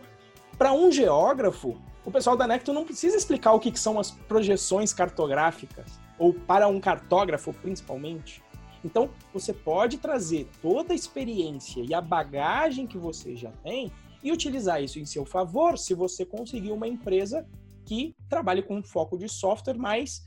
para 0.57 0.73
um 0.73 0.91
geógrafo, 0.91 1.77
o 2.05 2.11
pessoal 2.11 2.37
da 2.37 2.47
Necto 2.47 2.73
não 2.73 2.85
precisa 2.85 3.17
explicar 3.17 3.53
o 3.53 3.61
que, 3.61 3.71
que 3.71 3.79
são 3.79 3.99
as 3.99 4.11
projeções 4.11 4.93
cartográficas, 4.93 5.99
ou 6.19 6.33
para 6.33 6.69
um 6.69 6.81
cartógrafo 6.81 7.53
principalmente. 7.53 8.43
Então, 8.85 9.09
você 9.33 9.53
pode 9.53 9.99
trazer 9.99 10.49
toda 10.61 10.93
a 10.93 10.97
experiência 10.97 11.83
e 11.83 11.95
a 11.95 12.01
bagagem 12.01 12.87
que 12.87 12.99
você 12.99 13.35
já 13.35 13.51
tem 13.63 13.91
e 14.25 14.33
utilizar 14.33 14.83
isso 14.83 14.99
em 14.99 15.05
seu 15.05 15.25
favor 15.27 15.79
se 15.79 15.93
você 15.95 16.25
conseguir 16.25 16.73
uma 16.73 16.89
empresa 16.89 17.47
que 17.85 18.17
trabalhe 18.29 18.63
com 18.63 18.83
foco 18.83 19.19
de 19.19 19.29
software, 19.29 19.77
mas 19.77 20.27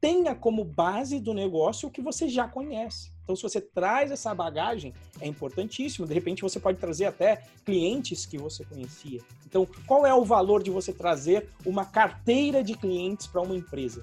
tenha 0.00 0.34
como 0.34 0.64
base 0.64 1.20
do 1.20 1.32
negócio 1.32 1.88
o 1.88 1.92
que 1.92 2.02
você 2.02 2.28
já 2.28 2.48
conhece. 2.48 3.12
Então, 3.22 3.36
se 3.36 3.42
você 3.42 3.60
traz 3.60 4.10
essa 4.10 4.34
bagagem, 4.34 4.92
é 5.20 5.28
importantíssimo. 5.28 6.06
De 6.06 6.14
repente, 6.14 6.42
você 6.42 6.58
pode 6.58 6.78
trazer 6.78 7.04
até 7.04 7.44
clientes 7.64 8.24
que 8.26 8.38
você 8.38 8.64
conhecia. 8.64 9.20
Então, 9.46 9.66
qual 9.86 10.06
é 10.06 10.14
o 10.14 10.24
valor 10.24 10.62
de 10.62 10.70
você 10.70 10.92
trazer 10.92 11.48
uma 11.64 11.84
carteira 11.84 12.62
de 12.62 12.74
clientes 12.74 13.26
para 13.26 13.42
uma 13.42 13.54
empresa? 13.54 14.02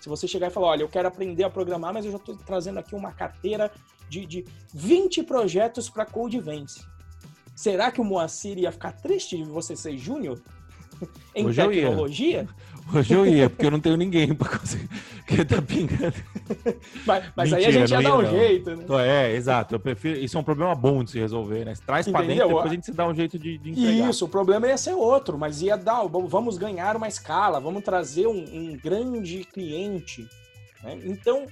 Se 0.00 0.08
você 0.08 0.28
chegar 0.28 0.48
e 0.48 0.50
falar, 0.50 0.68
olha, 0.68 0.82
eu 0.82 0.88
quero 0.88 1.08
aprender 1.08 1.42
a 1.42 1.50
programar, 1.50 1.92
mas 1.92 2.04
eu 2.04 2.12
já 2.12 2.18
estou 2.18 2.36
trazendo 2.36 2.78
aqui 2.78 2.94
uma 2.94 3.12
carteira 3.12 3.72
de, 4.08 4.26
de 4.26 4.44
20 4.72 5.22
projetos 5.22 5.88
para 5.88 6.04
Codevence. 6.04 6.84
Será 7.56 7.90
que 7.90 8.00
o 8.00 8.04
Moacir 8.04 8.58
ia 8.58 8.70
ficar 8.70 8.92
triste 8.92 9.36
de 9.38 9.44
você 9.44 9.74
ser 9.74 9.96
júnior? 9.98 10.40
em 11.34 11.44
Hoje 11.46 11.60
eu 11.60 11.72
ia. 11.72 11.82
tecnologia? 11.82 12.48
Hoje 12.94 13.12
eu 13.14 13.26
ia, 13.26 13.50
porque 13.50 13.66
eu 13.66 13.70
não 13.70 13.80
tenho 13.80 13.96
ninguém 13.96 14.32
para 14.34 14.58
conseguir. 14.58 14.88
Porque 15.26 15.44
tá 15.44 15.60
pingando. 15.60 16.14
Mas, 17.04 17.24
mas 17.34 17.52
aí 17.52 17.64
a 17.64 17.66
Mentira, 17.66 17.72
gente 17.72 17.90
ia 17.90 18.00
não 18.00 18.10
dar 18.10 18.16
um 18.16 18.22
ia, 18.22 18.30
não. 18.30 18.38
jeito, 18.38 18.76
né? 18.76 18.84
É, 19.04 19.32
exato. 19.34 19.74
Eu 19.74 19.80
prefiro. 19.80 20.20
Isso 20.20 20.36
é 20.36 20.40
um 20.40 20.44
problema 20.44 20.72
bom 20.72 21.02
de 21.02 21.10
se 21.10 21.18
resolver, 21.18 21.64
né? 21.64 21.74
Traz 21.84 22.06
pra 22.06 22.20
Entendeu? 22.22 22.36
dentro, 22.46 22.54
depois 22.54 22.70
a 22.70 22.74
gente 22.76 22.86
se 22.86 22.92
dá 22.92 23.08
um 23.08 23.14
jeito 23.14 23.36
de, 23.36 23.58
de 23.58 23.70
entregar. 23.72 24.08
Isso, 24.08 24.24
o 24.24 24.28
problema 24.28 24.68
ia 24.68 24.78
ser 24.78 24.92
outro, 24.94 25.36
mas 25.36 25.62
ia 25.62 25.76
dar, 25.76 26.04
vamos 26.06 26.56
ganhar 26.56 26.94
uma 26.96 27.08
escala, 27.08 27.58
vamos 27.58 27.82
trazer 27.82 28.28
um, 28.28 28.38
um 28.38 28.78
grande 28.80 29.42
cliente. 29.52 30.28
né? 30.84 30.96
Então, 31.04 31.46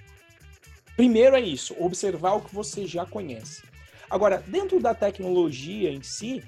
primeiro 0.96 1.34
é 1.34 1.40
isso, 1.40 1.74
observar 1.80 2.34
o 2.34 2.42
que 2.42 2.54
você 2.54 2.86
já 2.86 3.04
conhece. 3.04 3.62
Agora, 4.10 4.42
dentro 4.46 4.80
da 4.80 4.94
tecnologia 4.94 5.90
em 5.90 6.02
si, 6.02 6.42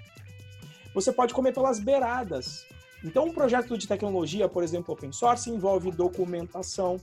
você 0.95 1.13
pode 1.13 1.35
comer 1.35 1.53
pelas 1.53 1.79
beiradas. 1.79 2.67
Então, 3.05 3.27
um 3.27 3.33
projeto 3.33 3.77
de 3.77 3.87
tecnologia, 3.87 4.49
por 4.49 4.63
exemplo, 4.63 4.95
open 4.95 5.13
source, 5.13 5.51
envolve 5.51 5.91
documentação. 5.91 7.01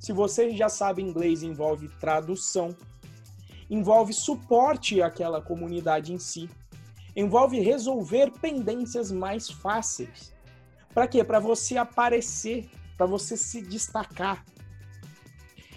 Se 0.00 0.12
você 0.12 0.50
já 0.50 0.68
sabe 0.68 1.02
inglês, 1.02 1.42
envolve 1.42 1.88
tradução. 2.00 2.76
Envolve 3.70 4.12
suporte 4.12 5.00
àquela 5.00 5.40
comunidade 5.40 6.12
em 6.12 6.18
si. 6.18 6.50
Envolve 7.14 7.60
resolver 7.60 8.30
pendências 8.40 9.12
mais 9.12 9.48
fáceis. 9.48 10.32
Para 10.92 11.06
quê? 11.06 11.22
Para 11.22 11.38
você 11.38 11.76
aparecer, 11.76 12.68
para 12.96 13.06
você 13.06 13.36
se 13.36 13.62
destacar. 13.62 14.44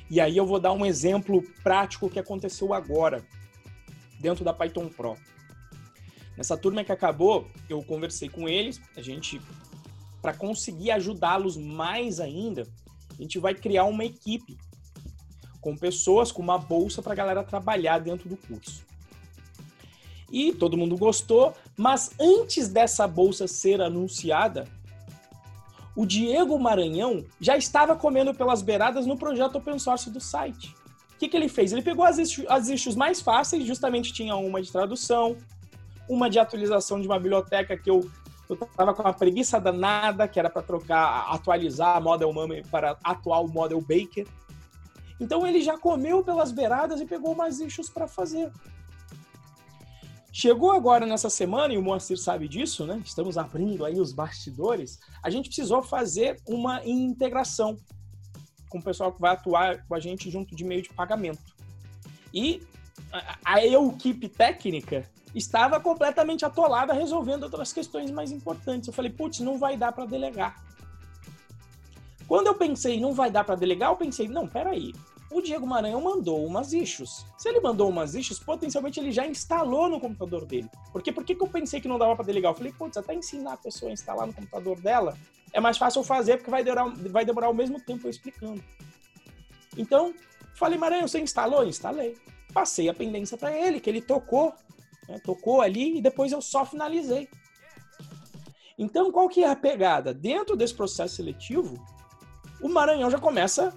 E 0.09 0.19
aí 0.19 0.35
eu 0.35 0.45
vou 0.45 0.59
dar 0.59 0.73
um 0.73 0.85
exemplo 0.85 1.41
prático 1.63 2.09
que 2.09 2.19
aconteceu 2.19 2.73
agora, 2.73 3.25
dentro 4.25 4.43
da 4.43 4.51
Python 4.51 4.89
Pro. 4.89 5.15
Nessa 6.35 6.57
turma 6.57 6.83
que 6.83 6.91
acabou, 6.91 7.47
eu 7.69 7.83
conversei 7.83 8.27
com 8.27 8.49
eles, 8.49 8.81
a 8.97 9.01
gente, 9.01 9.39
para 10.19 10.33
conseguir 10.33 10.89
ajudá-los 10.89 11.55
mais 11.55 12.19
ainda, 12.19 12.67
a 13.11 13.21
gente 13.21 13.37
vai 13.37 13.53
criar 13.53 13.83
uma 13.83 14.03
equipe 14.03 14.57
com 15.61 15.77
pessoas 15.77 16.31
com 16.31 16.41
uma 16.41 16.57
bolsa 16.57 17.03
para 17.03 17.13
a 17.13 17.15
galera 17.15 17.43
trabalhar 17.43 17.99
dentro 17.99 18.27
do 18.27 18.35
curso. 18.35 18.83
E 20.31 20.51
todo 20.53 20.75
mundo 20.75 20.97
gostou, 20.97 21.53
mas 21.77 22.09
antes 22.19 22.67
dessa 22.67 23.07
bolsa 23.07 23.47
ser 23.47 23.79
anunciada, 23.79 24.67
o 25.95 26.03
Diego 26.03 26.57
Maranhão 26.57 27.23
já 27.39 27.55
estava 27.55 27.95
comendo 27.95 28.33
pelas 28.33 28.63
beiradas 28.63 29.05
no 29.05 29.17
projeto 29.17 29.59
open 29.59 29.77
source 29.77 30.09
do 30.09 30.19
site. 30.19 30.75
O 31.15 31.17
que, 31.17 31.29
que 31.29 31.37
ele 31.37 31.47
fez? 31.47 31.71
Ele 31.71 31.81
pegou 31.81 32.05
as, 32.05 32.17
as 32.49 32.67
issues 32.67 32.95
mais 32.95 33.21
fáceis, 33.21 33.65
justamente 33.65 34.13
tinha 34.13 34.35
uma 34.35 34.61
de 34.61 34.71
tradução, 34.71 35.37
uma 36.09 36.29
de 36.29 36.37
atualização 36.37 36.99
de 36.99 37.07
uma 37.07 37.17
biblioteca 37.17 37.77
que 37.77 37.89
eu 37.89 38.09
eu 38.47 38.55
tava 38.55 38.93
com 38.93 39.01
uma 39.01 39.13
preguiça 39.13 39.59
danada, 39.59 40.27
que 40.27 40.39
era 40.39 40.49
para 40.49 40.61
trocar, 40.61 41.33
atualizar 41.33 41.97
a 41.97 41.99
Model 41.99 42.31
Mummy 42.31 42.63
para 42.69 42.97
atual 43.03 43.47
Model 43.47 43.81
Baker. 43.81 44.27
Então 45.19 45.47
ele 45.47 45.61
já 45.61 45.77
comeu 45.77 46.23
pelas 46.23 46.51
beiradas 46.51 47.01
e 47.01 47.05
pegou 47.05 47.33
mais 47.33 47.59
issues 47.59 47.89
para 47.89 48.07
fazer. 48.07 48.51
Chegou 50.31 50.71
agora 50.71 51.05
nessa 51.05 51.29
semana, 51.29 51.73
e 51.73 51.77
o 51.77 51.81
Moacir 51.81 52.17
sabe 52.17 52.47
disso, 52.47 52.85
né? 52.85 53.01
Estamos 53.05 53.37
abrindo 53.37 53.85
aí 53.85 53.99
os 53.99 54.11
bastidores. 54.11 54.99
A 55.23 55.29
gente 55.29 55.47
precisou 55.47 55.81
fazer 55.81 56.39
uma 56.45 56.85
integração 56.85 57.77
com 58.75 58.79
o 58.79 58.83
pessoal 58.83 59.13
que 59.13 59.21
vai 59.21 59.31
atuar 59.31 59.85
com 59.87 59.95
a 59.95 59.99
gente 60.01 60.29
junto 60.29 60.53
de 60.53 60.65
meio 60.65 60.81
de 60.81 60.89
pagamento. 60.89 61.39
E 62.33 62.61
a, 63.45 63.65
equipe 63.65 64.27
técnica 64.27 65.09
estava 65.33 65.79
completamente 65.79 66.43
atolada 66.43 66.93
resolvendo 66.93 67.43
outras 67.43 67.71
questões 67.71 68.11
mais 68.11 68.31
importantes. 68.31 68.87
Eu 68.87 68.93
falei, 68.93 69.11
putz, 69.11 69.39
não 69.39 69.57
vai 69.57 69.77
dar 69.77 69.93
para 69.93 70.05
delegar. 70.05 70.61
Quando 72.27 72.47
eu 72.47 72.55
pensei, 72.55 72.99
não 72.99 73.13
vai 73.13 73.31
dar 73.31 73.45
para 73.45 73.55
delegar, 73.55 73.91
eu 73.91 73.95
pensei, 73.95 74.27
não, 74.27 74.45
peraí. 74.45 74.93
O 75.35 75.41
Diego 75.41 75.67
Maranhão 75.67 76.01
mandou 76.01 76.45
umas 76.45 76.71
issues. 76.71 77.25
Se 77.37 77.49
ele 77.49 77.59
mandou 77.59 77.89
umas 77.89 78.15
issues, 78.15 78.39
potencialmente 78.39 78.99
ele 78.99 79.11
já 79.11 79.27
instalou 79.27 79.89
no 79.89 79.99
computador 79.99 80.45
dele. 80.45 80.69
Porque 80.93 81.11
por 81.11 81.25
que, 81.25 81.33
eu 81.33 81.47
pensei 81.47 81.81
que 81.81 81.87
não 81.87 81.99
dava 81.99 82.15
para 82.15 82.25
delegar? 82.25 82.51
Eu 82.51 82.55
falei, 82.55 82.71
putz, 82.71 82.95
até 82.95 83.13
ensinar 83.13 83.53
a 83.53 83.57
pessoa 83.57 83.91
a 83.91 83.93
instalar 83.93 84.25
no 84.25 84.33
computador 84.33 84.79
dela 84.79 85.17
é 85.51 85.59
mais 85.59 85.77
fácil 85.77 86.03
fazer, 86.03 86.37
porque 86.37 86.49
vai 86.49 86.63
demorar, 86.63 86.85
vai 87.09 87.25
demorar 87.25 87.49
o 87.49 87.53
mesmo 87.53 87.81
tempo 87.81 88.07
eu 88.07 88.11
explicando. 88.11 88.63
Então, 89.77 90.13
falei, 90.55 90.77
Maranhão, 90.77 91.07
você 91.07 91.19
instalou? 91.19 91.65
Instalei. 91.65 92.15
Passei 92.53 92.87
a 92.87 92.93
pendência 92.93 93.37
para 93.37 93.51
ele, 93.51 93.81
que 93.81 93.89
ele 93.89 94.01
tocou 94.01 94.53
né? 95.07 95.19
Tocou 95.19 95.61
ali 95.61 95.97
e 95.97 96.01
depois 96.01 96.31
eu 96.31 96.41
só 96.41 96.65
finalizei. 96.65 97.29
Então, 98.77 99.11
qual 99.11 99.29
que 99.29 99.43
é 99.43 99.49
a 99.49 99.55
pegada? 99.55 100.13
Dentro 100.13 100.55
desse 100.55 100.73
processo 100.73 101.15
seletivo, 101.15 101.75
o 102.61 102.67
Maranhão 102.67 103.09
já 103.09 103.19
começa 103.19 103.73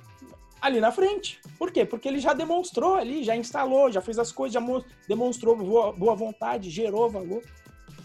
ali 0.60 0.80
na 0.80 0.90
frente. 0.90 1.40
Por 1.58 1.70
quê? 1.70 1.84
Porque 1.84 2.08
ele 2.08 2.18
já 2.18 2.32
demonstrou 2.32 2.94
ali, 2.94 3.24
já 3.24 3.36
instalou, 3.36 3.90
já 3.90 4.00
fez 4.00 4.18
as 4.18 4.32
coisas, 4.32 4.54
já 4.54 4.82
demonstrou 5.06 5.56
boa, 5.56 5.92
boa 5.92 6.14
vontade, 6.14 6.70
gerou 6.70 7.10
valor. 7.10 7.42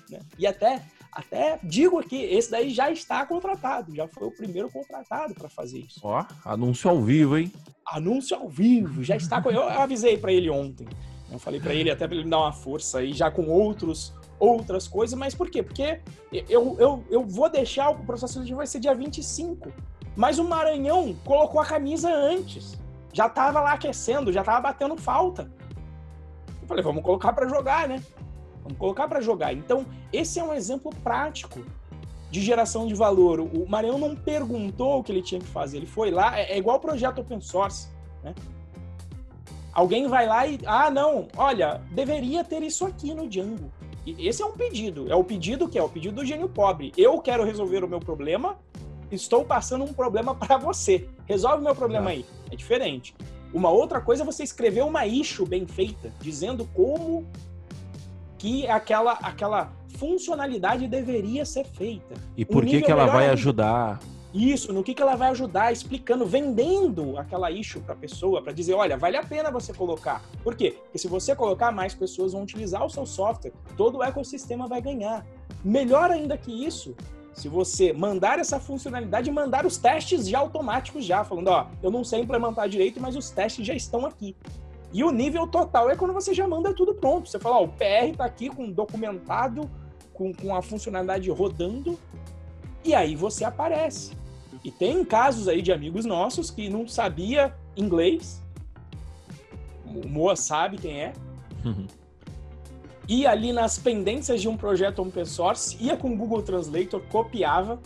Né? 0.10 0.20
E 0.38 0.46
até, 0.46 0.84
até 1.12 1.60
digo 1.64 2.00
aqui, 2.00 2.18
esse 2.24 2.52
daí 2.52 2.70
já 2.70 2.92
está 2.92 3.26
contratado, 3.26 3.96
já 3.96 4.08
foi 4.08 4.28
o 4.28 4.32
primeiro 4.32 4.70
contratado 4.72 5.34
para 5.34 5.50
fazer 5.50 5.80
isso. 5.80 6.00
Ó, 6.04 6.26
anúncio 6.46 6.90
ao 6.90 7.02
vivo, 7.02 7.38
hein? 7.38 7.52
Anúncio 7.86 8.38
ao 8.38 8.48
vivo, 8.48 9.04
já 9.04 9.16
está. 9.16 9.42
Eu, 9.46 9.52
eu 9.52 9.82
avisei 9.82 10.18
para 10.18 10.32
ele 10.32 10.50
ontem. 10.50 10.88
Eu 11.32 11.40
falei 11.40 11.60
para 11.60 11.74
ele 11.74 11.90
até 11.90 12.06
para 12.06 12.16
ele 12.16 12.26
me 12.26 12.30
dar 12.30 12.40
uma 12.40 12.54
força 12.54 13.00
aí, 13.00 13.12
já 13.12 13.32
com 13.32 13.48
outros 13.50 14.14
outras 14.40 14.88
coisas, 14.88 15.18
mas 15.18 15.34
por 15.34 15.50
quê? 15.50 15.64
Porque 15.64 16.02
eu, 16.50 16.76
eu, 16.78 17.04
eu 17.10 17.26
vou 17.26 17.50
deixar 17.50 17.90
o 17.90 18.04
processo 18.04 18.34
seletivo 18.34 18.58
vai 18.58 18.68
ser 18.68 18.80
dia 18.80 18.94
25, 18.94 19.72
mas 20.16 20.40
o 20.40 20.44
Maranhão 20.44 21.16
colocou 21.26 21.60
a 21.60 21.66
camisa 21.66 22.14
antes. 22.14 22.78
Já 23.12 23.30
tava 23.30 23.62
lá 23.62 23.74
aquecendo, 23.74 24.32
já 24.32 24.44
tava 24.44 24.62
batendo 24.62 24.98
falta. 24.98 25.52
Eu 26.62 26.68
falei, 26.68 26.84
vamos 26.84 27.04
colocar 27.04 27.34
para 27.34 27.48
jogar, 27.48 27.88
né? 27.88 28.02
Vamos 28.64 28.78
colocar 28.78 29.08
para 29.08 29.22
jogar. 29.22 29.54
Então, 29.54 29.86
esse 30.12 30.40
é 30.40 30.44
um 30.44 30.54
exemplo 30.54 30.92
prático 31.04 31.64
de 32.32 32.42
geração 32.42 32.88
de 32.88 32.96
valor. 32.96 33.40
O 33.40 33.68
Marião 33.68 33.98
não 33.98 34.16
perguntou 34.16 35.00
o 35.00 35.04
que 35.04 35.12
ele 35.12 35.22
tinha 35.22 35.40
que 35.40 35.48
fazer, 35.48 35.78
ele 35.78 35.86
foi 35.86 36.10
lá, 36.10 36.40
é, 36.40 36.54
é 36.54 36.58
igual 36.58 36.80
projeto 36.80 37.20
open 37.20 37.40
source, 37.40 37.90
né? 38.24 38.34
Alguém 39.72 40.08
vai 40.08 40.28
lá 40.28 40.46
e, 40.46 40.60
ah, 40.66 40.90
não, 40.90 41.28
olha, 41.36 41.82
deveria 41.92 42.44
ter 42.44 42.62
isso 42.62 42.86
aqui 42.86 43.14
no 43.14 43.28
Django. 43.28 43.72
E 44.06 44.28
esse 44.28 44.42
é 44.42 44.46
um 44.46 44.52
pedido. 44.52 45.12
É 45.12 45.16
o 45.16 45.24
pedido 45.24 45.68
que 45.68 45.80
é 45.80 45.84
o 45.84 45.90
pedido 45.90 46.16
do 46.16 46.26
gênio 46.26 46.48
pobre. 46.48 46.92
Eu 46.96 47.20
quero 47.20 47.44
resolver 47.44 47.84
o 47.84 47.88
meu 47.88 48.00
problema, 48.00 48.58
estou 49.16 49.46
passando 49.46 49.84
um 49.84 49.94
problema 49.94 50.34
para 50.36 50.58
você. 50.58 51.08
Resolve 51.26 51.60
o 51.60 51.64
meu 51.64 51.76
problema 51.76 52.12
aí. 52.12 52.26
É 52.52 52.56
diferente. 52.56 53.16
Uma 53.54 53.70
outra 53.70 54.02
coisa 54.02 54.24
é 54.24 54.26
você 54.26 54.44
escrever 54.44 54.84
uma 54.84 55.06
issue 55.06 55.46
bem 55.46 55.68
feita, 55.68 56.12
dizendo 56.20 56.68
como 56.74 57.28
que 58.38 58.68
aquela 58.68 59.14
aquela 59.14 59.72
funcionalidade 59.98 60.88
deveria 60.88 61.46
ser 61.46 61.66
feita. 61.66 62.16
E 62.36 62.44
por 62.44 62.66
que, 62.66 62.82
que 62.82 62.92
ela 62.92 63.06
vai 63.06 63.30
ajudar? 63.30 64.00
Isso, 64.34 64.74
no 64.74 64.84
que, 64.84 64.96
que 64.96 65.02
ela 65.02 65.16
vai 65.16 65.30
ajudar, 65.30 65.72
explicando, 65.72 66.26
vendendo 66.26 67.20
aquela 67.20 67.52
issue 67.52 67.80
para 67.80 67.94
a 67.94 67.98
pessoa, 67.98 68.42
para 68.42 68.52
dizer, 68.52 68.74
olha, 68.74 68.98
vale 68.98 69.16
a 69.16 69.24
pena 69.24 69.52
você 69.52 69.72
colocar. 69.72 70.24
Por 70.44 70.56
quê? 70.56 70.72
Porque 70.82 70.98
se 70.98 71.08
você 71.08 71.36
colocar, 71.36 71.72
mais 71.72 71.94
pessoas 71.94 72.34
vão 72.34 72.42
utilizar 72.42 72.84
o 72.84 72.90
seu 72.90 73.06
software, 73.06 73.54
todo 73.78 74.00
o 74.00 74.04
ecossistema 74.04 74.68
vai 74.68 74.82
ganhar. 74.82 75.24
Melhor 75.64 76.10
ainda 76.10 76.36
que 76.36 76.66
isso, 76.66 76.96
se 77.34 77.50
você 77.50 77.92
mandar 77.92 78.40
essa 78.40 78.60
funcionalidade 78.60 79.32
mandar 79.32 79.66
os 79.66 79.78
testes 79.78 80.28
já 80.28 80.40
automáticos 80.40 81.04
já, 81.04 81.24
falando, 81.24 81.48
ó, 81.48 81.68
eu 81.82 81.90
não 81.90 82.04
sei 82.04 82.22
implementar 82.22 82.70
direito, 82.70 83.02
mas 83.02 83.16
os 83.16 83.30
testes 83.30 83.66
já 83.66 83.74
estão 83.74 84.06
aqui. 84.06 84.36
E 84.94 85.04
o 85.04 85.10
nível 85.10 85.48
total 85.48 85.90
é 85.90 85.96
quando 85.96 86.14
você 86.14 86.34
já 86.34 86.48
manda 86.48 86.72
tudo 86.74 86.94
pronto. 86.94 87.28
Você 87.28 87.40
fala, 87.40 87.58
ó, 87.58 87.64
o 87.64 87.68
PR 87.68 88.12
está 88.12 88.26
aqui 88.26 88.50
com 88.50 88.72
documentado, 88.72 89.70
com, 90.14 90.32
com 90.32 90.56
a 90.56 90.62
funcionalidade 90.62 91.30
rodando, 91.32 91.98
e 92.86 92.94
aí 92.94 93.16
você 93.16 93.44
aparece. 93.44 94.16
E 94.64 94.72
tem 94.72 95.04
casos 95.04 95.48
aí 95.48 95.62
de 95.62 95.72
amigos 95.72 96.06
nossos 96.06 96.52
que 96.52 96.70
não 96.70 96.88
sabia 96.88 97.56
inglês. 97.76 98.42
O 99.86 100.08
Moa 100.08 100.36
sabe 100.36 100.78
quem 100.78 101.02
é. 101.02 101.14
Uhum. 101.66 101.88
Ia 103.08 103.32
ali 103.32 103.52
nas 103.52 103.78
pendências 103.78 104.42
de 104.42 104.48
um 104.48 104.56
projeto 104.56 105.02
open 105.02 105.26
source, 105.26 105.78
ia 105.80 105.98
com 105.98 106.14
o 106.14 106.16
Google 106.16 106.42
Translator, 106.42 107.02
copiava, 107.10 107.80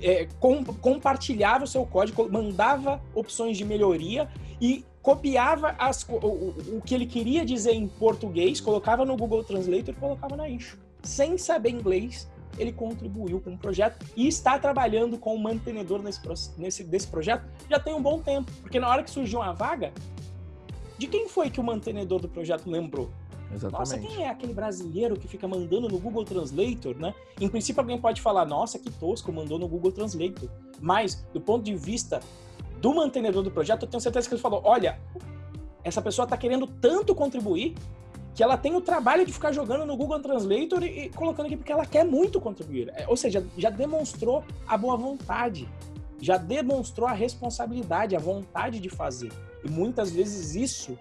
é, 0.00 0.28
com, 0.38 0.64
compartilhava 0.64 1.64
o 1.64 1.66
seu 1.66 1.84
código, 1.84 2.28
mandava 2.30 3.00
opções 3.14 3.56
de 3.56 3.64
melhoria 3.64 4.28
e 4.60 4.84
copiava 5.02 5.74
as, 5.78 6.06
o, 6.08 6.16
o, 6.16 6.82
que 6.84 6.94
ele 6.94 7.06
queria 7.06 7.44
dizer 7.44 7.72
em 7.72 7.88
português, 7.88 8.60
colocava 8.60 9.04
no 9.04 9.16
Google 9.16 9.42
Translator 9.42 9.94
e 9.94 9.98
colocava 9.98 10.36
na 10.36 10.48
issue. 10.48 10.78
Sem 11.02 11.38
saber 11.38 11.70
inglês, 11.70 12.28
ele 12.58 12.72
contribuiu 12.72 13.40
com 13.40 13.54
o 13.54 13.58
projeto 13.58 14.04
e 14.16 14.26
está 14.26 14.58
trabalhando 14.58 15.16
com 15.16 15.34
o 15.34 15.38
mantenedor 15.38 16.02
nesse, 16.02 16.20
nesse, 16.58 16.84
desse 16.84 17.06
projeto 17.06 17.44
já 17.70 17.78
tem 17.78 17.94
um 17.94 18.02
bom 18.02 18.20
tempo. 18.20 18.50
Porque 18.60 18.78
na 18.78 18.88
hora 18.88 19.02
que 19.02 19.10
surgiu 19.10 19.40
uma 19.40 19.52
vaga, 19.52 19.92
de 20.98 21.06
quem 21.06 21.28
foi 21.28 21.50
que 21.50 21.60
o 21.60 21.64
mantenedor 21.64 22.20
do 22.20 22.28
projeto 22.28 22.68
lembrou? 22.68 23.08
Exatamente. 23.52 23.72
Nossa, 23.72 23.98
quem 23.98 24.24
é 24.24 24.28
aquele 24.28 24.52
brasileiro 24.52 25.16
que 25.16 25.26
fica 25.26 25.48
mandando 25.48 25.88
no 25.88 25.98
Google 25.98 26.24
Translator, 26.24 26.96
né? 26.96 27.14
Em 27.40 27.48
princípio, 27.48 27.80
alguém 27.80 27.98
pode 27.98 28.20
falar, 28.20 28.44
nossa, 28.44 28.78
que 28.78 28.90
tosco, 28.90 29.32
mandou 29.32 29.58
no 29.58 29.66
Google 29.66 29.90
Translator. 29.90 30.48
Mas, 30.80 31.26
do 31.32 31.40
ponto 31.40 31.64
de 31.64 31.74
vista 31.74 32.20
do 32.80 32.94
mantenedor 32.94 33.42
do 33.42 33.50
projeto, 33.50 33.82
eu 33.84 33.88
tenho 33.88 34.00
certeza 34.00 34.28
que 34.28 34.34
ele 34.34 34.42
falou, 34.42 34.60
olha, 34.64 35.00
essa 35.82 36.02
pessoa 36.02 36.24
está 36.24 36.36
querendo 36.36 36.66
tanto 36.66 37.14
contribuir 37.14 37.74
que 38.34 38.42
ela 38.42 38.56
tem 38.56 38.76
o 38.76 38.80
trabalho 38.80 39.26
de 39.26 39.32
ficar 39.32 39.50
jogando 39.50 39.84
no 39.84 39.96
Google 39.96 40.20
Translator 40.20 40.84
e, 40.84 41.06
e 41.06 41.08
colocando 41.10 41.46
aqui 41.46 41.56
porque 41.56 41.72
ela 41.72 41.84
quer 41.84 42.04
muito 42.04 42.40
contribuir. 42.40 42.88
É, 42.94 43.04
ou 43.08 43.16
seja, 43.16 43.44
já 43.56 43.68
demonstrou 43.68 44.44
a 44.64 44.76
boa 44.76 44.96
vontade, 44.96 45.68
já 46.20 46.36
demonstrou 46.36 47.08
a 47.08 47.12
responsabilidade, 47.12 48.14
a 48.14 48.18
vontade 48.20 48.78
de 48.78 48.88
fazer. 48.88 49.32
E 49.64 49.68
muitas 49.68 50.12
vezes 50.12 50.54
isso 50.54 50.96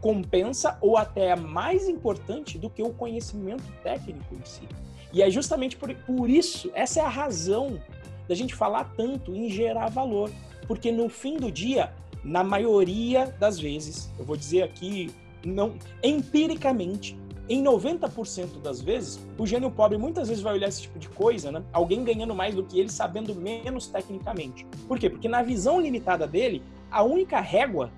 compensa 0.00 0.78
ou 0.80 0.96
até 0.96 1.26
é 1.26 1.36
mais 1.36 1.88
importante 1.88 2.58
do 2.58 2.70
que 2.70 2.82
o 2.82 2.90
conhecimento 2.90 3.64
técnico 3.82 4.34
em 4.34 4.44
si. 4.44 4.68
E 5.12 5.22
é 5.22 5.30
justamente 5.30 5.76
por, 5.76 5.94
por 5.94 6.30
isso, 6.30 6.70
essa 6.74 7.00
é 7.00 7.02
a 7.02 7.08
razão 7.08 7.80
da 8.28 8.34
gente 8.34 8.54
falar 8.54 8.92
tanto 8.96 9.34
em 9.34 9.48
gerar 9.50 9.88
valor. 9.88 10.30
Porque 10.66 10.92
no 10.92 11.08
fim 11.08 11.36
do 11.36 11.50
dia, 11.50 11.92
na 12.22 12.44
maioria 12.44 13.26
das 13.38 13.58
vezes, 13.58 14.10
eu 14.18 14.24
vou 14.24 14.36
dizer 14.36 14.62
aqui 14.62 15.12
não 15.44 15.74
empiricamente, 16.02 17.18
em 17.48 17.64
90% 17.64 18.60
das 18.62 18.80
vezes, 18.80 19.18
o 19.36 19.44
gênio 19.44 19.70
pobre 19.70 19.98
muitas 19.98 20.28
vezes 20.28 20.40
vai 20.40 20.54
olhar 20.54 20.68
esse 20.68 20.82
tipo 20.82 21.00
de 21.00 21.08
coisa, 21.08 21.50
né? 21.50 21.64
Alguém 21.72 22.04
ganhando 22.04 22.32
mais 22.32 22.54
do 22.54 22.62
que 22.62 22.78
ele, 22.78 22.88
sabendo 22.88 23.34
menos 23.34 23.88
tecnicamente. 23.88 24.64
Por 24.86 24.98
quê? 24.98 25.10
Porque 25.10 25.28
na 25.28 25.42
visão 25.42 25.80
limitada 25.80 26.28
dele, 26.28 26.62
a 26.88 27.02
única 27.02 27.40
régua 27.40 27.90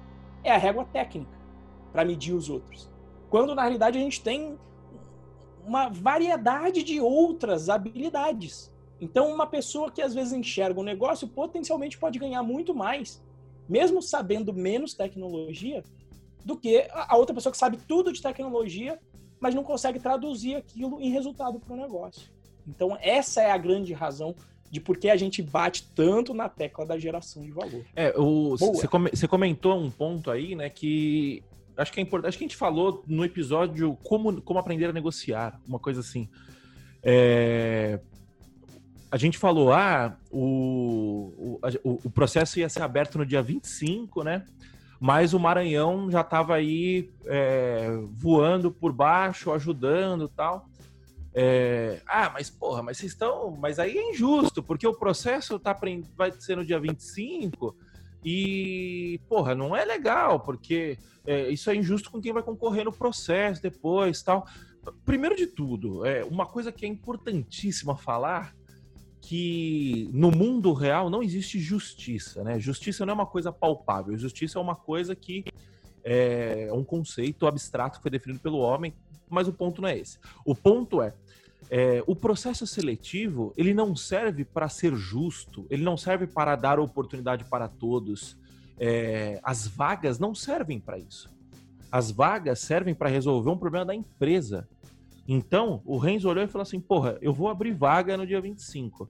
é 0.43 0.51
a 0.51 0.57
régua 0.57 0.87
técnica 0.91 1.42
para 1.93 2.05
medir 2.05 2.35
os 2.35 2.49
outros. 2.49 2.91
Quando 3.29 3.55
na 3.55 3.63
realidade 3.63 3.99
a 3.99 4.01
gente 4.01 4.23
tem 4.23 4.59
uma 5.65 5.89
variedade 5.89 6.83
de 6.83 7.01
outras 7.01 7.69
habilidades. 7.69 8.73
Então, 9.01 9.33
uma 9.33 9.47
pessoa 9.47 9.91
que 9.91 10.03
às 10.03 10.15
vezes 10.15 10.33
enxerga 10.33 10.81
um 10.81 10.85
negócio 10.85 11.27
potencialmente 11.29 11.99
pode 11.99 12.19
ganhar 12.19 12.43
muito 12.43 12.75
mais, 12.75 13.23
mesmo 13.69 14.01
sabendo 14.01 14.53
menos 14.53 14.95
tecnologia, 14.95 15.83
do 16.45 16.57
que 16.57 16.89
a 16.93 17.17
outra 17.17 17.35
pessoa 17.35 17.53
que 17.53 17.59
sabe 17.59 17.77
tudo 17.77 18.13
de 18.13 18.21
tecnologia, 18.21 18.99
mas 19.39 19.55
não 19.55 19.63
consegue 19.63 19.99
traduzir 19.99 20.57
aquilo 20.57 21.01
em 21.01 21.11
resultado 21.11 21.59
para 21.61 21.75
o 21.75 21.77
negócio. 21.77 22.31
Então, 22.67 22.97
essa 23.01 23.43
é 23.43 23.51
a 23.51 23.59
grande 23.59 23.93
razão 23.93 24.35
de 24.71 24.81
por 24.81 24.97
que 24.97 25.11
a 25.11 25.17
gente 25.17 25.43
bate 25.43 25.89
tanto 25.95 26.33
na 26.33 26.49
tecla 26.49 26.87
da 26.87 26.99
geração 26.99 27.43
de 27.43 27.51
valor. 27.51 27.85
É, 27.95 28.13
você 28.13 29.29
comentou 29.29 29.77
um 29.77 29.91
ponto 29.91 30.31
aí, 30.31 30.55
né, 30.55 30.71
que 30.71 31.43
acho 31.83 31.93
que 31.93 32.01
é 32.01 32.03
importante. 32.03 32.29
Acho 32.29 32.39
que 32.39 32.45
a 32.45 32.49
gente 32.49 32.57
falou 32.57 33.05
no 33.07 33.25
episódio 33.25 33.97
como, 34.03 34.41
como 34.41 34.59
aprender 34.59 34.87
a 34.87 34.93
negociar, 34.93 35.61
uma 35.67 35.79
coisa 35.79 36.01
assim. 36.01 36.29
É, 37.03 38.01
a 39.11 39.17
gente 39.17 39.37
falou, 39.37 39.73
ah, 39.73 40.17
o, 40.31 41.59
o, 41.85 42.01
o 42.05 42.11
processo 42.11 42.59
ia 42.59 42.69
ser 42.69 42.83
aberto 42.83 43.19
no 43.19 43.27
dia 43.27 43.43
25, 43.43 44.23
né? 44.25 44.47
mas 45.03 45.35
o 45.35 45.41
Maranhão 45.41 46.09
já 46.09 46.21
estava 46.21 46.55
aí 46.55 47.11
é, 47.27 47.89
voando 48.13 48.71
por 48.71 48.93
baixo, 48.93 49.51
ajudando 49.51 50.29
tal. 50.29 50.69
É, 51.35 52.01
ah, 52.07 52.31
mas 52.33 52.49
porra, 52.49 52.85
mas 52.85 52.99
vocês 52.99 53.11
estão. 53.11 53.51
Mas 53.61 53.81
aí 53.81 53.99
é 53.99 54.11
injusto, 54.13 54.63
porque 54.63 54.87
o 54.87 54.95
processo 54.95 55.59
tá, 55.59 55.77
vai 56.17 56.31
ser 56.39 56.57
no 56.57 56.65
dia 56.65 56.79
25 56.79 57.75
e, 58.25 59.21
porra, 59.29 59.55
não 59.55 59.75
é 59.75 59.85
legal, 59.85 60.41
porque 60.41 60.99
é, 61.27 61.49
isso 61.49 61.71
é 61.71 61.75
injusto 61.75 62.11
com 62.11 62.21
quem 62.21 62.33
vai 62.33 62.43
concorrer 62.43 62.85
no 62.85 62.93
processo 62.93 63.63
depois 63.63 64.23
tal. 64.23 64.47
Primeiro 65.05 65.37
de 65.37 65.47
tudo, 65.47 66.05
é 66.05 66.25
uma 66.25 66.47
coisa 66.47 66.73
que 66.73 66.85
é 66.85 66.89
importantíssima 66.89 67.97
falar 67.97 68.55
que 69.21 70.11
no 70.13 70.31
mundo 70.33 70.73
real 70.73 71.09
não 71.09 71.23
existe 71.23 71.61
justiça, 71.61 72.43
né? 72.43 72.59
Justiça 72.59 73.07
não 73.07 73.13
é 73.13 73.15
uma 73.15 73.27
coisa 73.27 73.53
palpável, 73.53 74.19
justiça 74.19 74.59
é 74.59 74.63
uma 74.63 74.75
coisa 74.75 75.15
que 75.15 75.45
é 76.05 76.69
um 76.73 76.83
conceito 76.83 77.47
abstrato 77.47 77.99
que 77.99 78.03
foi 78.03 78.11
definido 78.11 78.41
pelo 78.41 78.59
homem, 78.59 78.93
mas 79.29 79.47
o 79.47 79.53
ponto 79.53 79.81
não 79.81 79.89
é 79.89 79.97
esse. 79.97 80.19
O 80.45 80.55
ponto 80.55 81.01
é, 81.01 81.15
é 81.75 82.05
o 82.07 82.15
processo 82.15 82.67
seletivo 82.67 83.55
ele 83.57 83.73
não 83.73 83.97
serve 83.97 84.45
para 84.45 84.69
ser 84.69 84.95
justo, 84.95 85.67
ele 85.71 85.83
não 85.83 85.97
serve 85.97 86.27
para 86.27 86.55
dar 86.55 86.79
oportunidade 86.79 87.45
para 87.45 87.67
todos. 87.67 88.37
É, 88.79 89.41
as 89.43 89.67
vagas 89.67 90.19
não 90.19 90.35
servem 90.35 90.79
para 90.79 90.99
isso. 90.99 91.31
As 91.91 92.11
vagas 92.11 92.59
servem 92.59 92.95
para 92.95 93.09
resolver 93.09 93.49
um 93.49 93.57
problema 93.57 93.87
da 93.87 93.95
empresa. 93.95 94.69
Então, 95.27 95.81
o 95.87 95.97
Renzo 95.97 96.29
olhou 96.29 96.45
e 96.45 96.47
falou 96.47 96.63
assim: 96.63 96.79
porra, 96.79 97.17
eu 97.23 97.33
vou 97.33 97.49
abrir 97.49 97.73
vaga 97.73 98.19
no 98.19 98.27
dia 98.27 98.41
25. 98.41 99.09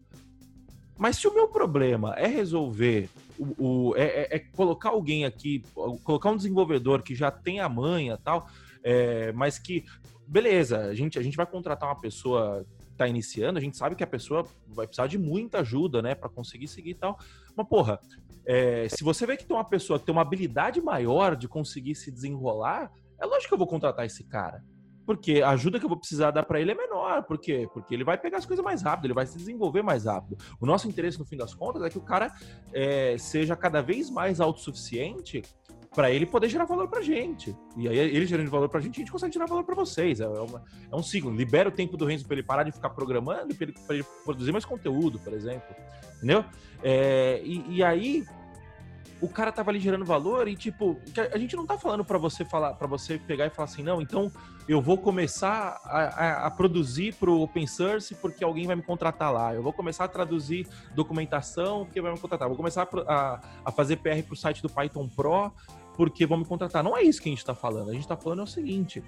Mas 0.97 1.17
se 1.17 1.27
o 1.27 1.35
meu 1.35 1.49
problema 1.49 2.15
é 2.17 2.29
resolver, 2.29 3.09
o, 3.37 3.89
o 3.91 3.97
é, 3.97 4.05
é, 4.05 4.37
é, 4.37 4.39
colocar 4.39 4.91
alguém 4.91 5.25
aqui, 5.25 5.65
colocar 6.05 6.31
um 6.31 6.37
desenvolvedor 6.37 7.03
que 7.03 7.13
já 7.13 7.29
tem 7.29 7.59
a 7.59 7.69
manha 7.69 8.17
tal, 8.17 8.49
é, 8.85 9.33
mas 9.33 9.59
que, 9.59 9.85
beleza, 10.33 10.79
a 10.87 10.95
gente, 10.95 11.19
a 11.19 11.23
gente 11.23 11.37
vai 11.37 11.45
contratar 11.45 11.87
uma 11.87 12.01
pessoa 12.01 12.65
que 12.79 12.97
tá 12.97 13.07
iniciando, 13.07 13.59
a 13.59 13.63
gente 13.63 13.77
sabe 13.77 13.95
que 13.95 14.03
a 14.03 14.07
pessoa 14.07 14.47
vai 14.67 14.87
precisar 14.87 15.07
de 15.07 15.19
muita 15.19 15.61
ajuda, 15.61 16.01
né, 16.01 16.15
para 16.15 16.31
conseguir 16.31 16.69
seguir 16.69 16.91
e 16.91 16.95
tal. 16.95 17.19
Mas, 17.55 17.69
porra, 17.69 18.01
é, 18.47 18.89
se 18.89 19.05
você 19.05 19.27
vê 19.27 19.37
que 19.37 19.45
tem 19.45 19.55
uma 19.55 19.65
pessoa 19.65 19.99
que 19.99 20.07
tem 20.07 20.13
uma 20.13 20.23
habilidade 20.23 20.81
maior 20.81 21.37
de 21.37 21.47
conseguir 21.47 21.95
se 21.95 22.11
desenrolar, 22.11 22.91
é 23.21 23.27
lógico 23.27 23.49
que 23.49 23.55
eu 23.55 23.59
vou 23.59 23.67
contratar 23.67 24.07
esse 24.07 24.25
cara. 24.25 24.65
Porque 25.05 25.43
a 25.43 25.51
ajuda 25.51 25.79
que 25.79 25.85
eu 25.85 25.89
vou 25.89 25.99
precisar 25.99 26.31
dar 26.31 26.45
para 26.45 26.61
ele 26.61 26.71
é 26.71 26.75
menor. 26.75 27.25
Por 27.25 27.37
quê? 27.37 27.69
Porque 27.75 27.93
ele 27.93 28.05
vai 28.05 28.17
pegar 28.17 28.39
as 28.39 28.47
coisas 28.47 28.65
mais 28.65 28.81
rápido, 28.81 29.07
ele 29.07 29.15
vai 29.15 29.27
se 29.27 29.37
desenvolver 29.37 29.83
mais 29.83 30.07
rápido. 30.07 30.39
O 30.59 30.65
nosso 30.65 30.89
interesse, 30.89 31.19
no 31.19 31.27
fim 31.27 31.37
das 31.37 31.53
contas, 31.53 31.83
é 31.83 31.91
que 31.91 31.99
o 31.99 32.03
cara 32.03 32.33
é, 32.73 33.19
seja 33.19 33.55
cada 33.55 33.83
vez 33.83 34.09
mais 34.09 34.41
autossuficiente 34.41 35.43
para 35.95 36.11
ele 36.11 36.25
poder 36.25 36.49
gerar 36.49 36.65
valor 36.65 36.89
para 36.89 37.03
gente. 37.03 37.55
E 37.77 37.89
aí, 37.89 37.99
ele 37.99 38.27
gerando 38.27 38.51
valor 38.51 38.69
para 38.69 38.81
a 38.81 38.83
gente, 38.83 38.97
a 38.97 39.01
gente 39.01 39.13
consegue 39.13 39.33
gerar 39.33 39.47
valor 39.47 39.65
para 39.65 39.75
vocês. 39.75 40.21
É, 40.21 40.27
uma, 40.27 40.65
é, 40.91 40.97
um 40.97 41.03
ciclo. 41.03 41.31
Libera 41.35 41.69
o 41.69 41.73
tempo 41.73 41.97
do 41.97 42.07
Renzo 42.07 42.25
para 42.25 42.35
ele 42.35 42.43
parar 42.43 42.63
de 42.63 42.73
ficar 42.73 42.91
programando, 42.91 43.55
para 43.55 43.65
ele, 43.65 43.75
ele, 43.91 44.05
produzir 44.25 44.53
mais 44.53 44.65
conteúdo, 44.65 45.19
por 45.19 45.33
exemplo. 45.33 45.75
Entendeu? 46.17 46.45
É, 46.83 47.43
e, 47.45 47.77
e 47.77 47.85
aí, 47.85 48.25
o 49.23 49.29
cara 49.29 49.53
tava 49.53 49.71
ali 49.71 49.79
gerando 49.79 50.05
valor 50.05 50.49
e 50.49 50.57
tipo, 50.57 50.99
a 51.33 51.39
gente 51.39 51.55
não 51.55 51.65
tá 51.65 51.79
falando 51.79 52.05
para 52.05 52.19
você 52.19 52.45
falar, 52.45 52.75
para 52.75 52.89
você 52.89 53.19
pegar 53.19 53.47
e 53.47 53.51
falar 53.51 53.67
assim, 53.67 53.83
não, 53.83 54.03
então 54.03 54.33
eu 54.69 54.83
vou 54.83 54.99
começar 54.99 55.81
a, 55.85 55.99
a, 55.99 56.47
a, 56.47 56.51
produzir 56.51 57.15
pro 57.15 57.41
open 57.41 57.67
source 57.67 58.15
porque 58.17 58.43
alguém 58.43 58.67
vai 58.67 58.75
me 58.75 58.83
contratar 58.83 59.33
lá. 59.33 59.55
Eu 59.55 59.63
vou 59.63 59.73
começar 59.73 60.05
a 60.05 60.09
traduzir 60.09 60.67
documentação 60.95 61.85
porque 61.85 62.01
vai 62.01 62.13
me 62.13 62.19
contratar. 62.19 62.49
vou 62.49 62.57
começar 62.57 62.89
a, 63.07 63.41
a 63.65 63.71
fazer 63.71 63.97
PR 63.97 64.23
pro 64.27 64.37
site 64.37 64.61
do 64.61 64.69
Python 64.69 65.09
Pro 65.09 65.53
porque 65.97 66.27
vão 66.27 66.39
me 66.39 66.45
contratar. 66.45 66.83
Não 66.83 66.97
é 66.97 67.03
isso 67.03 67.21
que 67.21 67.29
a 67.29 67.33
gente 67.33 67.39
está 67.39 67.55
falando. 67.55 67.91
A 67.91 67.93
gente 67.93 68.03
está 68.03 68.17
falando 68.17 68.41
é 68.41 68.45
o 68.45 68.47
seguinte: 68.47 69.03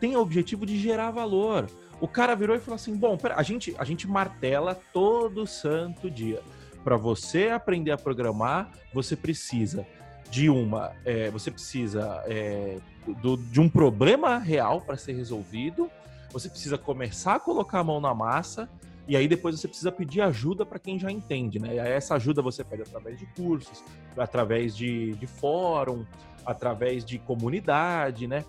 tem 0.00 0.16
o 0.16 0.20
objetivo 0.20 0.66
de 0.66 0.78
gerar 0.78 1.10
valor. 1.10 1.66
O 2.00 2.08
cara 2.08 2.34
virou 2.34 2.56
e 2.56 2.60
falou 2.60 2.76
assim: 2.76 2.96
bom, 2.96 3.16
pera, 3.16 3.36
a 3.36 3.42
gente, 3.42 3.74
a 3.78 3.84
gente 3.84 4.06
martela 4.06 4.74
todo 4.92 5.46
santo 5.46 6.10
dia 6.10 6.42
para 6.86 6.96
você 6.96 7.48
aprender 7.48 7.90
a 7.90 7.98
programar, 7.98 8.70
você 8.94 9.16
precisa 9.16 9.84
de 10.30 10.48
uma, 10.48 10.92
é, 11.04 11.30
você 11.32 11.50
precisa 11.50 12.22
é, 12.26 12.78
do, 13.20 13.36
de 13.36 13.60
um 13.60 13.68
problema 13.68 14.38
real 14.38 14.80
para 14.80 14.96
ser 14.96 15.14
resolvido. 15.14 15.90
Você 16.30 16.48
precisa 16.48 16.78
começar 16.78 17.34
a 17.34 17.40
colocar 17.40 17.80
a 17.80 17.84
mão 17.84 18.00
na 18.00 18.14
massa 18.14 18.68
e 19.08 19.16
aí 19.16 19.28
depois 19.28 19.58
você 19.58 19.68
precisa 19.68 19.92
pedir 19.92 20.20
ajuda 20.20 20.66
para 20.66 20.78
quem 20.78 20.98
já 20.98 21.10
entende, 21.10 21.58
né? 21.58 21.74
E 21.74 21.78
essa 21.78 22.16
ajuda 22.16 22.42
você 22.42 22.64
pede 22.64 22.82
através 22.82 23.18
de 23.18 23.26
cursos, 23.26 23.84
através 24.16 24.76
de, 24.76 25.12
de 25.14 25.26
fórum, 25.26 26.04
através 26.44 27.04
de 27.04 27.18
comunidade, 27.18 28.26
né? 28.26 28.44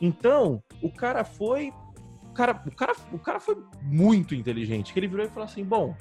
Então, 0.00 0.62
o 0.82 0.90
cara 0.90 1.24
foi. 1.24 1.72
O 2.24 2.32
cara, 2.32 2.62
o 2.66 2.74
cara, 2.74 2.94
o 3.12 3.18
cara 3.18 3.40
foi 3.40 3.56
muito 3.82 4.34
inteligente, 4.34 4.92
que 4.92 4.98
ele 4.98 5.08
virou 5.08 5.26
e 5.26 5.28
falou 5.28 5.44
assim: 5.44 5.64
bom, 5.64 5.94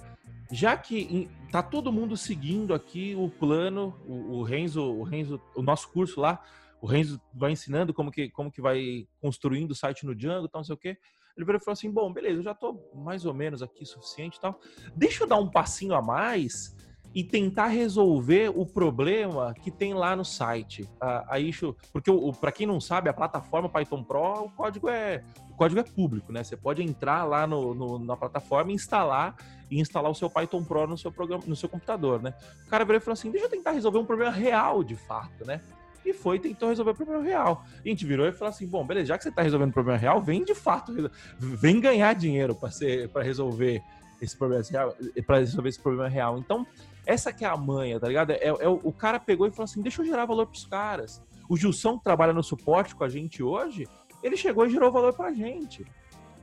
já 0.51 0.76
que 0.76 1.30
tá 1.51 1.62
todo 1.62 1.91
mundo 1.91 2.18
seguindo 2.18 2.74
aqui 2.74 3.16
o 3.16 3.30
plano, 3.30 3.95
o, 4.07 4.38
o 4.38 4.43
Renzo, 4.43 4.82
o 4.82 5.03
Renzo, 5.03 5.39
o 5.55 5.62
nosso 5.62 5.89
curso 5.91 6.20
lá, 6.20 6.41
o 6.82 6.88
Renzo 6.88 7.22
vai 7.34 7.51
ensinando 7.51 7.93
como 7.93 8.12
que, 8.12 8.30
como 8.30 8.51
que 8.51 8.62
vai 8.62 9.07
construindo 9.22 9.72
o 9.72 9.76
site 9.76 10.05
no 10.05 10.16
Django, 10.16 10.47
tal, 10.47 10.60
não 10.60 10.66
sei 10.66 10.76
o 10.76 10.78
quê. 10.78 10.97
Ele 11.40 11.46
virou 11.46 11.58
e 11.58 11.64
falou 11.64 11.74
assim: 11.74 11.90
bom, 11.90 12.12
beleza, 12.12 12.40
eu 12.40 12.44
já 12.44 12.54
tô 12.54 12.78
mais 12.94 13.26
ou 13.26 13.34
menos 13.34 13.64
aqui 13.64 13.86
suficiente 13.86 14.38
e 14.38 14.42
tal. 14.42 14.60
Deixa 14.94 15.24
eu 15.24 15.28
dar 15.28 15.38
um 15.38 15.50
passinho 15.50 15.96
a 15.96 16.02
mais 16.02 16.76
e 17.16 17.24
tentar 17.24 17.68
resolver 17.68 18.52
o 18.54 18.66
problema 18.66 19.54
que 19.54 19.72
tem 19.72 19.94
lá 19.94 20.18
no 20.18 20.26
site. 20.26 20.88
A, 21.00 21.36
a 21.36 21.40
issue, 21.40 21.74
porque 21.94 22.12
para 22.42 22.52
quem 22.52 22.68
não 22.68 22.82
sabe, 22.82 23.10
a 23.10 23.14
plataforma 23.14 23.70
Python 23.70 24.04
Pro, 24.04 24.44
o 24.44 24.52
código 24.52 24.90
é 24.90 25.24
o 25.50 25.56
código 25.56 25.80
é 25.80 25.84
público, 25.84 26.32
né? 26.34 26.44
Você 26.44 26.58
pode 26.58 26.84
entrar 26.84 27.24
lá 27.24 27.48
no, 27.48 27.74
no, 27.74 28.00
na 28.00 28.18
plataforma 28.18 28.72
e 28.72 28.76
instalar 28.76 29.34
e 29.72 29.80
instalar 29.80 30.12
o 30.12 30.16
seu 30.16 30.30
Python 30.30 30.64
Pro 30.66 30.88
no 30.88 30.98
seu 30.98 31.12
programa, 31.12 31.44
no 31.48 31.56
seu 31.56 31.70
computador, 31.70 32.22
né? 32.22 32.34
O 32.68 32.70
cara 32.70 32.84
veio 32.84 32.98
e 32.98 33.00
falou 33.00 33.14
assim: 33.14 33.32
deixa 33.32 33.48
eu 33.48 33.50
tentar 33.50 33.72
resolver 33.72 33.98
um 33.98 34.06
problema 34.06 34.32
real 34.32 34.84
de 34.84 34.98
fato, 34.98 35.46
né? 35.46 35.62
E 36.06 36.14
foi 36.14 36.38
e 36.38 36.39
tentou 36.39 36.70
resolver 36.70 36.91
o 36.91 36.95
problema 36.95 37.24
real. 37.24 37.66
E 37.84 37.89
a 37.89 37.91
gente 37.91 38.06
virou 38.06 38.28
e 38.28 38.32
falou 38.32 38.50
assim: 38.50 38.68
bom, 38.68 38.86
beleza, 38.86 39.08
já 39.08 39.18
que 39.18 39.24
você 39.24 39.30
está 39.30 39.41
resolvendo 39.41 39.70
o 39.70 39.74
problema 39.74 39.97
real, 39.97 40.22
vem 40.22 40.43
de 40.43 40.56
fato, 40.56 40.93
vem 41.38 41.80
ganhar 41.80 42.14
dinheiro 42.14 42.56
para 42.56 43.24
resolver 43.24 43.82
esse 44.22 44.36
problema 44.36 44.64
real, 44.70 44.95
para 45.26 45.39
resolver 45.39 45.70
esse 45.70 45.80
problema 45.80 46.10
real. 46.10 46.38
Então, 46.38 46.66
essa 47.06 47.34
que 47.34 47.43
é 47.43 47.47
a 47.47 47.58
manha, 47.58 48.00
tá 48.00 48.08
ligado? 48.08 48.32
É, 48.32 48.47
é, 48.47 48.68
o 48.68 48.91
cara 48.91 49.20
pegou 49.20 49.47
e 49.47 49.52
falou 49.52 49.66
assim: 49.66 49.82
deixa 49.82 50.02
eu 50.02 50.06
gerar 50.06 50.26
valor 50.26 50.45
pros 50.45 50.66
caras. 50.66 51.22
O 51.50 51.58
Gilson, 51.58 51.97
que 51.97 52.04
trabalha 52.04 52.32
no 52.32 52.43
suporte 52.43 52.93
com 52.95 53.04
a 53.04 53.10
gente 53.10 53.41
hoje, 53.41 53.88
ele 54.22 54.38
chegou 54.38 54.66
e 54.66 54.70
gerou 54.70 54.91
valor 54.91 55.14
pra 55.14 55.34
gente. 55.34 55.86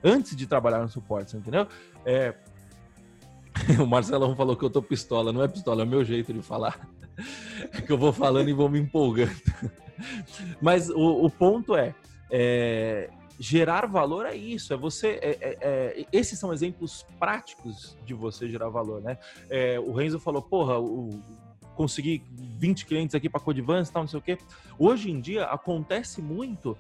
Antes 0.02 0.34
de 0.34 0.46
trabalhar 0.46 0.80
no 0.80 0.88
suporte, 0.88 1.30
você 1.30 1.36
entendeu? 1.36 1.66
É... 2.04 2.34
o 3.80 3.86
Marcelão 3.86 4.34
falou 4.34 4.56
que 4.56 4.64
eu 4.64 4.70
tô 4.70 4.82
pistola. 4.82 5.32
Não 5.32 5.42
é 5.42 5.48
pistola, 5.48 5.82
é 5.82 5.84
o 5.84 5.88
meu 5.88 6.04
jeito 6.04 6.32
de 6.32 6.42
falar. 6.42 6.88
É 7.72 7.80
que 7.80 7.90
eu 7.90 7.98
vou 7.98 8.12
falando 8.12 8.48
e 8.48 8.52
vou 8.52 8.68
me 8.68 8.78
empolgando. 8.78 9.34
Mas 10.60 10.90
o, 10.90 11.24
o 11.24 11.30
ponto 11.30 11.74
é, 11.74 11.94
é, 12.30 13.10
gerar 13.38 13.86
valor 13.86 14.26
é 14.26 14.34
isso, 14.34 14.72
é 14.72 14.76
você. 14.76 15.18
É, 15.22 15.30
é, 15.40 15.58
é, 15.60 16.06
esses 16.12 16.38
são 16.38 16.52
exemplos 16.52 17.06
práticos 17.18 17.96
de 18.04 18.14
você 18.14 18.48
gerar 18.48 18.68
valor, 18.68 19.00
né? 19.00 19.18
É, 19.48 19.78
o 19.80 19.92
Renzo 19.92 20.18
falou, 20.18 20.42
porra, 20.42 20.78
o, 20.78 21.10
consegui 21.74 22.22
20 22.58 22.86
clientes 22.86 23.14
aqui 23.14 23.28
para 23.28 23.40
Codivance, 23.40 23.92
tal, 23.92 24.02
não 24.02 24.08
sei 24.08 24.18
o 24.18 24.22
quê. 24.22 24.38
Hoje 24.78 25.10
em 25.10 25.20
dia 25.20 25.44
acontece 25.44 26.22
muito 26.22 26.76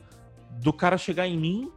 do 0.60 0.72
cara 0.72 0.96
chegar 0.96 1.26
em 1.26 1.38
mim 1.38 1.70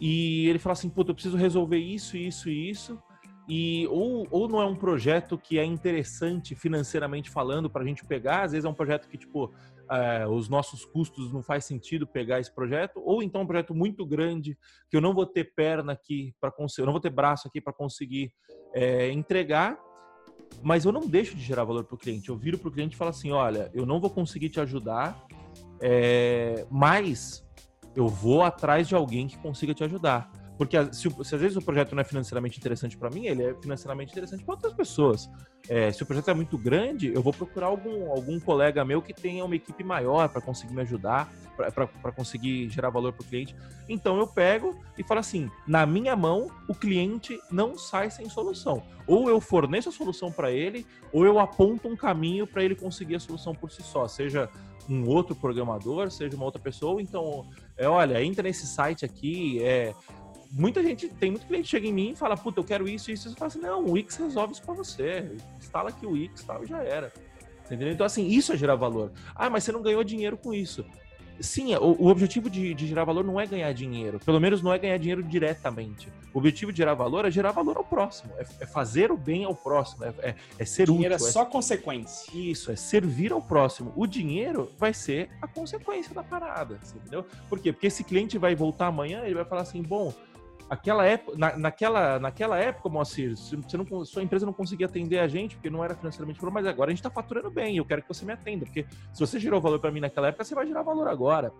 e 0.00 0.48
ele 0.48 0.58
falar 0.58 0.74
assim, 0.74 0.88
puta, 0.88 1.10
eu 1.10 1.14
preciso 1.14 1.36
resolver 1.36 1.78
isso, 1.78 2.16
isso 2.16 2.48
e 2.48 2.70
isso. 2.70 2.98
E 3.46 3.86
ou, 3.88 4.26
ou 4.30 4.48
não 4.48 4.60
é 4.60 4.64
um 4.64 4.74
projeto 4.74 5.36
que 5.36 5.58
é 5.58 5.64
interessante 5.64 6.54
financeiramente 6.54 7.28
falando 7.28 7.68
para 7.68 7.82
a 7.82 7.86
gente 7.86 8.04
pegar, 8.04 8.42
às 8.42 8.52
vezes 8.52 8.64
é 8.64 8.68
um 8.68 8.74
projeto 8.74 9.06
que, 9.08 9.18
tipo, 9.18 9.52
é, 9.90 10.26
os 10.26 10.48
nossos 10.48 10.84
custos 10.84 11.32
não 11.32 11.42
faz 11.42 11.64
sentido 11.64 12.06
pegar 12.06 12.40
esse 12.40 12.52
projeto, 12.52 13.02
ou 13.04 13.22
então 13.22 13.42
um 13.42 13.46
projeto 13.46 13.74
muito 13.74 14.06
grande 14.06 14.56
que 14.88 14.96
eu 14.96 15.00
não 15.00 15.12
vou 15.12 15.26
ter 15.26 15.52
perna 15.54 15.92
aqui 15.92 16.34
para 16.40 16.50
conseguir, 16.50 16.82
eu 16.82 16.86
não 16.86 16.92
vou 16.92 17.00
ter 17.00 17.10
braço 17.10 17.46
aqui 17.46 17.60
para 17.60 17.72
conseguir 17.72 18.32
é, 18.72 19.10
entregar, 19.10 19.78
mas 20.62 20.84
eu 20.84 20.92
não 20.92 21.06
deixo 21.06 21.36
de 21.36 21.42
gerar 21.42 21.64
valor 21.64 21.84
para 21.84 21.94
o 21.94 21.98
cliente. 21.98 22.28
Eu 22.28 22.36
viro 22.36 22.58
para 22.58 22.68
o 22.68 22.72
cliente 22.72 22.94
e 22.94 22.98
falo 22.98 23.10
assim: 23.10 23.30
olha, 23.30 23.70
eu 23.74 23.84
não 23.84 24.00
vou 24.00 24.10
conseguir 24.10 24.48
te 24.48 24.60
ajudar, 24.60 25.26
é, 25.80 26.66
mas 26.70 27.44
eu 27.94 28.08
vou 28.08 28.42
atrás 28.42 28.88
de 28.88 28.94
alguém 28.94 29.26
que 29.26 29.36
consiga 29.38 29.74
te 29.74 29.84
ajudar. 29.84 30.30
Porque 30.56 30.76
se, 30.92 31.10
se, 31.10 31.34
às 31.34 31.40
vezes 31.40 31.56
o 31.56 31.62
projeto 31.62 31.94
não 31.94 32.00
é 32.00 32.04
financeiramente 32.04 32.58
interessante 32.58 32.96
para 32.96 33.10
mim, 33.10 33.26
ele 33.26 33.42
é 33.42 33.54
financeiramente 33.54 34.12
interessante 34.12 34.44
para 34.44 34.54
outras 34.54 34.72
pessoas. 34.72 35.28
É, 35.68 35.90
se 35.90 36.02
o 36.02 36.06
projeto 36.06 36.30
é 36.30 36.34
muito 36.34 36.56
grande, 36.56 37.12
eu 37.12 37.22
vou 37.22 37.32
procurar 37.32 37.66
algum, 37.66 38.10
algum 38.10 38.38
colega 38.38 38.84
meu 38.84 39.02
que 39.02 39.12
tenha 39.12 39.44
uma 39.44 39.56
equipe 39.56 39.82
maior 39.82 40.28
para 40.28 40.40
conseguir 40.40 40.74
me 40.74 40.82
ajudar, 40.82 41.32
para 41.56 42.12
conseguir 42.12 42.68
gerar 42.68 42.90
valor 42.90 43.12
para 43.12 43.24
o 43.24 43.26
cliente. 43.26 43.54
Então 43.88 44.18
eu 44.18 44.26
pego 44.26 44.78
e 44.96 45.02
falo 45.02 45.20
assim: 45.20 45.50
na 45.66 45.86
minha 45.86 46.14
mão, 46.14 46.48
o 46.68 46.74
cliente 46.74 47.40
não 47.50 47.76
sai 47.76 48.10
sem 48.10 48.28
solução. 48.28 48.82
Ou 49.06 49.28
eu 49.28 49.40
forneço 49.40 49.88
a 49.88 49.92
solução 49.92 50.30
para 50.30 50.50
ele, 50.50 50.86
ou 51.12 51.24
eu 51.24 51.38
aponto 51.38 51.88
um 51.88 51.96
caminho 51.96 52.46
para 52.46 52.62
ele 52.62 52.74
conseguir 52.74 53.16
a 53.16 53.20
solução 53.20 53.54
por 53.54 53.70
si 53.70 53.82
só, 53.82 54.06
seja 54.06 54.48
um 54.88 55.08
outro 55.08 55.34
programador, 55.34 56.10
seja 56.10 56.36
uma 56.36 56.44
outra 56.44 56.60
pessoa. 56.60 57.00
Então, 57.00 57.46
é, 57.76 57.88
olha, 57.88 58.22
entra 58.22 58.42
nesse 58.42 58.66
site 58.66 59.04
aqui, 59.04 59.62
é, 59.62 59.94
muita 60.56 60.82
gente, 60.82 61.08
tem 61.08 61.30
muito 61.30 61.46
cliente 61.46 61.64
que 61.64 61.70
chega 61.70 61.86
em 61.86 61.92
mim 61.92 62.10
e 62.12 62.16
fala, 62.16 62.36
puta, 62.36 62.60
eu 62.60 62.64
quero 62.64 62.88
isso, 62.88 63.10
isso, 63.10 63.26
isso. 63.26 63.36
Eu 63.36 63.38
falo 63.38 63.48
assim, 63.48 63.60
não, 63.60 63.84
o 63.84 63.92
Wix 63.92 64.16
resolve 64.16 64.52
isso 64.52 64.62
pra 64.62 64.74
você. 64.74 65.32
Instala 65.58 65.88
aqui 65.88 66.06
o 66.06 66.12
Wix 66.12 66.40
e 66.40 66.46
tal, 66.46 66.62
e 66.62 66.66
já 66.66 66.82
era. 66.82 67.12
Entendeu? 67.66 67.90
Então, 67.90 68.06
assim, 68.06 68.26
isso 68.26 68.52
é 68.52 68.56
gerar 68.56 68.76
valor. 68.76 69.10
Ah, 69.34 69.50
mas 69.50 69.64
você 69.64 69.72
não 69.72 69.82
ganhou 69.82 70.04
dinheiro 70.04 70.36
com 70.36 70.54
isso. 70.54 70.84
Sim, 71.40 71.74
o, 71.74 72.04
o 72.04 72.06
objetivo 72.06 72.48
de, 72.48 72.74
de, 72.74 72.86
gerar 72.86 73.04
valor 73.04 73.24
não 73.24 73.40
é 73.40 73.46
ganhar 73.46 73.72
dinheiro. 73.72 74.20
Pelo 74.20 74.38
menos 74.38 74.62
não 74.62 74.72
é 74.72 74.78
ganhar 74.78 74.96
dinheiro 74.98 75.22
diretamente. 75.22 76.08
O 76.32 76.38
objetivo 76.38 76.70
de 76.70 76.78
gerar 76.78 76.94
valor 76.94 77.24
é 77.24 77.30
gerar 77.30 77.50
valor 77.50 77.76
ao 77.76 77.84
próximo. 77.84 78.32
É, 78.36 78.46
é 78.60 78.66
fazer 78.66 79.10
o 79.10 79.16
bem 79.16 79.44
ao 79.44 79.54
próximo. 79.54 80.04
É, 80.04 80.14
é, 80.18 80.34
é 80.58 80.64
ser 80.64 80.86
dinheiro 80.86 81.14
útil. 81.14 81.26
é 81.26 81.30
só 81.32 81.42
é, 81.42 81.46
consequência. 81.46 82.30
Isso, 82.32 82.70
é 82.70 82.76
servir 82.76 83.32
ao 83.32 83.42
próximo. 83.42 83.92
O 83.96 84.06
dinheiro 84.06 84.70
vai 84.78 84.94
ser 84.94 85.28
a 85.42 85.48
consequência 85.48 86.14
da 86.14 86.22
parada. 86.22 86.78
Entendeu? 86.94 87.26
Por 87.48 87.58
quê? 87.58 87.72
Porque 87.72 87.88
esse 87.88 88.04
cliente 88.04 88.38
vai 88.38 88.54
voltar 88.54 88.86
amanhã 88.86 89.22
ele 89.24 89.34
vai 89.34 89.44
falar 89.44 89.62
assim: 89.62 89.82
bom, 89.82 90.14
aquela 90.74 91.04
época, 91.06 91.36
na, 91.38 91.56
naquela, 91.56 92.18
naquela 92.18 92.58
época, 92.58 92.88
Moacir, 92.88 93.36
você 93.36 93.76
não, 93.76 94.04
sua 94.04 94.22
empresa 94.22 94.44
não 94.44 94.52
conseguia 94.52 94.86
atender 94.86 95.18
a 95.18 95.26
gente 95.26 95.56
porque 95.56 95.70
não 95.70 95.82
era 95.82 95.94
financeiramente 95.94 96.40
bom, 96.40 96.50
mas 96.50 96.66
agora 96.66 96.90
a 96.90 96.92
gente 96.92 97.00
está 97.00 97.10
faturando 97.10 97.50
bem. 97.50 97.76
Eu 97.76 97.84
quero 97.84 98.02
que 98.02 98.08
você 98.08 98.24
me 98.24 98.32
atenda, 98.32 98.64
porque 98.64 98.86
se 99.12 99.20
você 99.20 99.38
gerou 99.38 99.60
valor 99.60 99.78
para 99.78 99.90
mim 99.90 100.00
naquela 100.00 100.28
época, 100.28 100.44
você 100.44 100.54
vai 100.54 100.66
gerar 100.66 100.82
valor 100.82 101.08
agora. 101.08 101.52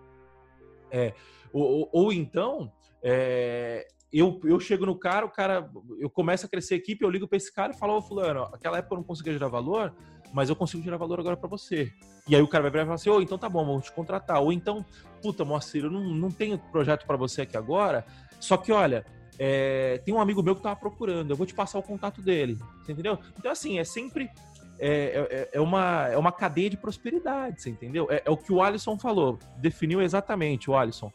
É, 0.91 1.13
ou, 1.51 1.89
ou, 1.91 2.13
então, 2.13 2.71
é, 3.01 3.87
eu, 4.11 4.39
eu 4.43 4.59
chego 4.59 4.85
no 4.85 4.97
cara, 4.97 5.25
o 5.25 5.29
cara, 5.29 5.69
eu 5.99 6.09
começo 6.09 6.45
a 6.45 6.49
crescer 6.49 6.75
a 6.75 6.77
equipe, 6.77 7.03
eu 7.03 7.09
ligo 7.09 7.27
para 7.27 7.37
esse 7.37 7.53
cara 7.53 7.73
e 7.73 7.77
falo, 7.77 7.97
ô 7.97 8.01
fulano, 8.01 8.43
aquela 8.53 8.77
época 8.77 8.93
eu 8.93 8.97
não 8.97 9.03
conseguia 9.03 9.33
gerar 9.33 9.47
valor, 9.47 9.93
mas 10.33 10.49
eu 10.49 10.55
consigo 10.55 10.83
gerar 10.83 10.97
valor 10.97 11.19
agora 11.19 11.37
para 11.37 11.49
você. 11.49 11.91
E 12.27 12.35
aí 12.35 12.41
o 12.41 12.47
cara 12.47 12.63
vai 12.63 12.71
virar 12.71 12.83
e 12.83 12.85
falar 12.85 12.95
assim, 12.95 13.09
ô, 13.09 13.21
então 13.21 13.37
tá 13.37 13.47
bom, 13.47 13.65
vamos 13.65 13.85
te 13.85 13.91
contratar. 13.91 14.41
Ou 14.41 14.51
então, 14.51 14.83
puta, 15.21 15.45
Moacir, 15.45 15.83
eu 15.83 15.91
não, 15.91 16.01
não 16.01 16.31
tenho 16.31 16.57
projeto 16.57 17.05
para 17.05 17.15
você 17.15 17.43
aqui 17.43 17.55
agora, 17.55 18.05
só 18.39 18.57
que, 18.57 18.71
olha, 18.71 19.05
é, 19.37 20.01
tem 20.05 20.13
um 20.13 20.19
amigo 20.19 20.41
meu 20.41 20.55
que 20.55 20.61
tava 20.61 20.75
procurando, 20.75 21.31
eu 21.31 21.35
vou 21.35 21.45
te 21.45 21.53
passar 21.53 21.79
o 21.79 21.83
contato 21.83 22.21
dele, 22.21 22.57
você 22.83 22.91
entendeu? 22.91 23.19
Então, 23.37 23.51
assim, 23.51 23.79
é 23.79 23.83
sempre 23.83 24.29
é, 24.77 25.49
é, 25.53 25.57
é, 25.57 25.61
uma, 25.61 26.07
é 26.07 26.17
uma 26.17 26.31
cadeia 26.31 26.69
de 26.69 26.77
prosperidade, 26.77 27.61
você 27.61 27.69
entendeu? 27.69 28.07
É, 28.09 28.23
é, 28.25 28.29
o 28.29 28.37
que 28.37 28.51
o 28.51 28.61
Alisson 28.61 28.97
falou, 28.97 29.39
definiu 29.57 30.01
exatamente 30.01 30.69
o 30.69 30.75
Alisson. 30.75 31.11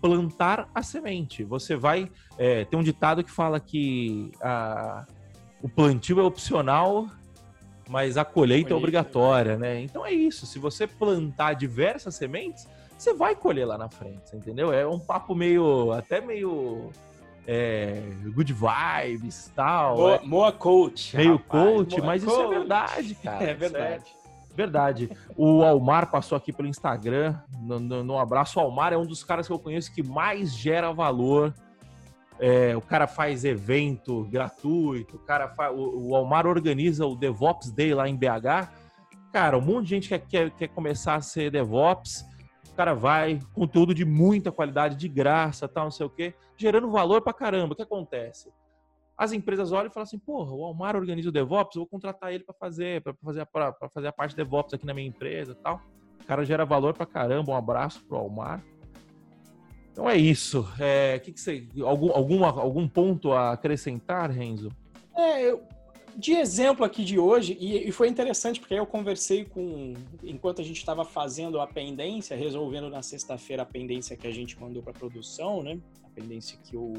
Plantar 0.00 0.68
a 0.74 0.82
semente. 0.82 1.44
Você 1.44 1.76
vai. 1.76 2.10
É, 2.36 2.64
tem 2.64 2.78
um 2.78 2.82
ditado 2.82 3.22
que 3.22 3.30
fala 3.30 3.60
que 3.60 4.32
a, 4.40 5.06
o 5.62 5.68
plantio 5.68 6.18
é 6.18 6.24
opcional, 6.24 7.06
mas 7.88 8.16
a 8.16 8.24
colheita 8.24 8.72
é 8.72 8.76
obrigatória, 8.76 9.56
né? 9.56 9.80
Então 9.80 10.04
é 10.04 10.10
isso. 10.10 10.44
Se 10.44 10.58
você 10.58 10.88
plantar 10.88 11.54
diversas 11.54 12.16
sementes, 12.16 12.66
você 13.02 13.12
vai 13.12 13.34
colher 13.34 13.66
lá 13.66 13.76
na 13.76 13.88
frente, 13.88 14.34
entendeu? 14.34 14.72
É 14.72 14.86
um 14.86 14.98
papo 14.98 15.34
meio, 15.34 15.90
até 15.92 16.20
meio 16.20 16.90
é, 17.46 18.00
good 18.32 18.52
vibes 18.52 19.50
tal. 19.56 19.96
Moa, 19.96 20.14
é, 20.14 20.20
moa 20.22 20.52
coach. 20.52 21.16
Meio 21.16 21.36
rapaz, 21.36 21.64
coach, 21.64 22.00
mas 22.00 22.24
coach. 22.24 22.32
isso 22.32 22.42
é 22.42 22.48
verdade, 22.48 23.14
cara. 23.22 23.44
É 23.44 23.54
verdade. 23.54 24.04
Verdade. 24.54 25.10
O 25.36 25.64
Almar 25.64 26.10
passou 26.10 26.36
aqui 26.36 26.52
pelo 26.52 26.68
Instagram. 26.68 27.36
No, 27.60 27.80
no, 27.80 28.04
no, 28.04 28.18
abraço, 28.18 28.60
o 28.60 28.62
Almar 28.62 28.92
é 28.92 28.96
um 28.96 29.06
dos 29.06 29.24
caras 29.24 29.46
que 29.46 29.52
eu 29.52 29.58
conheço 29.58 29.92
que 29.92 30.02
mais 30.02 30.54
gera 30.54 30.92
valor. 30.92 31.52
É, 32.38 32.76
o 32.76 32.80
cara 32.80 33.06
faz 33.06 33.44
evento 33.44 34.24
gratuito, 34.24 35.16
o 35.16 35.18
cara 35.18 35.48
faz, 35.48 35.72
o, 35.74 36.08
o 36.08 36.16
Almar 36.16 36.46
organiza 36.46 37.06
o 37.06 37.14
DevOps 37.16 37.70
Day 37.70 37.94
lá 37.94 38.08
em 38.08 38.16
BH. 38.16 38.68
Cara, 39.32 39.56
um 39.56 39.60
monte 39.60 39.84
de 39.84 39.90
gente 39.90 40.08
quer, 40.08 40.20
quer, 40.20 40.50
quer 40.50 40.68
começar 40.68 41.14
a 41.14 41.20
ser 41.20 41.50
DevOps. 41.50 42.30
O 42.72 42.74
cara 42.74 42.94
vai, 42.94 43.38
conteúdo 43.54 43.94
de 43.94 44.04
muita 44.04 44.50
qualidade, 44.50 44.96
de 44.96 45.08
graça, 45.08 45.68
tal, 45.68 45.84
não 45.84 45.90
sei 45.90 46.06
o 46.06 46.10
quê, 46.10 46.34
gerando 46.56 46.90
valor 46.90 47.20
pra 47.20 47.32
caramba. 47.32 47.74
O 47.74 47.76
que 47.76 47.82
acontece? 47.82 48.50
as 49.16 49.32
empresas 49.32 49.70
olham 49.72 49.86
e 49.86 49.92
falam 49.92 50.02
assim, 50.02 50.18
porra, 50.18 50.52
o 50.52 50.64
Almar 50.64 50.96
organiza 50.96 51.28
o 51.28 51.32
DevOps, 51.32 51.76
vou 51.76 51.86
contratar 51.86 52.32
ele 52.32 52.42
para 52.42 52.54
fazer, 52.54 53.02
para 53.02 53.14
fazer, 53.22 53.46
pra, 53.46 53.72
fazer 53.92 54.08
a 54.08 54.12
parte 54.12 54.34
DevOps 54.34 54.74
aqui 54.74 54.84
na 54.84 54.92
minha 54.92 55.06
empresa 55.06 55.54
tal. 55.54 55.80
O 56.20 56.24
cara 56.24 56.44
gera 56.44 56.64
valor 56.64 56.94
para 56.94 57.06
caramba, 57.06 57.52
um 57.52 57.56
abraço 57.56 58.04
pro 58.04 58.16
Almar. 58.16 58.62
Então 59.92 60.08
é 60.08 60.16
isso. 60.16 60.68
É, 60.78 61.18
que 61.18 61.32
que 61.32 61.40
você, 61.40 61.68
algum, 61.82 62.10
alguma, 62.10 62.48
algum 62.48 62.88
ponto 62.88 63.32
a 63.32 63.52
acrescentar, 63.52 64.30
Renzo? 64.30 64.70
É, 65.14 65.42
eu, 65.42 65.62
de 66.16 66.32
exemplo 66.32 66.84
aqui 66.84 67.04
de 67.04 67.18
hoje, 67.18 67.56
e, 67.60 67.88
e, 67.88 67.92
foi 67.92 68.08
interessante 68.08 68.60
porque 68.60 68.74
eu 68.74 68.86
conversei 68.86 69.44
com, 69.44 69.94
enquanto 70.22 70.60
a 70.60 70.64
gente 70.64 70.78
estava 70.78 71.04
fazendo 71.04 71.60
a 71.60 71.66
pendência, 71.66 72.36
resolvendo 72.36 72.88
na 72.90 73.02
sexta-feira 73.02 73.62
a 73.62 73.66
pendência 73.66 74.16
que 74.16 74.26
a 74.26 74.32
gente 74.32 74.60
mandou 74.60 74.82
para 74.82 74.92
produção, 74.92 75.62
né? 75.62 75.78
A 76.04 76.08
pendência 76.08 76.58
que 76.62 76.76
o 76.76 76.92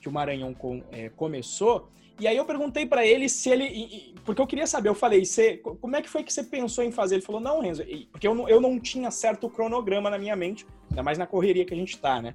que 0.00 0.08
o 0.08 0.12
Maranhão 0.12 0.54
com, 0.54 0.82
é, 0.90 1.10
começou. 1.10 1.88
E 2.18 2.26
aí 2.26 2.36
eu 2.36 2.44
perguntei 2.44 2.84
para 2.84 3.06
ele 3.06 3.28
se 3.28 3.48
ele. 3.48 4.14
Porque 4.24 4.40
eu 4.40 4.46
queria 4.46 4.66
saber, 4.66 4.88
eu 4.88 4.94
falei, 4.94 5.24
você, 5.24 5.56
como 5.58 5.96
é 5.96 6.02
que 6.02 6.08
foi 6.08 6.22
que 6.22 6.32
você 6.32 6.42
pensou 6.42 6.82
em 6.84 6.90
fazer? 6.90 7.16
Ele 7.16 7.22
falou, 7.22 7.40
não, 7.40 7.60
Renzo, 7.60 7.82
porque 8.10 8.26
eu 8.26 8.34
não, 8.34 8.48
eu 8.48 8.60
não 8.60 8.78
tinha 8.78 9.10
certo 9.10 9.48
cronograma 9.48 10.10
na 10.10 10.18
minha 10.18 10.36
mente, 10.36 10.66
ainda 10.90 11.02
mais 11.02 11.16
na 11.16 11.26
correria 11.26 11.64
que 11.64 11.72
a 11.72 11.76
gente 11.76 11.98
tá, 11.98 12.20
né? 12.20 12.34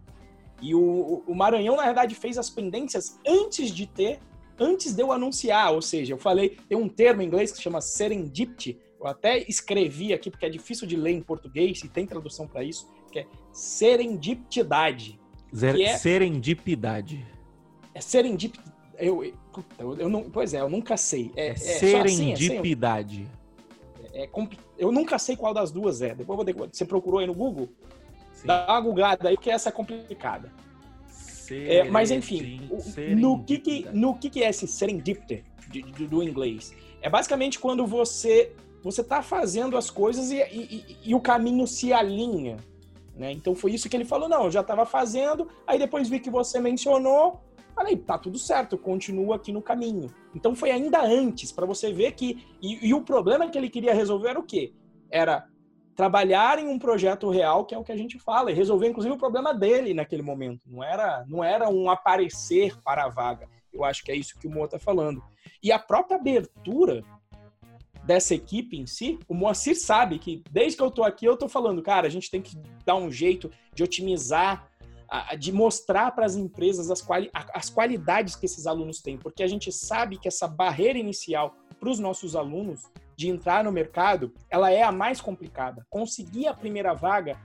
E 0.61 0.73
o, 0.73 1.23
o 1.27 1.35
Maranhão, 1.35 1.75
na 1.75 1.83
verdade, 1.83 2.15
fez 2.15 2.37
as 2.37 2.49
pendências 2.49 3.19
antes 3.27 3.69
de 3.69 3.85
ter, 3.85 4.19
antes 4.59 4.93
de 4.93 5.01
eu 5.01 5.11
anunciar. 5.11 5.73
Ou 5.73 5.81
seja, 5.81 6.13
eu 6.13 6.17
falei, 6.17 6.57
tem 6.67 6.77
um 6.77 6.89
termo 6.89 7.21
em 7.21 7.25
inglês 7.25 7.51
que 7.51 7.57
se 7.57 7.63
chama 7.63 7.81
serendipity. 7.81 8.77
Eu 8.99 9.07
até 9.07 9.39
escrevi 9.47 10.13
aqui, 10.13 10.31
porque 10.31 10.45
é 10.45 10.49
difícil 10.49 10.87
de 10.87 10.95
ler 10.95 11.11
em 11.11 11.21
português, 11.21 11.81
e 11.83 11.89
tem 11.89 12.05
tradução 12.05 12.47
para 12.47 12.63
isso, 12.63 12.89
que 13.11 13.19
é 13.19 13.27
serendipidade. 13.51 15.19
Zer 15.53 15.79
é... 15.79 15.97
Serendipidade 15.97 17.35
é 17.95 18.01
serendip... 18.01 18.59
Eu, 18.97 19.23
eu, 19.79 19.97
eu, 19.97 20.09
não, 20.09 20.29
pois 20.29 20.53
é, 20.53 20.61
eu 20.61 20.69
nunca 20.69 20.95
sei. 20.95 21.31
É, 21.35 21.47
é, 21.47 21.49
é 21.49 21.55
serendipidade. 21.55 23.27
Assim, 24.03 24.09
é, 24.13 24.23
é, 24.23 24.29
eu 24.77 24.91
nunca 24.91 25.17
sei 25.17 25.35
qual 25.35 25.53
das 25.53 25.71
duas 25.71 26.01
é. 26.01 26.13
Depois 26.13 26.37
vou, 26.55 26.69
você 26.71 26.85
procurou 26.85 27.19
aí 27.19 27.27
no 27.27 27.33
Google? 27.33 27.69
Sim. 28.33 28.47
Dá 28.47 28.65
uma 28.69 28.81
googada 28.81 29.27
aí, 29.27 29.35
porque 29.35 29.49
essa 29.49 29.69
é 29.69 29.71
complicada. 29.71 30.51
É, 31.51 31.83
mas 31.83 32.11
enfim, 32.11 32.61
no 33.17 33.43
que, 33.43 33.57
que, 33.59 33.87
no 33.91 34.15
que, 34.15 34.29
que 34.29 34.43
é 34.43 34.49
esse 34.49 34.67
serendipity 34.67 35.43
do, 35.97 36.07
do 36.07 36.23
inglês? 36.23 36.73
É 37.01 37.09
basicamente 37.09 37.59
quando 37.59 37.85
você 37.85 38.51
você 38.83 39.01
está 39.01 39.23
fazendo 39.23 39.77
as 39.77 39.89
coisas 39.89 40.29
e, 40.29 40.37
e, 40.37 40.97
e, 41.05 41.15
o 41.15 41.19
caminho 41.19 41.65
se 41.65 41.91
alinha. 41.91 42.57
Né? 43.15 43.31
Então 43.31 43.55
foi 43.55 43.71
isso 43.73 43.89
que 43.89 43.97
ele 43.97 44.05
falou. 44.05 44.29
Não, 44.29 44.45
eu 44.45 44.51
já 44.51 44.61
estava 44.61 44.85
fazendo, 44.85 45.47
aí 45.65 45.79
depois 45.79 46.07
vi 46.07 46.19
que 46.19 46.29
você 46.29 46.59
mencionou, 46.59 47.41
Falei, 47.75 47.97
tá 47.97 48.17
tudo 48.17 48.39
certo, 48.39 48.77
continua 48.77 49.35
aqui 49.35 49.51
no 49.51 49.61
caminho. 49.61 50.09
Então 50.33 50.55
foi 50.55 50.71
ainda 50.71 51.03
antes, 51.03 51.51
para 51.51 51.65
você 51.65 51.91
ver 51.91 52.13
que. 52.13 52.47
E, 52.61 52.87
e, 52.87 52.93
o 52.93 53.01
problema 53.01 53.49
que 53.49 53.57
ele 53.57 53.69
queria 53.69 53.93
resolver 53.93 54.29
era 54.29 54.39
o 54.39 54.43
quê? 54.43 54.71
Era 55.11 55.45
trabalhar 55.95 56.59
em 56.59 56.67
um 56.67 56.77
projeto 56.77 57.29
real, 57.29 57.65
que 57.65 57.73
é 57.73 57.77
o 57.77 57.83
que 57.83 57.91
a 57.91 57.97
gente 57.97 58.19
fala, 58.19 58.51
e 58.51 58.53
resolver, 58.53 58.87
inclusive, 58.87 59.15
o 59.15 59.17
problema 59.17 59.53
dele 59.53 59.93
naquele 59.93 60.21
momento. 60.21 60.61
Não 60.65 60.83
era, 60.83 61.25
não 61.27 61.43
era 61.43 61.69
um 61.69 61.89
aparecer 61.89 62.77
para 62.81 63.05
a 63.05 63.09
vaga. 63.09 63.47
Eu 63.71 63.83
acho 63.83 64.03
que 64.03 64.11
é 64.11 64.15
isso 64.15 64.37
que 64.39 64.47
o 64.47 64.51
Moa 64.51 64.65
está 64.65 64.79
falando. 64.79 65.23
E 65.63 65.71
a 65.71 65.79
própria 65.79 66.17
abertura 66.17 67.03
dessa 68.03 68.35
equipe 68.35 68.77
em 68.77 68.85
si, 68.85 69.17
o 69.27 69.33
Moacir 69.33 69.79
sabe 69.79 70.19
que 70.19 70.43
desde 70.51 70.77
que 70.77 70.83
eu 70.83 70.91
tô 70.91 71.03
aqui, 71.03 71.25
eu 71.25 71.35
tô 71.35 71.49
falando, 71.49 71.81
cara, 71.81 72.05
a 72.05 72.09
gente 72.09 72.29
tem 72.29 72.41
que 72.41 72.55
dar 72.85 72.95
um 72.95 73.11
jeito 73.11 73.49
de 73.73 73.83
otimizar 73.83 74.69
de 75.37 75.51
mostrar 75.51 76.11
para 76.11 76.25
as 76.25 76.35
empresas 76.35 76.89
as, 76.89 77.01
quali 77.01 77.29
as 77.53 77.69
qualidades 77.69 78.35
que 78.35 78.45
esses 78.45 78.65
alunos 78.65 78.99
têm, 79.01 79.17
porque 79.17 79.43
a 79.43 79.47
gente 79.47 79.71
sabe 79.71 80.17
que 80.17 80.27
essa 80.27 80.47
barreira 80.47 80.97
inicial 80.97 81.55
para 81.79 81.89
os 81.89 81.99
nossos 81.99 82.35
alunos 82.35 82.83
de 83.15 83.29
entrar 83.29 83.63
no 83.63 83.71
mercado, 83.71 84.33
ela 84.49 84.71
é 84.71 84.83
a 84.83 84.91
mais 84.91 85.21
complicada. 85.21 85.85
Conseguir 85.89 86.47
a 86.47 86.53
primeira 86.53 86.93
vaga 86.93 87.37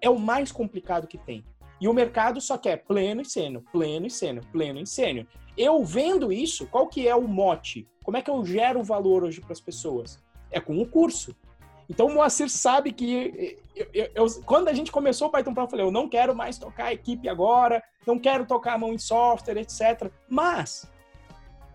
é 0.00 0.10
o 0.10 0.18
mais 0.18 0.52
complicado 0.52 1.06
que 1.06 1.18
tem. 1.18 1.44
E 1.80 1.88
o 1.88 1.94
mercado 1.94 2.40
só 2.40 2.56
quer 2.56 2.84
pleno 2.84 3.22
e 3.22 3.24
sênior, 3.24 3.62
pleno 3.72 4.06
e 4.06 4.10
sênior, 4.10 4.44
pleno 4.52 4.80
e 4.80 4.86
sênior. 4.86 5.26
Eu 5.56 5.84
vendo 5.84 6.32
isso, 6.32 6.66
qual 6.66 6.86
que 6.88 7.06
é 7.06 7.14
o 7.14 7.26
mote? 7.26 7.86
Como 8.02 8.16
é 8.16 8.22
que 8.22 8.30
eu 8.30 8.44
gero 8.44 8.82
valor 8.82 9.24
hoje 9.24 9.40
para 9.40 9.52
as 9.52 9.60
pessoas? 9.60 10.22
É 10.50 10.60
com 10.60 10.80
o 10.80 10.86
curso. 10.86 11.34
Então 11.88 12.06
o 12.06 12.14
Moacir 12.14 12.48
sabe 12.48 12.92
que 12.92 13.58
eu, 13.74 13.86
eu, 13.92 14.10
eu, 14.14 14.42
quando 14.44 14.68
a 14.68 14.72
gente 14.72 14.90
começou 14.90 15.28
o 15.28 15.30
Python 15.30 15.52
Pro, 15.52 15.64
eu 15.64 15.68
falei, 15.68 15.84
eu 15.84 15.90
não 15.90 16.08
quero 16.08 16.34
mais 16.34 16.58
tocar 16.58 16.86
a 16.86 16.92
equipe 16.92 17.28
agora, 17.28 17.82
não 18.06 18.18
quero 18.18 18.46
tocar 18.46 18.74
a 18.74 18.78
mão 18.78 18.92
em 18.92 18.98
software, 18.98 19.58
etc. 19.58 20.10
Mas 20.28 20.90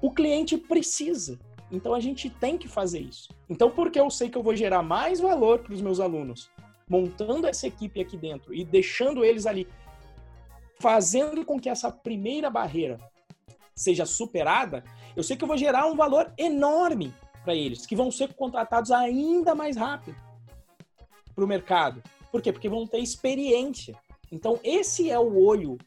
o 0.01 0.11
cliente 0.11 0.57
precisa. 0.57 1.39
Então 1.71 1.93
a 1.93 1.99
gente 1.99 2.29
tem 2.29 2.57
que 2.57 2.67
fazer 2.67 2.99
isso. 2.99 3.29
Então, 3.49 3.69
porque 3.69 3.99
eu 3.99 4.09
sei 4.09 4.29
que 4.29 4.37
eu 4.37 4.43
vou 4.43 4.55
gerar 4.55 4.81
mais 4.81 5.19
valor 5.19 5.59
para 5.59 5.73
os 5.73 5.81
meus 5.81 5.99
alunos, 5.99 6.49
montando 6.89 7.47
essa 7.47 7.67
equipe 7.67 8.01
aqui 8.01 8.17
dentro 8.17 8.53
e 8.53 8.63
deixando 8.65 9.23
eles 9.23 9.45
ali, 9.45 9.67
fazendo 10.79 11.45
com 11.45 11.59
que 11.59 11.69
essa 11.69 11.91
primeira 11.91 12.49
barreira 12.49 12.97
seja 13.75 14.05
superada, 14.05 14.83
eu 15.15 15.23
sei 15.23 15.37
que 15.37 15.43
eu 15.43 15.47
vou 15.47 15.57
gerar 15.57 15.85
um 15.85 15.95
valor 15.95 16.33
enorme 16.37 17.13
para 17.43 17.55
eles, 17.55 17.85
que 17.85 17.95
vão 17.95 18.11
ser 18.11 18.33
contratados 18.33 18.91
ainda 18.91 19.55
mais 19.55 19.77
rápido 19.77 20.17
para 21.33 21.43
o 21.43 21.47
mercado. 21.47 22.03
Por 22.31 22.41
quê? 22.41 22.51
Porque 22.51 22.67
vão 22.67 22.85
ter 22.85 22.99
experiência. 22.99 23.95
Então, 24.31 24.59
esse 24.63 25.09
é 25.09 25.17
o 25.17 25.43
olho 25.43 25.77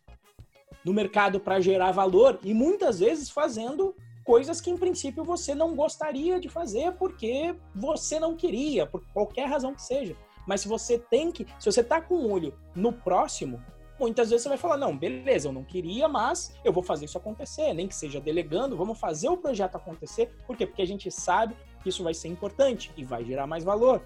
no 0.85 0.93
mercado 0.93 1.39
para 1.39 1.61
gerar 1.61 1.93
valor 1.93 2.41
e 2.43 2.53
muitas 2.53 2.99
vezes 2.99 3.30
fazendo 3.30 3.95
coisas 4.25 4.61
que 4.61 4.70
em 4.70 4.77
princípio 4.77 5.25
você 5.25 5.55
não 5.55 5.75
gostaria 5.75 6.41
de 6.41 6.49
fazer 6.49 6.93
porque 6.93 7.55
você 7.75 8.18
não 8.18 8.37
queria, 8.37 8.87
por 8.87 9.05
qualquer 9.12 9.47
razão 9.49 9.75
que 9.75 9.83
seja. 9.83 10.16
Mas 10.47 10.61
se 10.61 10.68
você 10.68 10.99
tem 10.99 11.31
que, 11.31 11.47
se 11.59 11.70
você 11.70 11.83
tá 11.83 12.01
com 12.01 12.14
o 12.14 12.31
olho 12.31 12.55
no 12.75 12.93
próximo, 12.93 13.62
muitas 13.99 14.31
vezes 14.31 14.43
você 14.43 14.49
vai 14.49 14.59
falar: 14.59 14.77
não, 14.77 14.97
beleza, 14.97 15.49
eu 15.49 15.53
não 15.53 15.64
queria, 15.64 16.09
mas 16.09 16.55
eu 16.64 16.73
vou 16.73 16.83
fazer 16.83 17.05
isso 17.05 17.18
acontecer, 17.18 17.73
nem 17.73 17.87
que 17.87 17.95
seja 17.95 18.20
delegando, 18.20 18.77
vamos 18.77 18.99
fazer 18.99 19.29
o 19.29 19.37
projeto 19.37 19.77
acontecer. 19.77 20.35
Por 20.47 20.57
quê? 20.57 20.66
Porque 20.66 20.83
a 20.83 20.87
gente 20.87 21.11
sabe 21.11 21.57
que 21.83 21.89
isso 21.89 22.03
vai 22.03 22.14
ser 22.14 22.29
importante 22.29 22.91
e 22.97 23.05
vai 23.05 23.25
gerar 23.25 23.47
mais 23.47 23.64
valor. 23.64 24.03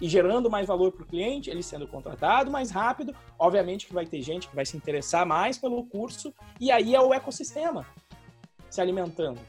E 0.00 0.08
gerando 0.08 0.48
mais 0.48 0.66
valor 0.66 0.92
para 0.92 1.02
o 1.02 1.06
cliente, 1.06 1.50
ele 1.50 1.62
sendo 1.62 1.86
contratado 1.86 2.50
mais 2.50 2.70
rápido, 2.70 3.14
obviamente 3.38 3.86
que 3.86 3.92
vai 3.92 4.06
ter 4.06 4.22
gente 4.22 4.48
que 4.48 4.56
vai 4.56 4.64
se 4.64 4.74
interessar 4.74 5.26
mais 5.26 5.58
pelo 5.58 5.84
curso, 5.84 6.32
e 6.58 6.70
aí 6.70 6.94
é 6.94 7.00
o 7.00 7.12
ecossistema 7.12 7.86
se 8.70 8.80
alimentando. 8.80 9.40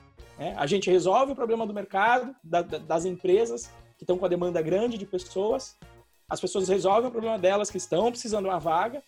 Né? 0.41 0.55
A 0.57 0.65
gente 0.65 0.89
resolve 0.89 1.33
o 1.33 1.35
problema 1.35 1.67
do 1.67 1.73
mercado, 1.73 2.35
da, 2.43 2.63
das 2.63 3.05
empresas 3.05 3.67
que 3.95 4.03
estão 4.03 4.17
com 4.17 4.25
a 4.25 4.27
demanda 4.27 4.59
grande 4.59 4.97
de 4.97 5.05
pessoas, 5.05 5.77
as 6.27 6.41
pessoas 6.41 6.67
resolvem 6.67 7.09
o 7.09 7.11
problema 7.11 7.37
delas 7.37 7.69
que 7.69 7.77
estão 7.77 8.09
precisando 8.09 8.45
de 8.45 8.49
uma 8.49 8.59
vaga, 8.59 9.03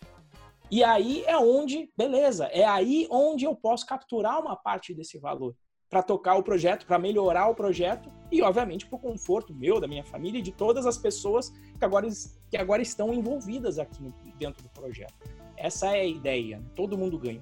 e 0.70 0.84
aí 0.84 1.24
é 1.26 1.36
onde, 1.36 1.92
beleza, 1.98 2.46
é 2.52 2.64
aí 2.64 3.08
onde 3.10 3.46
eu 3.46 3.56
posso 3.56 3.84
capturar 3.84 4.40
uma 4.40 4.56
parte 4.56 4.94
desse 4.94 5.18
valor 5.18 5.56
para 5.90 6.04
tocar 6.04 6.36
o 6.36 6.44
projeto, 6.44 6.86
para 6.86 7.00
melhorar 7.00 7.48
o 7.48 7.56
projeto 7.56 8.12
e, 8.32 8.44
obviamente, 8.44 8.86
para 8.86 8.98
o 8.98 9.00
conforto 9.00 9.56
meu, 9.56 9.80
da 9.80 9.88
minha 9.88 10.04
família 10.04 10.38
e 10.38 10.44
de 10.44 10.52
todas 10.52 10.86
as 10.86 11.00
pessoas 11.00 11.50
que 11.50 11.84
agora, 11.84 12.08
que 12.52 12.58
agora 12.58 12.82
estão 12.84 13.12
envolvidas 13.12 13.80
aqui 13.80 14.14
dentro 14.38 14.62
do 14.62 14.70
projeto. 14.70 15.16
Essa 15.58 15.98
é 15.98 16.02
a 16.02 16.06
ideia, 16.06 16.64
todo 16.76 16.96
mundo 16.96 17.18
ganha. 17.18 17.42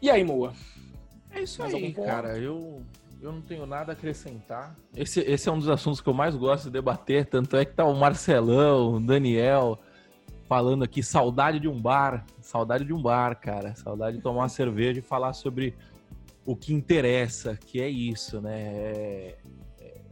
E 0.00 0.08
aí, 0.08 0.22
Moa? 0.22 0.52
É 1.32 1.42
isso 1.42 1.62
Mais 1.62 1.74
aí, 1.74 1.92
cara. 1.92 2.38
Eu, 2.38 2.82
eu 3.20 3.32
não 3.32 3.40
tenho 3.40 3.66
nada 3.66 3.92
a 3.92 3.94
acrescentar. 3.94 4.76
Esse, 4.94 5.20
esse 5.20 5.48
é 5.48 5.52
um 5.52 5.58
dos 5.58 5.68
assuntos 5.68 6.00
que 6.00 6.08
eu 6.08 6.14
mais 6.14 6.34
gosto 6.34 6.64
de 6.64 6.70
debater, 6.70 7.26
tanto 7.26 7.56
é 7.56 7.64
que 7.64 7.72
tá 7.72 7.84
o 7.84 7.94
Marcelão, 7.94 8.94
o 8.94 9.00
Daniel, 9.00 9.78
falando 10.48 10.84
aqui, 10.84 11.02
saudade 11.02 11.58
de 11.58 11.68
um 11.68 11.80
bar. 11.80 12.24
Saudade 12.40 12.84
de 12.84 12.92
um 12.92 13.00
bar, 13.00 13.36
cara. 13.40 13.74
Saudade 13.74 14.18
de 14.18 14.22
tomar 14.22 14.42
uma 14.42 14.48
cerveja 14.48 14.98
e 14.98 15.02
falar 15.02 15.32
sobre 15.32 15.74
o 16.44 16.56
que 16.56 16.74
interessa, 16.74 17.56
que 17.56 17.80
é 17.80 17.88
isso, 17.88 18.40
né? 18.40 18.60
É, 18.60 19.38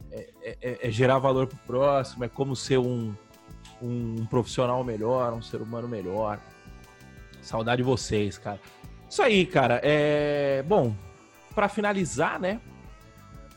é, 0.09 0.29
é, 0.41 0.57
é, 0.61 0.87
é 0.87 0.91
gerar 0.91 1.19
valor 1.19 1.47
para 1.47 1.57
o 1.57 1.59
próximo, 1.67 2.23
é 2.23 2.29
como 2.29 2.55
ser 2.55 2.77
um, 2.77 3.13
um 3.81 4.25
profissional 4.25 4.83
melhor, 4.83 5.33
um 5.33 5.41
ser 5.41 5.61
humano 5.61 5.87
melhor. 5.87 6.39
Saudade 7.41 7.81
de 7.81 7.83
vocês, 7.83 8.37
cara. 8.37 8.59
Isso 9.09 9.21
aí, 9.21 9.45
cara. 9.45 9.81
É... 9.83 10.63
Bom, 10.63 10.95
para 11.53 11.69
finalizar, 11.69 12.39
né? 12.39 12.59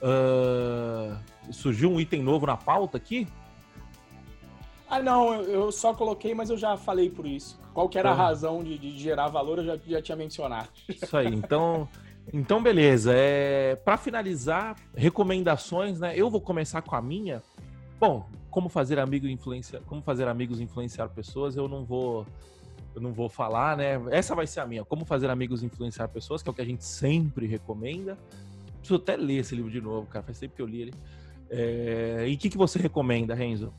Uh... 0.03 1.17
Surgiu 1.53 1.91
um 1.91 2.01
item 2.01 2.23
novo 2.23 2.47
na 2.47 2.57
pauta 2.57 2.97
aqui. 2.97 3.27
Ah, 4.89 5.03
não, 5.03 5.35
eu 5.35 5.73
só 5.73 5.93
coloquei, 5.93 6.35
mas 6.35 6.51
eu 6.51 6.57
já 6.57 6.77
falei 6.77 7.11
por 7.11 7.27
isso. 7.27 7.61
Qual 7.73 7.89
que 7.89 7.99
era 7.99 8.11
a 8.11 8.15
razão 8.15 8.63
de, 8.63 8.79
de 8.79 8.97
gerar 8.97 9.29
valor, 9.29 9.59
eu 9.59 9.65
já, 9.65 9.77
já 9.87 10.01
tinha 10.01 10.17
mencionado. 10.17 10.69
Isso 10.89 11.17
aí, 11.17 11.27
então. 11.27 11.89
Então, 12.33 12.63
beleza. 12.63 13.13
É, 13.15 13.77
para 13.77 13.97
finalizar, 13.97 14.77
recomendações, 14.95 15.99
né? 16.01 16.13
Eu 16.17 16.31
vou 16.31 16.41
começar 16.41 16.81
com 16.83 16.95
a 16.95 17.03
minha. 17.03 17.43
Bom, 17.99 18.27
como 18.51 18.69
fazer 18.69 18.99
amigo 18.99 19.27
influenciar, 19.27 19.81
como 19.87 20.01
fazer 20.01 20.29
amigos 20.29 20.61
influenciar 20.61 21.09
pessoas, 21.09 21.57
eu 21.57 21.69
não 21.69 21.85
vou 21.85 22.27
eu 22.95 23.01
não 23.03 23.13
vou 23.13 23.29
falar, 23.29 23.77
né? 23.77 24.01
Essa 24.11 24.35
vai 24.35 24.47
ser 24.47 24.61
a 24.61 24.67
minha. 24.67 24.85
Como 24.85 25.05
fazer 25.05 25.29
amigos 25.31 25.63
influenciar 25.63 26.09
pessoas, 26.09 26.43
que 26.43 26.49
é 26.49 26.53
o 26.53 26.55
que 26.55 26.63
a 26.63 26.65
gente 26.65 26.85
sempre 26.85 27.47
recomenda. 27.47 28.19
Preciso 28.79 28.97
até 28.97 29.17
ler 29.17 29.39
esse 29.39 29.55
livro 29.55 29.71
de 29.71 29.81
novo, 29.81 30.07
cara. 30.07 30.25
Faz 30.25 30.39
tempo 30.39 30.55
que 30.55 30.63
eu 30.63 30.67
li 30.67 30.83
ele. 30.83 30.95
É... 31.51 32.25
E 32.29 32.35
o 32.35 32.39
que, 32.39 32.51
que 32.51 32.59
você 32.59 32.79
recomenda, 32.79 33.35
Renzo? 33.35 33.73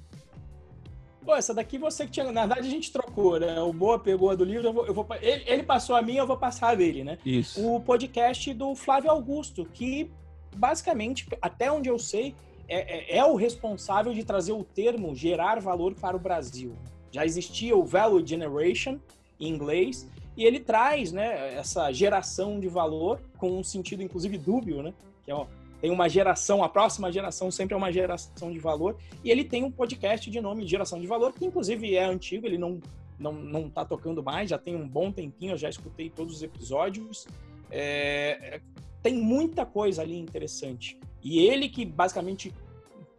Pô, 1.26 1.36
essa 1.36 1.54
daqui 1.54 1.78
você 1.78 2.06
que 2.06 2.12
tinha. 2.12 2.32
Na 2.32 2.46
verdade, 2.46 2.68
a 2.68 2.72
gente 2.72 2.92
trocou, 2.92 3.40
né? 3.40 3.60
O 3.60 3.74
Boa 3.74 3.98
pegou 3.98 4.30
a 4.30 4.36
do 4.36 4.44
livro, 4.44 4.68
eu 4.68 4.74
vou, 4.74 4.86
eu 4.86 4.94
vou 4.94 5.08
ele, 5.22 5.44
ele, 5.48 5.64
passou 5.64 5.96
a 5.96 6.02
minha, 6.02 6.22
eu 6.22 6.28
vou 6.28 6.38
passar 6.38 6.70
a 6.70 6.76
dele, 6.76 7.04
né? 7.04 7.18
Isso. 7.26 7.66
O 7.66 7.82
podcast 7.82 8.54
do 8.54 8.76
Flávio 8.76 9.10
Augusto, 9.10 9.66
que 9.66 10.12
basicamente, 10.56 11.28
até 11.42 11.72
onde 11.72 11.90
eu 11.90 11.98
sei, 11.98 12.36
é, 12.68 13.16
é, 13.16 13.18
é 13.18 13.26
o 13.26 13.36
responsável 13.36 14.14
de 14.14 14.24
trazer 14.24 14.52
o 14.52 14.64
termo 14.64 15.16
gerar 15.16 15.60
valor 15.60 15.96
para 15.96 16.16
o 16.16 16.20
Brasil. 16.20 16.76
Já 17.16 17.26
existia 17.26 17.74
o 17.78 17.86
Value 17.86 18.28
Generation 18.28 19.00
em 19.40 19.48
inglês, 19.48 20.06
e 20.36 20.44
ele 20.44 20.60
traz 20.60 21.14
né, 21.14 21.56
essa 21.56 21.90
geração 21.94 22.60
de 22.60 22.68
valor 22.68 23.22
com 23.38 23.58
um 23.58 23.64
sentido, 23.64 24.04
inclusive, 24.04 24.38
dúbio, 24.38 24.84
né? 24.84 24.94
Que 25.24 25.32
é 25.32 25.48
tem 25.80 25.92
uma 25.92 26.10
geração, 26.10 26.62
a 26.62 26.68
próxima 26.68 27.10
geração 27.14 27.50
sempre 27.50 27.74
é 27.74 27.78
uma 27.78 27.90
geração 27.90 28.52
de 28.52 28.60
valor, 28.60 28.98
e 29.24 29.32
ele 29.32 29.46
tem 29.46 29.64
um 29.64 29.72
podcast 29.72 30.30
de 30.30 30.42
nome 30.42 30.68
Geração 30.68 31.00
de 31.00 31.08
Valor, 31.08 31.32
que 31.32 31.46
inclusive 31.46 31.96
é 31.96 32.04
antigo, 32.04 32.46
ele 32.46 32.58
não, 32.58 32.82
não, 33.18 33.32
não 33.32 33.70
tá 33.70 33.86
tocando 33.86 34.22
mais, 34.22 34.50
já 34.50 34.58
tem 34.58 34.76
um 34.76 34.86
bom 34.86 35.10
tempinho, 35.10 35.54
eu 35.54 35.58
já 35.58 35.70
escutei 35.70 36.10
todos 36.10 36.36
os 36.36 36.44
episódios. 36.44 37.28
É, 37.72 38.60
tem 39.02 39.16
muita 39.16 39.66
coisa 39.66 40.02
ali 40.02 40.18
interessante. 40.18 41.00
E 41.24 41.40
ele 41.40 41.70
que 41.70 41.86
basicamente 41.86 42.54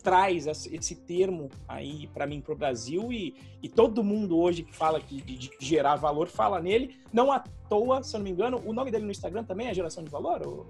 traz 0.07 0.47
esse 0.47 0.95
termo 0.95 1.51
aí 1.67 2.07
para 2.15 2.29
mim 2.29 2.41
para 2.41 2.53
o 2.53 2.57
Brasil 2.57 3.13
e, 3.13 3.35
e, 3.61 3.69
todo 3.69 4.05
mundo 4.05 4.39
hoje 4.39 4.63
que 4.63 4.73
fala 4.73 5.01
que, 5.01 5.21
de, 5.21 5.37
de, 5.37 5.51
gerar 5.59 5.97
valor 5.97 6.29
fala 6.29 6.63
nele. 6.63 6.97
Não 7.13 7.33
à 7.33 7.41
toa, 7.69 8.05
se 8.05 8.15
eu 8.15 8.21
não 8.21 8.25
me 8.25 8.31
engano, 8.31 8.63
o 8.65 8.73
nome 8.73 8.93
dele 8.93 9.05
no 9.05 9.11
Instagram 9.11 9.43
também 9.43 9.67
é 9.67 9.75
Geração 9.75 10.05
de 10.05 10.11
Valor? 10.11 10.47
Ou... 10.47 10.67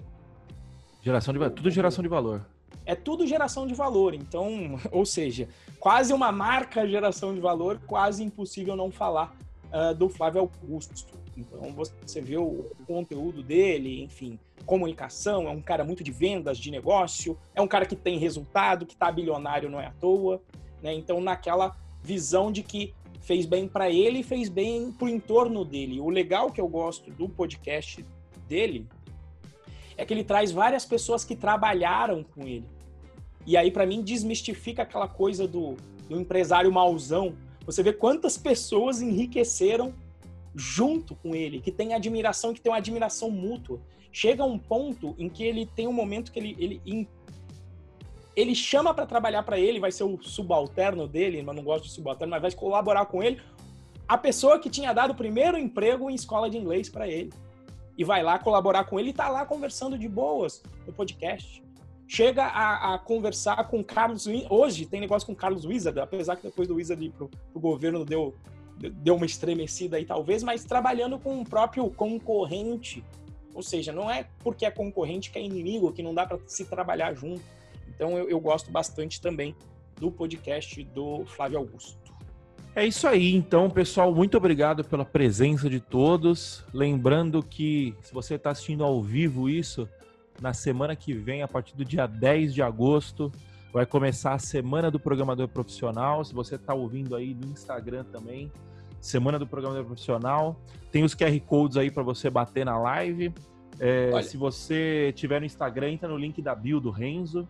Geração 1.03 1.35
de 1.35 1.51
tudo 1.51 1.71
geração 1.71 2.03
de 2.03 2.09
valor. 2.09 2.47
É 2.87 2.95
tudo 2.95 3.27
geração 3.27 3.67
de 3.67 3.75
valor, 3.75 4.15
então, 4.15 4.79
ou 4.91 5.05
seja, 5.05 5.51
quase 5.79 6.15
uma 6.15 6.33
marca 6.33 6.89
geração 6.89 7.35
de 7.35 7.41
valor, 7.41 7.79
quase 7.87 8.25
impossível 8.25 8.75
não 8.75 8.91
falar 8.91 9.37
uh, 9.67 9.95
do 9.95 10.09
Flávio 10.09 10.41
Augusto. 10.41 11.13
Então 11.37 11.73
você 11.73 12.21
vê 12.21 12.37
o 12.37 12.65
conteúdo 12.87 13.43
dele, 13.43 14.03
enfim, 14.03 14.39
comunicação, 14.65 15.47
é 15.47 15.51
um 15.51 15.61
cara 15.61 15.85
muito 15.85 16.03
de 16.03 16.11
vendas, 16.11 16.59
de 16.59 16.71
negócio, 16.71 17.37
é 17.55 17.61
um 17.61 17.69
cara 17.69 17.85
que 17.85 17.95
tem 17.95 18.19
resultado, 18.19 18.87
que 18.87 18.97
tá 18.97 19.13
bilionário 19.13 19.69
não 19.69 19.81
é 19.81 19.87
à 19.87 19.93
toa, 19.93 20.41
né? 20.83 20.95
Então 20.95 21.21
naquela 21.21 21.77
visão 22.03 22.51
de 22.51 22.63
que 22.63 22.95
fez 23.21 23.45
bem 23.45 23.67
para 23.69 23.91
ele 23.91 24.21
e 24.21 24.23
fez 24.23 24.49
bem 24.49 24.93
pro 24.93 25.09
entorno 25.09 25.65
dele. 25.65 26.01
O 26.01 26.09
legal 26.09 26.51
que 26.51 26.61
eu 26.61 26.69
gosto 26.69 27.11
do 27.11 27.29
podcast 27.29 28.05
dele 28.49 28.87
é 29.97 30.05
que 30.05 30.15
ele 30.15 30.25
traz 30.25 30.53
várias 30.53 30.85
pessoas 30.85 31.25
que 31.25 31.35
trabalharam 31.35 32.23
com 32.23 32.47
ele. 32.47 32.69
E 33.45 33.57
aí, 33.57 33.71
para 33.71 33.87
mim, 33.87 34.03
desmistifica 34.03 34.83
aquela 34.83 35.09
coisa 35.09 35.47
do, 35.47 35.77
do 36.09 36.21
empresário 36.21 36.71
mauzão. 36.71 37.35
Você 37.65 37.83
vê 37.83 37.93
quantas 37.93 38.37
pessoas 38.37 39.01
enriqueceram 39.01 39.93
junto 40.57 41.15
com 41.15 41.35
ele, 41.35 41.61
que 41.61 41.71
tem 41.71 41.93
admiração, 41.93 42.55
que 42.55 42.61
tem 42.61 42.73
uma 42.73 42.79
admiração 42.79 43.31
mútua. 43.31 43.79
Chega 44.11 44.43
um 44.43 44.59
ponto 44.59 45.15
em 45.19 45.29
que 45.29 45.45
ele 45.45 45.67
tem 45.67 45.87
um 45.87 45.93
momento 45.93 46.33
que 46.33 46.39
ele, 46.39 46.57
ele, 46.59 47.09
ele 48.35 48.55
chama 48.55 48.95
para 48.95 49.05
trabalhar 49.05 49.43
para 49.43 49.59
ele, 49.59 49.79
vai 49.79 49.93
ser 49.93 50.05
o 50.05 50.19
subalterno 50.23 51.07
dele, 51.07 51.43
mas 51.43 51.55
não 51.55 51.63
gosto 51.63 51.85
de 51.85 51.91
subalterno, 51.91 52.31
mas 52.31 52.41
vai 52.41 52.53
colaborar 52.53 53.05
com 53.05 53.23
ele, 53.23 53.39
a 54.09 54.17
pessoa 54.17 54.59
que 54.59 54.71
tinha 54.71 54.95
dado 54.95 55.11
o 55.11 55.15
primeiro 55.15 55.59
emprego 55.59 56.09
em 56.09 56.15
escola 56.15 56.49
de 56.49 56.57
inglês 56.57 56.89
para 56.89 57.07
ele 57.07 57.33
e 57.99 58.05
vai 58.05 58.23
lá 58.23 58.39
colaborar 58.39 58.85
com 58.85 58.99
ele 58.99 59.11
e 59.11 59.13
tá 59.13 59.29
lá 59.29 59.45
conversando 59.45 59.99
de 59.99 60.09
boas 60.09 60.63
no 60.87 60.93
podcast. 60.93 61.63
Chega 62.09 62.45
a, 62.45 62.95
a 62.95 62.99
conversar 62.99 63.69
com 63.69 63.83
Carlos 63.83 64.27
hoje 64.49 64.87
tem 64.87 65.01
negócio 65.01 65.27
com 65.27 65.35
Carlos 65.35 65.65
Wizard, 65.65 65.99
apesar 65.99 66.37
que 66.37 66.45
depois 66.45 66.69
do 66.69 66.77
Wizard 66.77 67.05
ir 67.05 67.11
pro, 67.11 67.29
pro 67.29 67.61
governo 67.61 68.05
deu 68.05 68.33
deu 68.79 69.17
uma 69.17 69.27
estremecida 69.27 69.97
aí 69.97 70.05
talvez, 70.05 70.43
mas 70.43 70.65
trabalhando 70.65 71.19
com 71.19 71.41
o 71.41 71.45
próprio 71.45 71.89
concorrente. 71.91 73.03
Ou 73.55 73.63
seja, 73.63 73.93
não 73.93 74.11
é 74.11 74.27
porque 74.41 74.67
é 74.67 74.71
concorrente 74.71 75.31
que 75.31 75.39
é 75.39 75.43
inimigo, 75.43 75.93
que 75.93 76.03
não 76.03 76.15
dá 76.15 76.27
para 76.27 76.39
se 76.47 76.65
trabalhar 76.65 77.15
junto. 77.15 77.43
Então 77.89 78.17
eu, 78.19 78.29
eu 78.29 78.39
gosto 78.39 78.71
bastante 78.71 79.21
também 79.21 79.55
do 79.99 80.11
podcast 80.11 80.83
do 80.85 81.25
Flávio 81.25 81.59
Augusto. 81.59 82.07
É 82.75 82.85
isso 82.85 83.09
aí, 83.09 83.35
então, 83.35 83.71
pessoal. 83.71 84.15
Muito 84.15 84.37
obrigado 84.37 84.85
pela 84.85 85.03
presença 85.05 85.71
de 85.71 85.81
todos. 85.81 86.63
Lembrando 86.75 87.43
que, 87.43 87.95
se 88.03 88.13
você 88.13 88.35
está 88.35 88.51
assistindo 88.51 88.85
ao 88.85 89.03
vivo 89.03 89.49
isso, 89.49 89.89
na 90.43 90.53
semana 90.53 90.95
que 90.95 91.15
vem, 91.15 91.43
a 91.43 91.49
partir 91.49 91.75
do 91.75 91.83
dia 91.83 92.07
10 92.07 92.53
de 92.53 92.61
agosto, 92.61 93.33
vai 93.73 93.87
começar 93.87 94.35
a 94.35 94.39
Semana 94.39 94.91
do 94.91 94.99
Programador 94.99 95.49
Profissional. 95.49 96.25
Se 96.25 96.35
você 96.35 96.57
está 96.57 96.75
ouvindo 96.75 97.15
aí 97.15 97.35
no 97.35 97.47
Instagram 97.47 98.05
também, 98.05 98.51
Semana 99.01 99.39
do 99.39 99.47
Programador 99.47 99.85
Profissional. 99.85 100.57
Tem 100.91 101.05
os 101.05 101.15
QR 101.15 101.39
Codes 101.41 101.77
aí 101.77 101.91
para 101.91 102.03
você 102.03 102.31
bater 102.31 102.65
na 102.65 102.79
live. 102.79 103.33
É, 103.79 104.23
se 104.23 104.37
você 104.37 105.13
tiver 105.15 105.41
no 105.41 105.47
Instagram, 105.47 105.91
entra 105.91 106.09
no 106.09 106.17
link 106.17 106.41
da 106.41 106.55
bio 106.55 106.81
do 106.81 106.91
Renzo. 106.91 107.47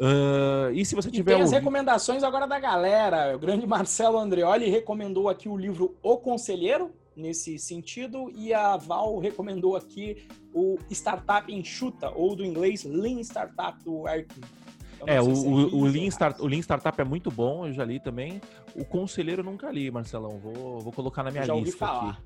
Uh, 0.00 0.72
e 0.72 0.82
se 0.84 0.94
você 0.94 1.10
tiver. 1.10 1.32
E 1.32 1.34
tem 1.34 1.42
as 1.42 1.52
recomendações 1.52 2.22
agora 2.22 2.46
da 2.46 2.58
galera. 2.58 3.36
O 3.36 3.38
grande 3.38 3.66
Marcelo 3.68 4.18
Andreoli 4.18 4.70
recomendou 4.70 5.28
aqui 5.28 5.48
o 5.48 5.56
livro 5.56 5.94
O 6.02 6.16
Conselheiro, 6.16 6.90
nesse 7.14 7.58
sentido, 7.58 8.30
e 8.34 8.54
a 8.54 8.78
Val 8.78 9.18
recomendou 9.18 9.76
aqui 9.76 10.26
o 10.54 10.78
Startup 10.90 11.52
Enxuta, 11.52 12.10
ou 12.14 12.34
do 12.34 12.44
inglês 12.44 12.84
Lean 12.84 13.20
Startup 13.20 13.82
do 13.84 14.06
Arkin. 14.06 14.40
É, 15.06 15.20
o, 15.20 15.28
o, 15.28 15.76
o, 15.76 15.84
Lean 15.84 16.06
Start, 16.06 16.38
o 16.40 16.46
Lean 16.46 16.60
Startup 16.60 17.00
é 17.00 17.04
muito 17.04 17.30
bom, 17.30 17.66
eu 17.66 17.72
já 17.72 17.84
li 17.84 17.98
também. 17.98 18.40
O 18.74 18.84
Conselheiro 18.84 19.40
eu 19.40 19.44
nunca 19.44 19.70
li, 19.70 19.90
Marcelão. 19.90 20.38
Vou, 20.38 20.80
vou 20.80 20.92
colocar 20.92 21.22
na 21.22 21.30
minha 21.30 21.44
já 21.44 21.54
lista 21.54 21.86
aqui. 21.86 22.18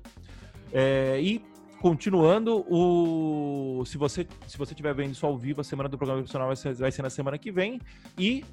É, 0.73 1.19
e 1.21 1.41
continuando, 1.79 2.65
o 2.67 3.83
se 3.85 3.97
você 3.97 4.27
se 4.47 4.57
você 4.57 4.73
estiver 4.73 4.93
vendo 4.93 5.11
isso 5.11 5.25
ao 5.25 5.37
vivo, 5.37 5.61
a 5.61 5.63
semana 5.63 5.87
do 5.87 5.97
programa 5.97 6.21
profissional 6.21 6.47
vai 6.47 6.55
ser, 6.55 6.73
vai 6.75 6.91
ser 6.91 7.01
na 7.01 7.09
semana 7.09 7.37
que 7.37 7.51
vem 7.51 7.79
e 8.17 8.43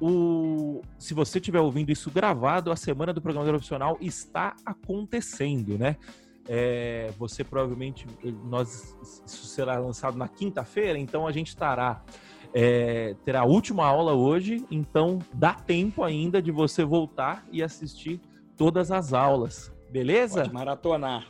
o 0.00 0.80
se 0.98 1.12
você 1.14 1.38
estiver 1.38 1.60
ouvindo 1.60 1.90
isso 1.90 2.10
gravado, 2.10 2.72
a 2.72 2.76
semana 2.76 3.12
do 3.12 3.20
programa 3.20 3.46
profissional 3.48 3.98
está 4.00 4.54
acontecendo, 4.64 5.76
né? 5.76 5.96
É, 6.50 7.12
você 7.18 7.44
provavelmente 7.44 8.06
nós 8.44 8.96
isso 9.26 9.46
será 9.46 9.78
lançado 9.78 10.16
na 10.16 10.26
quinta-feira, 10.26 10.98
então 10.98 11.26
a 11.26 11.32
gente 11.32 11.48
estará 11.48 12.02
é, 12.60 13.14
terá 13.24 13.42
a 13.42 13.44
última 13.44 13.86
aula 13.86 14.14
hoje, 14.14 14.66
então 14.68 15.20
dá 15.32 15.54
tempo 15.54 16.02
ainda 16.02 16.42
de 16.42 16.50
você 16.50 16.84
voltar 16.84 17.46
e 17.52 17.62
assistir 17.62 18.20
todas 18.56 18.90
as 18.90 19.12
aulas, 19.12 19.72
beleza? 19.92 20.40
Pode 20.40 20.52
maratonar. 20.52 21.24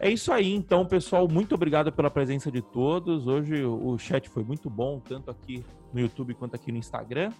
É 0.00 0.08
isso 0.08 0.32
aí, 0.32 0.54
então, 0.54 0.86
pessoal. 0.86 1.28
Muito 1.28 1.54
obrigado 1.54 1.92
pela 1.92 2.08
presença 2.08 2.50
de 2.50 2.62
todos. 2.62 3.26
Hoje 3.26 3.66
o 3.66 3.98
chat 3.98 4.30
foi 4.30 4.42
muito 4.42 4.70
bom, 4.70 4.98
tanto 4.98 5.30
aqui 5.30 5.62
no 5.92 6.00
YouTube 6.00 6.32
quanto 6.32 6.54
aqui 6.54 6.72
no 6.72 6.78
Instagram. 6.78 7.32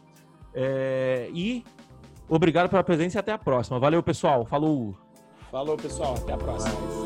É... 0.53 1.31
E 1.33 1.65
obrigado 2.29 2.69
pela 2.69 2.85
presença 2.85 3.17
e 3.17 3.21
até 3.21 3.33
a 3.33 3.39
próxima. 3.39 3.79
Valeu, 3.79 4.03
pessoal. 4.03 4.45
Falou. 4.45 4.95
Falou, 5.51 5.79
pessoal. 5.79 6.17
Até 6.17 6.35
a 6.35 6.37
próxima. 6.37 7.06